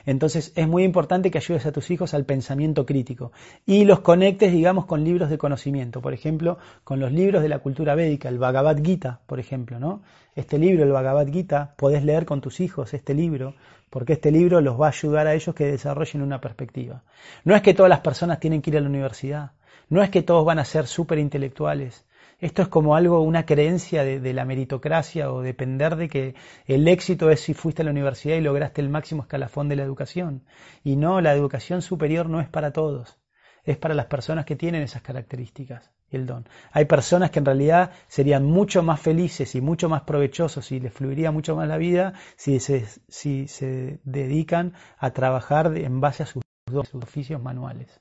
Entonces 0.06 0.54
es 0.56 0.68
muy 0.68 0.84
importante 0.84 1.32
que 1.32 1.38
ayudes 1.38 1.66
a 1.66 1.72
tus 1.72 1.92
hijos 1.92 2.14
al 2.14 2.26
pensamiento 2.26 2.86
crítico 2.86 3.32
y 3.66 3.86
los 3.86 4.00
conectes, 4.00 4.52
digamos, 4.52 4.86
con 4.86 5.04
libros 5.04 5.30
de 5.30 5.38
conocimiento. 5.38 6.02
Por 6.02 6.14
ejemplo, 6.14 6.58
con 6.84 7.00
los 7.00 7.12
libros 7.12 7.42
de 7.42 7.50
la 7.50 7.60
cultura 7.60 7.96
védica, 7.96 8.30
el 8.30 8.40
Bhagavad 8.40 8.84
Gita, 8.84 9.22
por 9.26 9.40
ejemplo, 9.40 9.80
¿no? 9.80 10.02
Este 10.36 10.58
libro, 10.58 10.84
el 10.84 10.92
Bhagavad 10.92 11.28
Gita, 11.28 11.74
podés 11.76 12.04
leer 12.04 12.26
con 12.26 12.42
tus 12.42 12.60
hijos 12.60 12.94
este 12.94 13.14
libro, 13.14 13.56
porque 13.90 14.14
este 14.14 14.32
libro 14.32 14.62
los 14.62 14.80
va 14.80 14.88
a 14.88 14.90
ayudar 14.90 15.28
a 15.28 15.34
ellos 15.34 15.56
que 15.56 15.66
desarrollen 15.66 16.22
una 16.22 16.40
perspectiva. 16.40 17.04
No 17.44 17.56
es 17.56 17.62
que 17.62 17.74
todas 17.74 17.90
las 17.90 18.00
personas 18.02 18.40
tienen 18.40 18.62
que 18.62 18.70
ir 18.70 18.78
a 18.78 18.82
la 18.82 18.90
universidad, 18.90 19.52
no 19.90 20.04
es 20.04 20.10
que 20.10 20.22
todos 20.22 20.46
van 20.46 20.60
a 20.60 20.66
ser 20.66 20.86
súper 20.88 21.18
intelectuales, 21.18 22.06
esto 22.40 22.62
es 22.62 22.68
como 22.70 22.96
algo, 22.96 23.22
una 23.22 23.46
creencia 23.46 24.04
de, 24.04 24.34
la 24.34 24.46
meritocracia 24.46 25.32
o 25.32 25.42
depender 25.42 25.96
de 25.98 26.08
que 26.08 26.36
el 26.68 26.88
éxito 26.88 27.30
es 27.30 27.42
si 27.42 27.54
fuiste 27.54 27.82
a 27.82 27.86
la 27.86 27.92
universidad 27.92 28.38
y 28.38 28.42
lograste 28.42 28.82
el 28.82 28.90
máximo 28.90 29.24
escalafón 29.24 29.68
de 29.68 29.76
la 29.76 29.84
educación. 29.84 30.44
Y 30.84 30.96
no, 30.96 31.20
la 31.20 31.34
educación 31.34 31.82
superior 31.82 32.30
no 32.30 32.40
es 32.40 32.48
para 32.48 32.72
todos, 32.72 33.18
es 33.66 33.78
para 33.78 33.94
las 33.94 34.06
personas 34.06 34.46
que 34.46 34.56
tienen 34.56 34.84
esas 34.84 35.02
características 35.02 35.92
y 36.10 36.16
el 36.16 36.26
don. 36.26 36.48
Hay 36.72 36.86
personas 36.86 37.30
que 37.30 37.40
en 37.40 37.46
realidad 37.46 37.92
serían 38.08 38.46
mucho 38.46 38.84
más 38.84 39.02
felices 39.02 39.54
y 39.56 39.62
mucho 39.62 39.90
más 39.90 40.04
provechosos 40.04 40.72
y 40.72 40.80
les 40.80 40.94
fluiría 40.94 41.32
mucho 41.32 41.58
más 41.58 41.68
la 41.68 41.78
vida 41.78 42.14
si 42.38 42.62
se, 42.62 42.86
si 43.10 43.50
se 43.50 44.00
dedican 44.06 44.74
a 44.98 45.12
trabajar 45.12 45.76
en 45.78 46.00
base 46.00 46.24
a 46.24 46.26
sus, 46.26 46.42
sus 46.68 46.96
oficios 46.96 47.42
manuales. 47.42 48.00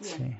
Sí. 0.00 0.36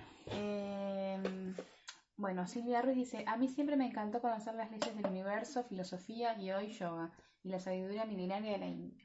Bueno, 2.17 2.47
Silvia 2.47 2.83
Ruiz 2.83 2.97
dice, 2.97 3.25
a 3.27 3.37
mí 3.37 3.49
siempre 3.49 3.77
me 3.77 3.87
encantó 3.87 4.21
conocer 4.21 4.55
las 4.55 4.71
leyes 4.71 4.95
del 4.95 5.07
universo, 5.07 5.65
filosofía 5.65 6.39
y 6.39 6.51
hoy 6.51 6.73
yoga 6.73 7.11
y 7.43 7.49
la 7.49 7.61
sabiduría 7.61 8.05
milenaria 8.05 8.53
de 8.53 8.59
la 8.59 8.67
India. 8.67 9.05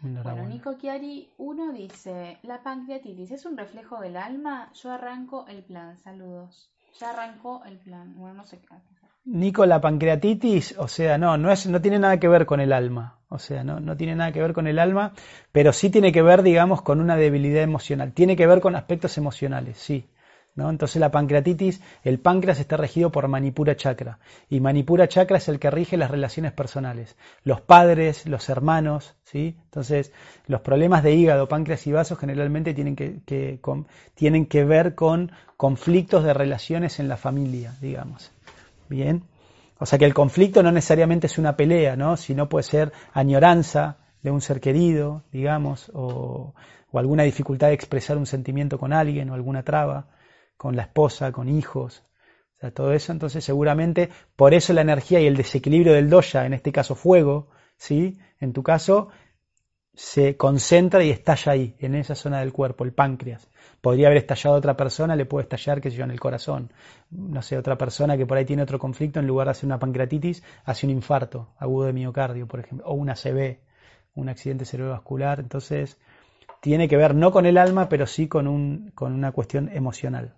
Bueno, 0.00 0.46
Nico 0.46 0.74
Chiari 0.74 1.30
1 1.38 1.72
dice, 1.72 2.38
la 2.42 2.62
pancreatitis 2.62 3.30
es 3.30 3.46
un 3.46 3.56
reflejo 3.56 4.00
del 4.00 4.18
alma, 4.18 4.70
yo 4.74 4.92
arranco 4.92 5.46
el 5.48 5.62
plan, 5.62 5.96
saludos. 5.96 6.70
Ya 7.00 7.10
arrancó 7.10 7.62
el 7.64 7.78
plan, 7.78 8.14
bueno, 8.14 8.34
no 8.34 8.44
sé 8.44 8.58
qué. 8.60 8.74
Nico, 9.24 9.64
la 9.64 9.80
pancreatitis, 9.80 10.76
o 10.78 10.86
sea, 10.86 11.16
no, 11.16 11.38
no, 11.38 11.50
es, 11.50 11.66
no 11.66 11.80
tiene 11.80 11.98
nada 11.98 12.20
que 12.20 12.28
ver 12.28 12.44
con 12.44 12.60
el 12.60 12.74
alma, 12.74 13.20
o 13.30 13.38
sea, 13.38 13.64
no, 13.64 13.80
no 13.80 13.96
tiene 13.96 14.14
nada 14.14 14.32
que 14.32 14.42
ver 14.42 14.52
con 14.52 14.66
el 14.66 14.78
alma, 14.78 15.14
pero 15.50 15.72
sí 15.72 15.88
tiene 15.88 16.12
que 16.12 16.20
ver, 16.20 16.42
digamos, 16.42 16.82
con 16.82 17.00
una 17.00 17.16
debilidad 17.16 17.62
emocional, 17.62 18.12
tiene 18.12 18.36
que 18.36 18.46
ver 18.46 18.60
con 18.60 18.76
aspectos 18.76 19.16
emocionales, 19.16 19.78
sí. 19.78 20.06
Entonces 20.56 21.00
la 21.00 21.10
pancreatitis, 21.10 21.80
el 22.04 22.20
páncreas 22.20 22.60
está 22.60 22.76
regido 22.76 23.10
por 23.10 23.26
Manipura 23.26 23.74
Chakra 23.74 24.20
y 24.48 24.60
Manipura 24.60 25.08
Chakra 25.08 25.38
es 25.38 25.48
el 25.48 25.58
que 25.58 25.70
rige 25.70 25.96
las 25.96 26.10
relaciones 26.10 26.52
personales, 26.52 27.16
los 27.42 27.60
padres, 27.60 28.26
los 28.26 28.48
hermanos, 28.48 29.16
¿sí? 29.24 29.56
Entonces 29.64 30.12
los 30.46 30.60
problemas 30.60 31.02
de 31.02 31.14
hígado, 31.14 31.48
páncreas 31.48 31.84
y 31.88 31.92
vasos 31.92 32.18
generalmente 32.18 32.72
tienen 32.72 32.94
que, 32.94 33.58
tienen 34.14 34.46
que 34.46 34.64
ver 34.64 34.94
con 34.94 35.32
conflictos 35.56 36.22
de 36.22 36.34
relaciones 36.34 37.00
en 37.00 37.08
la 37.08 37.16
familia, 37.16 37.74
digamos. 37.80 38.30
Bien. 38.88 39.24
O 39.80 39.86
sea 39.86 39.98
que 39.98 40.04
el 40.04 40.14
conflicto 40.14 40.62
no 40.62 40.70
necesariamente 40.70 41.26
es 41.26 41.36
una 41.36 41.56
pelea, 41.56 41.96
¿no? 41.96 42.16
Sino 42.16 42.48
puede 42.48 42.62
ser 42.62 42.92
añoranza 43.12 43.96
de 44.22 44.30
un 44.30 44.40
ser 44.40 44.60
querido, 44.60 45.24
digamos, 45.32 45.90
o 45.92 46.54
alguna 46.92 47.24
dificultad 47.24 47.68
de 47.68 47.74
expresar 47.74 48.16
un 48.16 48.26
sentimiento 48.26 48.78
con 48.78 48.92
alguien 48.92 49.28
o 49.30 49.34
alguna 49.34 49.64
traba 49.64 50.06
con 50.64 50.76
la 50.76 50.84
esposa, 50.84 51.30
con 51.30 51.50
hijos, 51.50 52.04
o 52.56 52.58
sea, 52.58 52.70
todo 52.70 52.94
eso, 52.94 53.12
entonces 53.12 53.44
seguramente 53.44 54.08
por 54.34 54.54
eso 54.54 54.72
la 54.72 54.80
energía 54.80 55.20
y 55.20 55.26
el 55.26 55.36
desequilibrio 55.36 55.92
del 55.92 56.08
doya, 56.08 56.46
en 56.46 56.54
este 56.54 56.72
caso 56.72 56.94
fuego, 56.94 57.50
¿sí? 57.76 58.18
En 58.40 58.54
tu 58.54 58.62
caso, 58.62 59.10
se 59.92 60.38
concentra 60.38 61.04
y 61.04 61.10
estalla 61.10 61.52
ahí, 61.52 61.76
en 61.80 61.94
esa 61.94 62.14
zona 62.14 62.40
del 62.40 62.54
cuerpo, 62.54 62.84
el 62.84 62.94
páncreas. 62.94 63.46
Podría 63.82 64.06
haber 64.06 64.16
estallado 64.16 64.56
otra 64.56 64.74
persona, 64.74 65.16
le 65.16 65.26
puede 65.26 65.42
estallar, 65.42 65.82
qué 65.82 65.90
sé 65.90 65.98
yo, 65.98 66.04
en 66.04 66.12
el 66.12 66.18
corazón. 66.18 66.72
No 67.10 67.42
sé, 67.42 67.58
otra 67.58 67.76
persona 67.76 68.16
que 68.16 68.24
por 68.24 68.38
ahí 68.38 68.46
tiene 68.46 68.62
otro 68.62 68.78
conflicto, 68.78 69.20
en 69.20 69.26
lugar 69.26 69.48
de 69.48 69.50
hacer 69.50 69.66
una 69.66 69.78
pancreatitis, 69.78 70.42
hace 70.64 70.86
un 70.86 70.92
infarto 70.92 71.50
agudo 71.58 71.88
de 71.88 71.92
miocardio, 71.92 72.48
por 72.48 72.60
ejemplo, 72.60 72.86
o 72.86 72.94
una 72.94 73.16
CB, 73.16 73.58
un 74.14 74.30
accidente 74.30 74.64
cerebrovascular. 74.64 75.40
Entonces, 75.40 75.98
tiene 76.62 76.88
que 76.88 76.96
ver 76.96 77.14
no 77.14 77.32
con 77.32 77.44
el 77.44 77.58
alma, 77.58 77.90
pero 77.90 78.06
sí 78.06 78.28
con, 78.28 78.48
un, 78.48 78.92
con 78.94 79.12
una 79.12 79.32
cuestión 79.32 79.68
emocional 79.68 80.36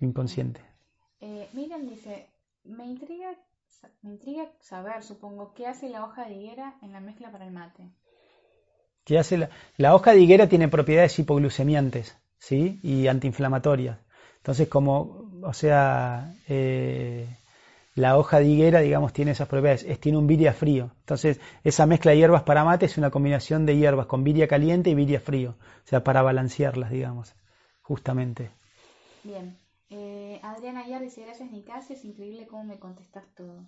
inconsciente. 0.00 0.60
Eh, 1.20 1.48
Miriam 1.52 1.88
dice, 1.88 2.28
me 2.64 2.86
intriga, 2.86 3.34
me 4.02 4.12
intriga 4.12 4.48
saber, 4.60 5.02
supongo, 5.02 5.52
qué 5.54 5.66
hace 5.66 5.88
la 5.88 6.04
hoja 6.04 6.26
de 6.26 6.34
higuera 6.34 6.76
en 6.82 6.92
la 6.92 7.00
mezcla 7.00 7.30
para 7.30 7.46
el 7.46 7.52
mate. 7.52 7.90
¿Qué 9.04 9.18
hace 9.18 9.38
la, 9.38 9.50
la 9.76 9.94
hoja 9.94 10.12
de 10.12 10.20
higuera 10.20 10.48
tiene 10.48 10.68
propiedades 10.68 11.18
hipoglucemiantes, 11.18 12.16
¿sí? 12.38 12.78
Y 12.82 13.06
antiinflamatorias. 13.06 13.98
Entonces, 14.36 14.68
como, 14.68 15.30
o 15.42 15.52
sea, 15.52 16.34
eh, 16.48 17.26
la 17.94 18.16
hoja 18.16 18.38
de 18.38 18.46
higuera, 18.46 18.80
digamos, 18.80 19.12
tiene 19.12 19.32
esas 19.32 19.48
propiedades. 19.48 19.82
Es, 19.84 20.00
tiene 20.00 20.18
un 20.18 20.26
viria 20.26 20.52
frío. 20.52 20.90
Entonces, 21.00 21.40
esa 21.64 21.84
mezcla 21.84 22.12
de 22.12 22.18
hierbas 22.18 22.44
para 22.44 22.64
mate 22.64 22.86
es 22.86 22.96
una 22.96 23.10
combinación 23.10 23.66
de 23.66 23.76
hierbas 23.76 24.06
con 24.06 24.24
viria 24.24 24.46
caliente 24.46 24.90
y 24.90 24.94
viria 24.94 25.20
frío. 25.20 25.56
O 25.84 25.88
sea, 25.88 26.04
para 26.04 26.22
balancearlas, 26.22 26.90
digamos, 26.90 27.34
justamente. 27.82 28.50
Bien. 29.24 29.58
Eh, 29.90 30.40
Adriana 30.42 30.80
Ayar 30.80 31.02
dice, 31.02 31.22
gracias 31.22 31.50
Nicasio, 31.50 31.96
es 31.96 32.04
increíble 32.04 32.46
cómo 32.46 32.64
me 32.64 32.78
contestas 32.78 33.24
todo. 33.34 33.66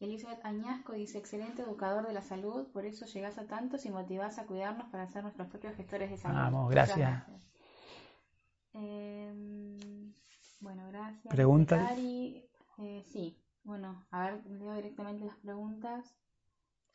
Elizabeth 0.00 0.44
Añasco 0.44 0.92
dice, 0.92 1.18
excelente 1.18 1.62
educador 1.62 2.06
de 2.06 2.12
la 2.12 2.22
salud, 2.22 2.66
por 2.72 2.84
eso 2.84 3.06
llegas 3.06 3.38
a 3.38 3.46
tantos 3.46 3.86
y 3.86 3.90
motivas 3.90 4.38
a 4.38 4.46
cuidarnos 4.46 4.88
para 4.90 5.06
ser 5.06 5.22
nuestros 5.22 5.48
propios 5.48 5.76
gestores 5.76 6.10
de 6.10 6.16
salud. 6.16 6.36
Vamos, 6.36 6.70
gracias. 6.70 7.22
Em, 8.72 10.12
bueno, 10.60 10.88
gracias. 10.88 11.32
Pregunta. 11.32 11.94
Eh, 11.96 13.04
sí, 13.06 13.38
bueno, 13.62 14.04
a 14.10 14.24
ver, 14.24 14.44
leo 14.46 14.74
directamente 14.74 15.24
las 15.24 15.36
preguntas. 15.36 16.16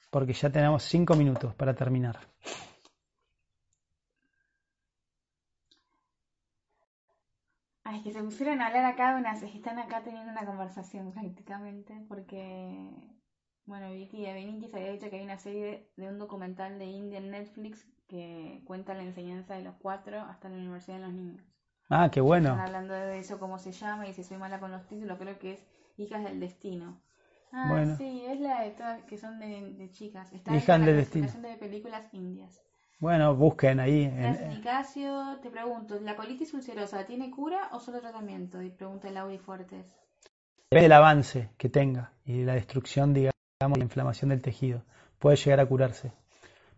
Porque 0.10 0.34
ya 0.34 0.51
tenemos 0.51 0.84
cinco 0.84 1.16
minutos 1.16 1.55
para 1.55 1.74
terminar. 1.74 2.20
Ay, 7.91 8.03
que 8.03 8.11
se 8.11 8.21
pusieron 8.21 8.61
a 8.61 8.67
hablar 8.67 8.85
acá, 8.85 9.15
unas, 9.15 9.41
están 9.41 9.79
acá 9.79 10.03
teniendo 10.03 10.31
una 10.31 10.45
conversación 10.45 11.11
prácticamente, 11.11 11.95
porque, 12.07 12.87
bueno, 13.65 13.89
Vicky 13.89 14.21
de 14.21 14.33
Benitis 14.33 14.71
había 14.75 14.91
dicho 14.91 15.09
que 15.09 15.15
hay 15.15 15.23
una 15.23 15.39
serie 15.39 15.89
de 15.97 16.07
un 16.07 16.19
documental 16.19 16.77
de 16.77 16.85
India 16.85 17.17
en 17.17 17.31
Netflix 17.31 17.87
que 18.07 18.61
cuenta 18.65 18.93
la 18.93 19.01
enseñanza 19.01 19.55
de 19.55 19.63
los 19.63 19.73
cuatro 19.77 20.19
hasta 20.21 20.49
la 20.49 20.57
universidad 20.57 20.97
de 20.97 21.05
los 21.05 21.13
niños. 21.13 21.43
Ah, 21.89 22.11
qué 22.11 22.21
bueno. 22.21 22.49
Están 22.49 22.67
hablando 22.67 22.93
de 22.93 23.17
eso, 23.17 23.39
cómo 23.39 23.57
se 23.57 23.71
llama, 23.71 24.07
y 24.07 24.13
si 24.13 24.23
soy 24.23 24.37
mala 24.37 24.59
con 24.59 24.71
los 24.71 24.85
títulos, 24.85 25.17
creo 25.17 25.39
que 25.39 25.53
es 25.53 25.65
Hijas 25.97 26.23
del 26.23 26.39
Destino. 26.39 27.01
Ah, 27.51 27.95
sí, 27.97 28.23
es 28.27 28.39
la 28.39 28.61
de 28.61 28.69
todas 28.69 29.01
que 29.05 29.17
son 29.17 29.39
de, 29.39 29.89
chicas. 29.89 30.31
Está 30.31 30.55
Hijas 30.55 30.85
del 30.85 30.95
Destino. 30.95 31.27
de 31.27 31.55
películas 31.55 32.03
indias. 32.13 32.61
Bueno, 33.00 33.34
busquen 33.36 33.80
ahí. 33.80 34.04
en- 34.04 34.50
Nicasio. 34.50 35.38
Te 35.41 35.50
pregunto, 35.50 35.97
¿la 36.02 36.16
colitis 36.16 36.54
ulcerosa 36.54 37.06
tiene 37.06 37.32
cura 37.32 37.70
o 37.72 37.80
solo 37.80 38.00
tratamiento? 38.02 38.62
Y 38.62 38.70
pregunta 38.70 39.10
Lauri 39.10 39.38
Fuertes. 39.38 39.86
Depende 40.70 40.84
del 40.84 40.91
avance 40.91 41.50
que 41.58 41.70
tenga 41.70 42.12
y 42.26 42.39
de 42.39 42.45
la 42.45 42.54
destrucción, 42.54 43.14
digamos, 43.14 43.34
la 43.78 43.84
inflamación 43.84 44.30
del 44.30 44.41
tejido. 44.41 44.84
Puede 45.18 45.38
llegar 45.38 45.60
a 45.62 45.66
curarse. 45.66 46.12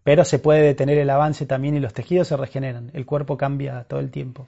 Pero 0.04 0.24
se 0.24 0.40
puede 0.40 0.62
detener 0.62 0.98
el 0.98 1.10
avance 1.10 1.46
también 1.46 1.76
y 1.76 1.80
los 1.80 1.94
tejidos 1.94 2.28
se 2.28 2.38
regeneran. 2.38 2.92
El 2.94 3.06
cuerpo 3.06 3.38
cambia 3.38 3.84
todo 3.84 4.00
el 4.00 4.10
tiempo. 4.12 4.48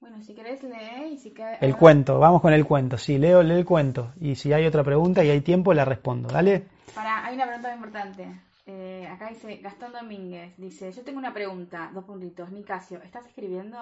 Bueno, 0.00 0.22
si 0.22 0.34
querés 0.34 0.62
lee 0.62 1.12
y 1.12 1.18
si 1.18 1.30
querés... 1.30 1.58
El 1.62 1.76
cuento, 1.76 2.18
vamos 2.18 2.40
con 2.40 2.52
el 2.52 2.64
cuento. 2.66 2.96
Sí, 2.98 3.18
leo, 3.18 3.42
leo 3.42 3.56
el 3.58 3.64
cuento. 3.64 4.12
Y 4.20 4.34
si 4.34 4.52
hay 4.52 4.66
otra 4.66 4.82
pregunta 4.82 5.22
y 5.22 5.30
hay 5.30 5.42
tiempo, 5.42 5.72
la 5.74 5.84
respondo. 5.84 6.28
Dale. 6.28 6.64
Para, 6.94 7.24
hay 7.24 7.34
una 7.34 7.44
pregunta 7.44 7.68
muy 7.68 7.76
importante. 7.76 8.40
Eh, 8.72 9.08
acá 9.08 9.28
dice 9.30 9.56
Gastón 9.56 9.92
Domínguez. 9.92 10.52
Dice, 10.56 10.92
yo 10.92 11.02
tengo 11.02 11.18
una 11.18 11.34
pregunta, 11.34 11.90
dos 11.92 12.04
puntitos. 12.04 12.52
Nicasio, 12.52 13.00
¿estás 13.02 13.26
escribiendo? 13.26 13.76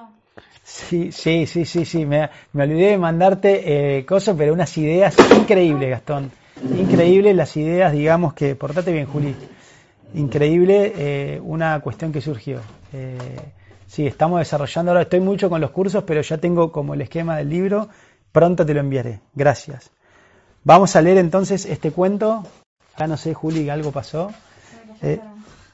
Sí, 0.63 1.13
sí, 1.13 1.47
sí, 1.47 1.67
sí, 1.67 1.85
sí. 1.85 2.07
Me, 2.07 2.31
me 2.55 2.63
olvidé 2.63 2.93
de 2.93 2.99
mandarte 2.99 3.99
eh, 3.99 4.07
cosas, 4.07 4.35
pero 4.39 4.55
unas 4.55 4.77
ideas 4.79 5.15
increíbles, 5.37 5.91
Gastón. 5.91 6.31
Increíbles 6.75 7.37
las 7.37 7.55
ideas, 7.59 7.93
digamos 7.93 8.33
que. 8.33 8.55
Portate 8.55 8.93
bien, 8.93 9.07
Juli. 9.07 9.35
Increíble 10.15 10.93
eh, 10.97 11.41
una 11.43 11.81
cuestión 11.81 12.11
que 12.11 12.23
surgió. 12.23 12.61
Sí, 13.87 14.07
estamos 14.07 14.39
desarrollando 14.39 14.93
ahora. 14.93 15.03
Estoy 15.03 15.21
mucho 15.21 15.51
con 15.51 15.61
los 15.61 15.71
cursos, 15.71 16.05
pero 16.05 16.23
ya 16.23 16.39
tengo 16.39 16.73
como 16.73 16.95
el 16.95 17.03
esquema 17.03 17.37
del 17.37 17.51
libro. 17.51 17.89
Pronto 18.33 18.65
te 18.65 18.73
lo 18.73 18.81
enviaré. 18.81 19.21
Gracias. 19.35 19.91
Vamos 20.65 20.97
a 20.97 21.03
leer 21.03 21.19
entonces 21.19 21.67
este 21.67 21.91
cuento. 21.91 22.45
Acá 22.95 23.07
no 23.07 23.19
sé, 23.19 23.35
Juli, 23.35 23.69
algo 23.69 23.93
pasó. 23.93 24.33
Eh, 25.03 25.21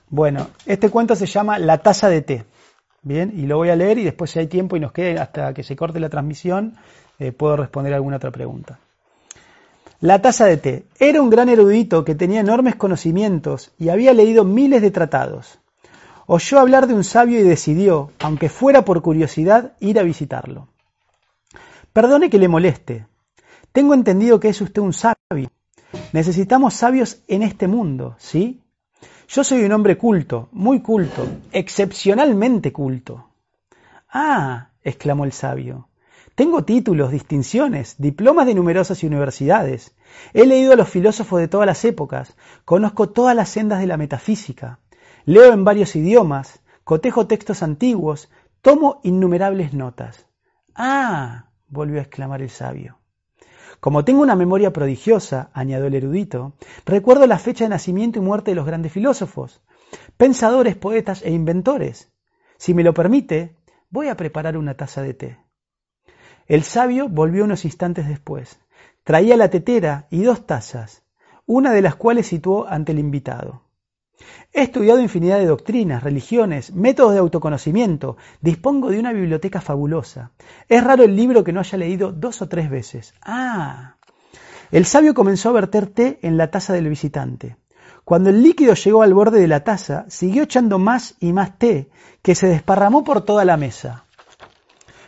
bueno, 0.08 0.48
este 0.66 0.90
cuento 0.90 1.16
se 1.16 1.26
llama 1.26 1.58
La 1.58 1.78
taza 1.78 2.08
de 2.08 2.22
té. 2.22 2.44
Bien, 3.02 3.32
y 3.36 3.46
lo 3.46 3.58
voy 3.58 3.68
a 3.68 3.76
leer 3.76 3.98
y 3.98 4.04
después 4.04 4.30
si 4.30 4.38
hay 4.38 4.46
tiempo 4.46 4.76
y 4.76 4.80
nos 4.80 4.92
quede 4.92 5.18
hasta 5.18 5.52
que 5.52 5.62
se 5.62 5.76
corte 5.76 6.00
la 6.00 6.08
transmisión, 6.08 6.76
eh, 7.18 7.32
puedo 7.32 7.56
responder 7.56 7.92
alguna 7.92 8.16
otra 8.16 8.30
pregunta. 8.30 8.78
La 10.00 10.20
taza 10.20 10.46
de 10.46 10.56
té. 10.56 10.84
Era 10.98 11.22
un 11.22 11.30
gran 11.30 11.48
erudito 11.48 12.04
que 12.04 12.14
tenía 12.14 12.40
enormes 12.40 12.76
conocimientos 12.76 13.72
y 13.78 13.90
había 13.90 14.12
leído 14.12 14.44
miles 14.44 14.82
de 14.82 14.90
tratados. 14.90 15.58
Oyó 16.26 16.58
hablar 16.58 16.86
de 16.86 16.94
un 16.94 17.04
sabio 17.04 17.38
y 17.38 17.42
decidió, 17.42 18.10
aunque 18.20 18.48
fuera 18.48 18.84
por 18.84 19.02
curiosidad, 19.02 19.72
ir 19.80 19.98
a 19.98 20.02
visitarlo. 20.02 20.68
Perdone 21.92 22.30
que 22.30 22.38
le 22.38 22.48
moleste. 22.48 23.06
Tengo 23.72 23.94
entendido 23.94 24.40
que 24.40 24.48
es 24.48 24.60
usted 24.60 24.80
un 24.80 24.92
sabio. 24.92 25.50
Necesitamos 26.12 26.74
sabios 26.74 27.22
en 27.28 27.42
este 27.42 27.68
mundo, 27.68 28.16
¿sí? 28.18 28.63
Yo 29.28 29.42
soy 29.42 29.64
un 29.64 29.72
hombre 29.72 29.96
culto, 29.96 30.48
muy 30.52 30.80
culto, 30.80 31.26
excepcionalmente 31.52 32.72
culto. 32.72 33.30
Ah, 34.08 34.70
exclamó 34.82 35.24
el 35.24 35.32
sabio. 35.32 35.88
Tengo 36.34 36.64
títulos, 36.64 37.10
distinciones, 37.10 37.96
diplomas 37.98 38.46
de 38.46 38.54
numerosas 38.54 39.02
universidades. 39.02 39.94
He 40.34 40.46
leído 40.46 40.72
a 40.72 40.76
los 40.76 40.88
filósofos 40.88 41.40
de 41.40 41.48
todas 41.48 41.66
las 41.66 41.84
épocas, 41.84 42.36
conozco 42.64 43.08
todas 43.08 43.34
las 43.34 43.48
sendas 43.48 43.80
de 43.80 43.86
la 43.86 43.96
metafísica, 43.96 44.80
leo 45.24 45.52
en 45.52 45.64
varios 45.64 45.96
idiomas, 45.96 46.60
cotejo 46.82 47.26
textos 47.26 47.62
antiguos, 47.62 48.30
tomo 48.62 49.00
innumerables 49.04 49.72
notas. 49.72 50.26
Ah, 50.74 51.50
volvió 51.68 51.98
a 51.98 52.02
exclamar 52.02 52.42
el 52.42 52.50
sabio. 52.50 52.98
Como 53.84 54.02
tengo 54.02 54.22
una 54.22 54.34
memoria 54.34 54.72
prodigiosa, 54.72 55.50
añadió 55.52 55.88
el 55.88 55.94
erudito, 55.94 56.54
recuerdo 56.86 57.26
la 57.26 57.38
fecha 57.38 57.66
de 57.66 57.68
nacimiento 57.68 58.18
y 58.18 58.22
muerte 58.22 58.52
de 58.52 58.54
los 58.54 58.64
grandes 58.64 58.90
filósofos, 58.90 59.60
pensadores, 60.16 60.74
poetas 60.74 61.20
e 61.20 61.30
inventores. 61.32 62.10
Si 62.56 62.72
me 62.72 62.82
lo 62.82 62.94
permite, 62.94 63.58
voy 63.90 64.08
a 64.08 64.16
preparar 64.16 64.56
una 64.56 64.74
taza 64.74 65.02
de 65.02 65.12
té. 65.12 65.38
El 66.46 66.62
sabio 66.62 67.10
volvió 67.10 67.44
unos 67.44 67.66
instantes 67.66 68.08
después. 68.08 68.58
Traía 69.02 69.36
la 69.36 69.50
tetera 69.50 70.06
y 70.08 70.22
dos 70.22 70.46
tazas, 70.46 71.02
una 71.44 71.70
de 71.72 71.82
las 71.82 71.94
cuales 71.94 72.26
situó 72.26 72.66
ante 72.66 72.92
el 72.92 72.98
invitado. 72.98 73.63
He 74.52 74.62
estudiado 74.62 75.00
infinidad 75.00 75.38
de 75.38 75.46
doctrinas, 75.46 76.02
religiones, 76.02 76.72
métodos 76.72 77.12
de 77.12 77.18
autoconocimiento, 77.18 78.16
dispongo 78.40 78.90
de 78.90 79.00
una 79.00 79.12
biblioteca 79.12 79.60
fabulosa. 79.60 80.30
Es 80.68 80.82
raro 80.82 81.02
el 81.02 81.16
libro 81.16 81.42
que 81.42 81.52
no 81.52 81.60
haya 81.60 81.78
leído 81.78 82.12
dos 82.12 82.40
o 82.40 82.48
tres 82.48 82.70
veces. 82.70 83.14
Ah. 83.22 83.96
El 84.70 84.86
sabio 84.86 85.14
comenzó 85.14 85.48
a 85.48 85.52
verter 85.52 85.86
té 85.86 86.18
en 86.22 86.36
la 86.36 86.50
taza 86.50 86.72
del 86.72 86.88
visitante. 86.88 87.56
Cuando 88.04 88.30
el 88.30 88.42
líquido 88.42 88.74
llegó 88.74 89.02
al 89.02 89.14
borde 89.14 89.40
de 89.40 89.48
la 89.48 89.64
taza, 89.64 90.04
siguió 90.08 90.42
echando 90.42 90.78
más 90.78 91.14
y 91.20 91.32
más 91.32 91.58
té, 91.58 91.88
que 92.22 92.34
se 92.34 92.46
desparramó 92.46 93.02
por 93.02 93.22
toda 93.22 93.44
la 93.44 93.56
mesa. 93.56 94.04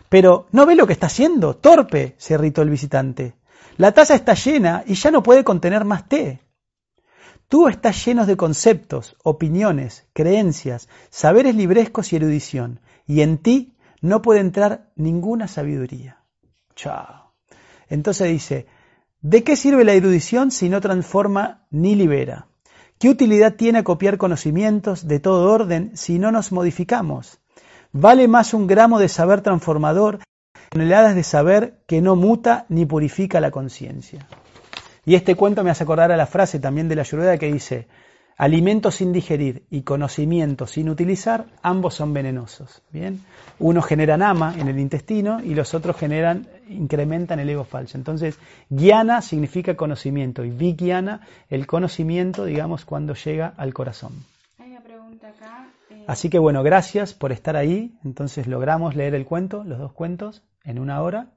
Pero, 0.08 0.46
¿no 0.50 0.66
ve 0.66 0.74
lo 0.74 0.86
que 0.86 0.92
está 0.94 1.06
haciendo? 1.06 1.56
Torpe, 1.56 2.14
se 2.18 2.34
irritó 2.34 2.62
el 2.62 2.70
visitante. 2.70 3.34
La 3.76 3.92
taza 3.92 4.14
está 4.14 4.34
llena 4.34 4.82
y 4.86 4.94
ya 4.94 5.10
no 5.10 5.22
puede 5.22 5.44
contener 5.44 5.84
más 5.84 6.08
té. 6.08 6.40
Tú 7.48 7.68
estás 7.68 8.04
lleno 8.04 8.26
de 8.26 8.36
conceptos, 8.36 9.16
opiniones, 9.22 10.06
creencias, 10.12 10.88
saberes 11.10 11.54
librescos 11.54 12.12
y 12.12 12.16
erudición, 12.16 12.80
y 13.06 13.20
en 13.20 13.38
ti 13.38 13.76
no 14.00 14.20
puede 14.20 14.40
entrar 14.40 14.90
ninguna 14.96 15.46
sabiduría. 15.46 16.22
Chao. 16.74 17.32
Entonces 17.88 18.28
dice, 18.28 18.66
¿de 19.20 19.44
qué 19.44 19.54
sirve 19.54 19.84
la 19.84 19.92
erudición 19.92 20.50
si 20.50 20.68
no 20.68 20.80
transforma 20.80 21.66
ni 21.70 21.94
libera? 21.94 22.48
¿Qué 22.98 23.08
utilidad 23.08 23.54
tiene 23.54 23.84
copiar 23.84 24.18
conocimientos 24.18 25.06
de 25.06 25.20
todo 25.20 25.52
orden 25.52 25.92
si 25.94 26.18
no 26.18 26.32
nos 26.32 26.50
modificamos? 26.50 27.38
Vale 27.92 28.26
más 28.26 28.54
un 28.54 28.66
gramo 28.66 28.98
de 28.98 29.08
saber 29.08 29.42
transformador 29.42 30.18
que 30.18 30.24
toneladas 30.70 31.14
de 31.14 31.22
saber 31.22 31.78
que 31.86 32.00
no 32.00 32.16
muta 32.16 32.66
ni 32.68 32.86
purifica 32.86 33.40
la 33.40 33.50
conciencia. 33.50 34.26
Y 35.06 35.14
este 35.14 35.36
cuento 35.36 35.62
me 35.62 35.70
hace 35.70 35.84
acordar 35.84 36.10
a 36.10 36.16
la 36.16 36.26
frase 36.26 36.58
también 36.58 36.88
de 36.88 36.96
la 36.96 37.02
Ayurveda 37.02 37.38
que 37.38 37.52
dice, 37.52 37.86
alimento 38.36 38.90
sin 38.90 39.12
digerir 39.12 39.64
y 39.70 39.82
conocimiento 39.82 40.66
sin 40.66 40.88
utilizar, 40.88 41.46
ambos 41.62 41.94
son 41.94 42.12
venenosos. 42.12 42.82
¿bien? 42.90 43.20
Uno 43.60 43.82
genera 43.82 44.16
nama 44.16 44.54
en 44.58 44.66
el 44.66 44.80
intestino 44.80 45.40
y 45.40 45.54
los 45.54 45.74
otros 45.74 45.96
generan, 45.96 46.48
incrementan 46.68 47.38
el 47.38 47.48
ego 47.48 47.62
falso. 47.62 47.96
Entonces, 47.96 48.36
guiana 48.68 49.22
significa 49.22 49.76
conocimiento 49.76 50.44
y 50.44 50.50
vigyana, 50.50 51.20
el 51.48 51.68
conocimiento, 51.68 52.44
digamos, 52.44 52.84
cuando 52.84 53.14
llega 53.14 53.54
al 53.56 53.72
corazón. 53.72 54.12
Hay 54.58 54.72
una 54.72 54.80
pregunta 54.80 55.28
acá. 55.28 55.68
eh, 55.90 56.04
Así 56.08 56.28
que 56.28 56.40
bueno, 56.40 56.64
gracias 56.64 57.14
por 57.14 57.30
estar 57.30 57.56
ahí. 57.56 57.94
Entonces 58.04 58.48
logramos 58.48 58.96
leer 58.96 59.14
el 59.14 59.24
cuento, 59.24 59.62
los 59.62 59.78
dos 59.78 59.92
cuentos, 59.92 60.42
en 60.64 60.80
una 60.80 61.00
hora. 61.00 61.28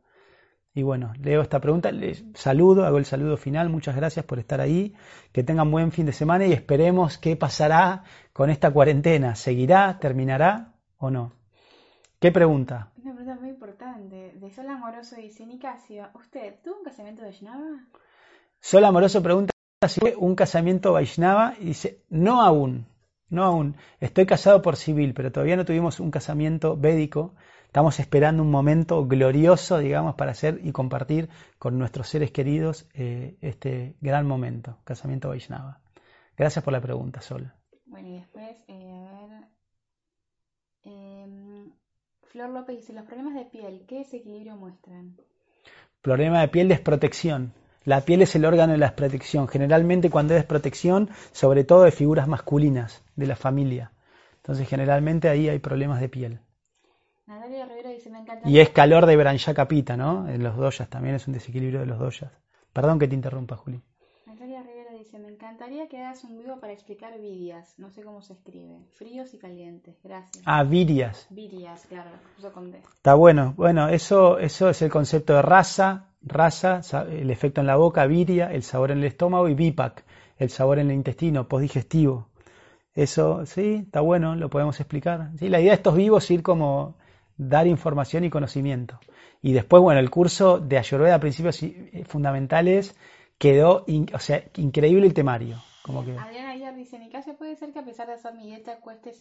Y 0.74 0.84
bueno, 0.84 1.13
leo 1.20 1.41
esta 1.41 1.59
pregunta, 1.59 1.91
les 1.91 2.24
saludo, 2.36 2.86
hago 2.86 2.99
el 2.99 3.05
saludo 3.05 3.38
final, 3.38 3.70
muchas 3.70 3.95
gracias 3.95 4.24
por 4.26 4.38
estar 4.38 4.61
ahí, 4.61 4.93
que 5.32 5.43
tengan 5.43 5.72
buen 5.72 5.91
fin 5.91 6.05
de 6.05 6.13
semana 6.13 6.45
y 6.45 6.53
esperemos 6.53 7.17
qué 7.17 7.36
pasará 7.36 8.03
con 8.34 8.49
esta 8.49 8.72
cuarentena, 8.72 9.36
¿seguirá, 9.36 9.97
terminará 9.99 10.74
o 10.97 11.09
no? 11.09 11.34
¿Qué 12.20 12.32
pregunta? 12.32 12.91
Una 13.01 13.15
pregunta 13.15 13.39
muy 13.39 13.49
importante. 13.49 14.34
De 14.36 14.51
Sol 14.51 14.67
Amoroso 14.70 15.15
dice, 15.15 15.45
Nicasio, 15.45 16.09
¿usted 16.13 16.55
tuvo 16.63 16.78
un 16.80 16.84
casamiento 16.84 17.22
de 17.22 17.30
Vaishnava? 17.30 17.88
Sol 18.59 18.86
Amoroso 18.86 19.24
pregunta 19.24 19.53
si 19.88 20.01
fue 20.01 20.15
un 20.15 20.36
casamiento 20.36 20.93
Vaishnava 20.93 21.55
y 21.59 21.65
dice, 21.65 22.03
no 22.09 22.41
aún, 22.41 22.86
no 23.30 23.43
aún, 23.43 23.78
estoy 23.99 24.26
casado 24.26 24.61
por 24.61 24.76
civil, 24.76 25.13
pero 25.13 25.32
todavía 25.32 25.55
no 25.55 25.65
tuvimos 25.65 25.99
un 25.99 26.11
casamiento 26.11 26.76
védico, 26.76 27.36
Estamos 27.70 27.99
esperando 27.99 28.41
un 28.41 28.49
momento 28.49 29.05
glorioso, 29.05 29.78
digamos, 29.78 30.15
para 30.15 30.32
hacer 30.32 30.59
y 30.63 30.72
compartir 30.72 31.30
con 31.59 31.78
nuestros 31.78 32.07
seres 32.09 32.32
queridos 32.32 32.89
eh, 32.95 33.38
este 33.41 33.95
gran 34.01 34.26
momento, 34.26 34.80
casamiento 34.84 35.30
Vaishnava. 35.30 35.80
Gracias 36.36 36.65
por 36.65 36.74
la 36.74 36.82
pregunta, 36.82 37.22
Sol. 37.22 37.53
Bueno, 37.86 38.07
y 38.07 38.13
después, 38.13 38.57
eh, 38.70 39.07
a 39.07 39.28
ver. 39.28 39.43
em, 40.82 41.72
Flor 42.24 42.49
López 42.49 42.76
dice: 42.78 42.91
Los 42.91 43.05
problemas 43.05 43.36
de 43.36 43.45
piel, 43.45 43.86
¿qué 43.88 43.99
desequilibrio 43.99 44.55
muestran? 44.55 45.15
Problema 46.01 46.41
de 46.41 46.47
piel, 46.47 46.70
desprotección. 46.70 47.53
La 47.86 48.01
piel 48.01 48.24
es 48.24 48.36
el 48.36 48.45
órgano 48.45 48.72
de 48.72 48.80
la 48.80 48.88
desprotección. 48.88 49.47
Generalmente 49.47 50.09
cuando 50.09 50.34
es 50.34 50.39
desprotección, 50.39 51.11
sobre 51.34 51.65
todo 51.65 51.84
de 51.84 51.91
figuras 51.91 52.28
masculinas 52.28 53.03
de 53.15 53.28
la 53.28 53.36
familia. 53.36 53.91
Entonces 54.38 54.67
generalmente 54.67 55.30
ahí 55.30 55.49
hay 55.49 55.59
problemas 55.59 56.01
de 56.01 56.09
piel. 56.09 56.39
Natalia 57.30 57.59
Me 58.10 58.20
encanta. 58.20 58.47
Y 58.47 58.60
es 58.60 58.70
calor 58.70 59.05
de 59.05 59.16
Branja 59.16 59.53
Capita, 59.53 59.95
¿no? 59.95 60.28
En 60.28 60.43
los 60.43 60.57
doyas 60.57 60.89
también 60.89 61.16
es 61.16 61.28
un 61.28 61.34
desequilibrio 61.34 61.80
de 61.82 61.86
los 61.86 61.99
doyas. 61.99 62.32
Perdón 62.74 62.99
que 62.99 63.07
te 63.07 63.16
interrumpa, 63.16 63.55
Juli. 63.55 63.82
Natalia 64.26 64.62
Rivera 64.64 64.91
dice: 64.97 65.20
Me 65.20 65.30
encantaría 65.30 65.88
que 65.88 65.97
hagas 65.97 66.24
un 66.24 66.38
video 66.38 66.60
para 66.60 66.74
explicar 66.74 67.20
vidias. 67.20 67.74
No 67.78 67.89
sé 67.89 68.03
cómo 68.03 68.22
se 68.22 68.34
escribe. 68.34 68.80
Fríos 68.93 69.34
y 69.34 69.38
calientes. 69.38 69.95
Gracias. 70.03 70.43
Ah, 70.45 70.64
virias. 70.64 71.28
Vidias, 71.30 71.86
claro, 71.88 72.12
con 72.53 72.72
D. 72.72 72.80
Está 72.95 73.16
bueno. 73.16 73.53
Bueno, 73.57 73.89
eso, 73.89 74.38
eso 74.39 74.70
es 74.70 74.82
el 74.82 74.89
concepto 74.89 75.34
de 75.34 75.41
raza, 75.41 76.10
raza, 76.22 76.82
el 77.10 77.32
efecto 77.32 77.62
en 77.62 77.68
la 77.68 77.76
boca, 77.76 78.05
viria, 78.05 78.51
el 78.51 78.64
sabor 78.64 78.91
en 78.91 78.99
el 78.99 79.05
estómago 79.05 79.47
y 79.49 79.55
vipak, 79.55 80.03
el 80.38 80.49
sabor 80.49 80.80
en 80.80 80.89
el 80.89 80.95
intestino, 80.95 81.47
postdigestivo. 81.47 82.28
Eso, 82.93 83.45
sí, 83.45 83.84
está 83.86 84.01
bueno, 84.01 84.36
lo 84.36 84.49
podemos 84.49 84.80
explicar. 84.80 85.32
Sí, 85.38 85.47
la 85.49 85.60
idea 85.60 85.72
de 85.72 85.78
estos 85.78 85.95
vivos 85.95 86.24
es 86.26 86.32
ir 86.32 86.43
como 86.43 86.97
dar 87.40 87.66
información 87.68 88.26
y 88.26 88.30
conocimiento. 88.30 89.00
Y 89.42 89.54
después, 89.54 89.82
bueno, 89.82 90.00
el 90.00 90.10
curso 90.10 90.60
de 90.60 90.78
Ayurveda, 90.78 91.20
principios 91.20 91.64
eh, 91.64 92.04
fundamentales, 92.06 92.96
quedó 93.38 93.86
o 94.14 94.20
sea, 94.20 94.44
increíble 94.58 95.08
el 95.08 95.14
temario. 95.14 95.58
Como 95.82 96.04
que... 96.04 96.18
Adriana 96.18 96.52
ayer 96.52 96.76
dice, 96.76 96.98
en 96.98 97.04
mi 97.04 97.10
caso 97.10 97.36
puede 97.38 97.56
ser 97.56 97.72
que 97.72 97.80
a 97.80 97.86
pesar 97.86 98.08
de 98.08 98.14
hacer 98.14 98.34
mi 98.36 98.48
dieta 98.48 98.80
cueste, 98.82 99.14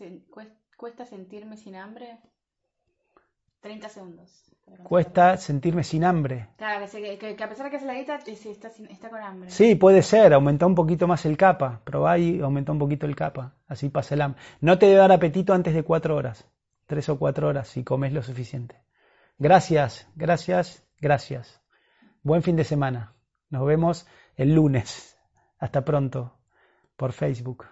cuesta 0.76 1.06
sentirme 1.06 1.56
sin 1.56 1.76
hambre. 1.76 2.18
30 3.60 3.88
segundos. 3.88 4.44
Cuesta 4.82 5.36
sentirme 5.36 5.82
sin 5.82 6.04
hambre. 6.04 6.48
Claro, 6.58 6.84
que, 6.90 7.36
a 7.42 7.48
pesar 7.48 7.64
de 7.64 7.70
que 7.70 7.76
hace 7.76 7.86
la 7.86 7.94
dieta, 7.94 8.16
está, 8.16 8.68
está, 8.68 9.08
con 9.08 9.22
hambre. 9.22 9.50
Sí, 9.50 9.76
puede 9.76 10.02
ser, 10.02 10.34
aumentó 10.34 10.66
un 10.66 10.74
poquito 10.74 11.06
más 11.06 11.24
el 11.24 11.36
capa. 11.36 11.80
Probá 11.84 12.18
y 12.18 12.40
aumentó 12.40 12.72
un 12.72 12.78
poquito 12.78 13.06
el 13.06 13.16
capa. 13.16 13.54
Así 13.66 13.88
pasa 13.88 14.14
el 14.14 14.22
hambre. 14.22 14.40
No 14.60 14.78
te 14.78 14.86
debe 14.86 14.98
dar 14.98 15.12
apetito 15.12 15.54
antes 15.54 15.72
de 15.74 15.82
cuatro 15.84 16.16
horas. 16.16 16.46
Tres 16.88 17.10
o 17.10 17.18
cuatro 17.18 17.48
horas 17.48 17.68
si 17.68 17.84
comes 17.84 18.14
lo 18.14 18.22
suficiente. 18.22 18.82
Gracias, 19.36 20.08
gracias, 20.16 20.82
gracias. 21.02 21.60
Buen 22.22 22.42
fin 22.42 22.56
de 22.56 22.64
semana. 22.64 23.12
Nos 23.50 23.66
vemos 23.66 24.06
el 24.36 24.54
lunes. 24.54 25.18
Hasta 25.58 25.84
pronto 25.84 26.38
por 26.96 27.12
Facebook. 27.12 27.66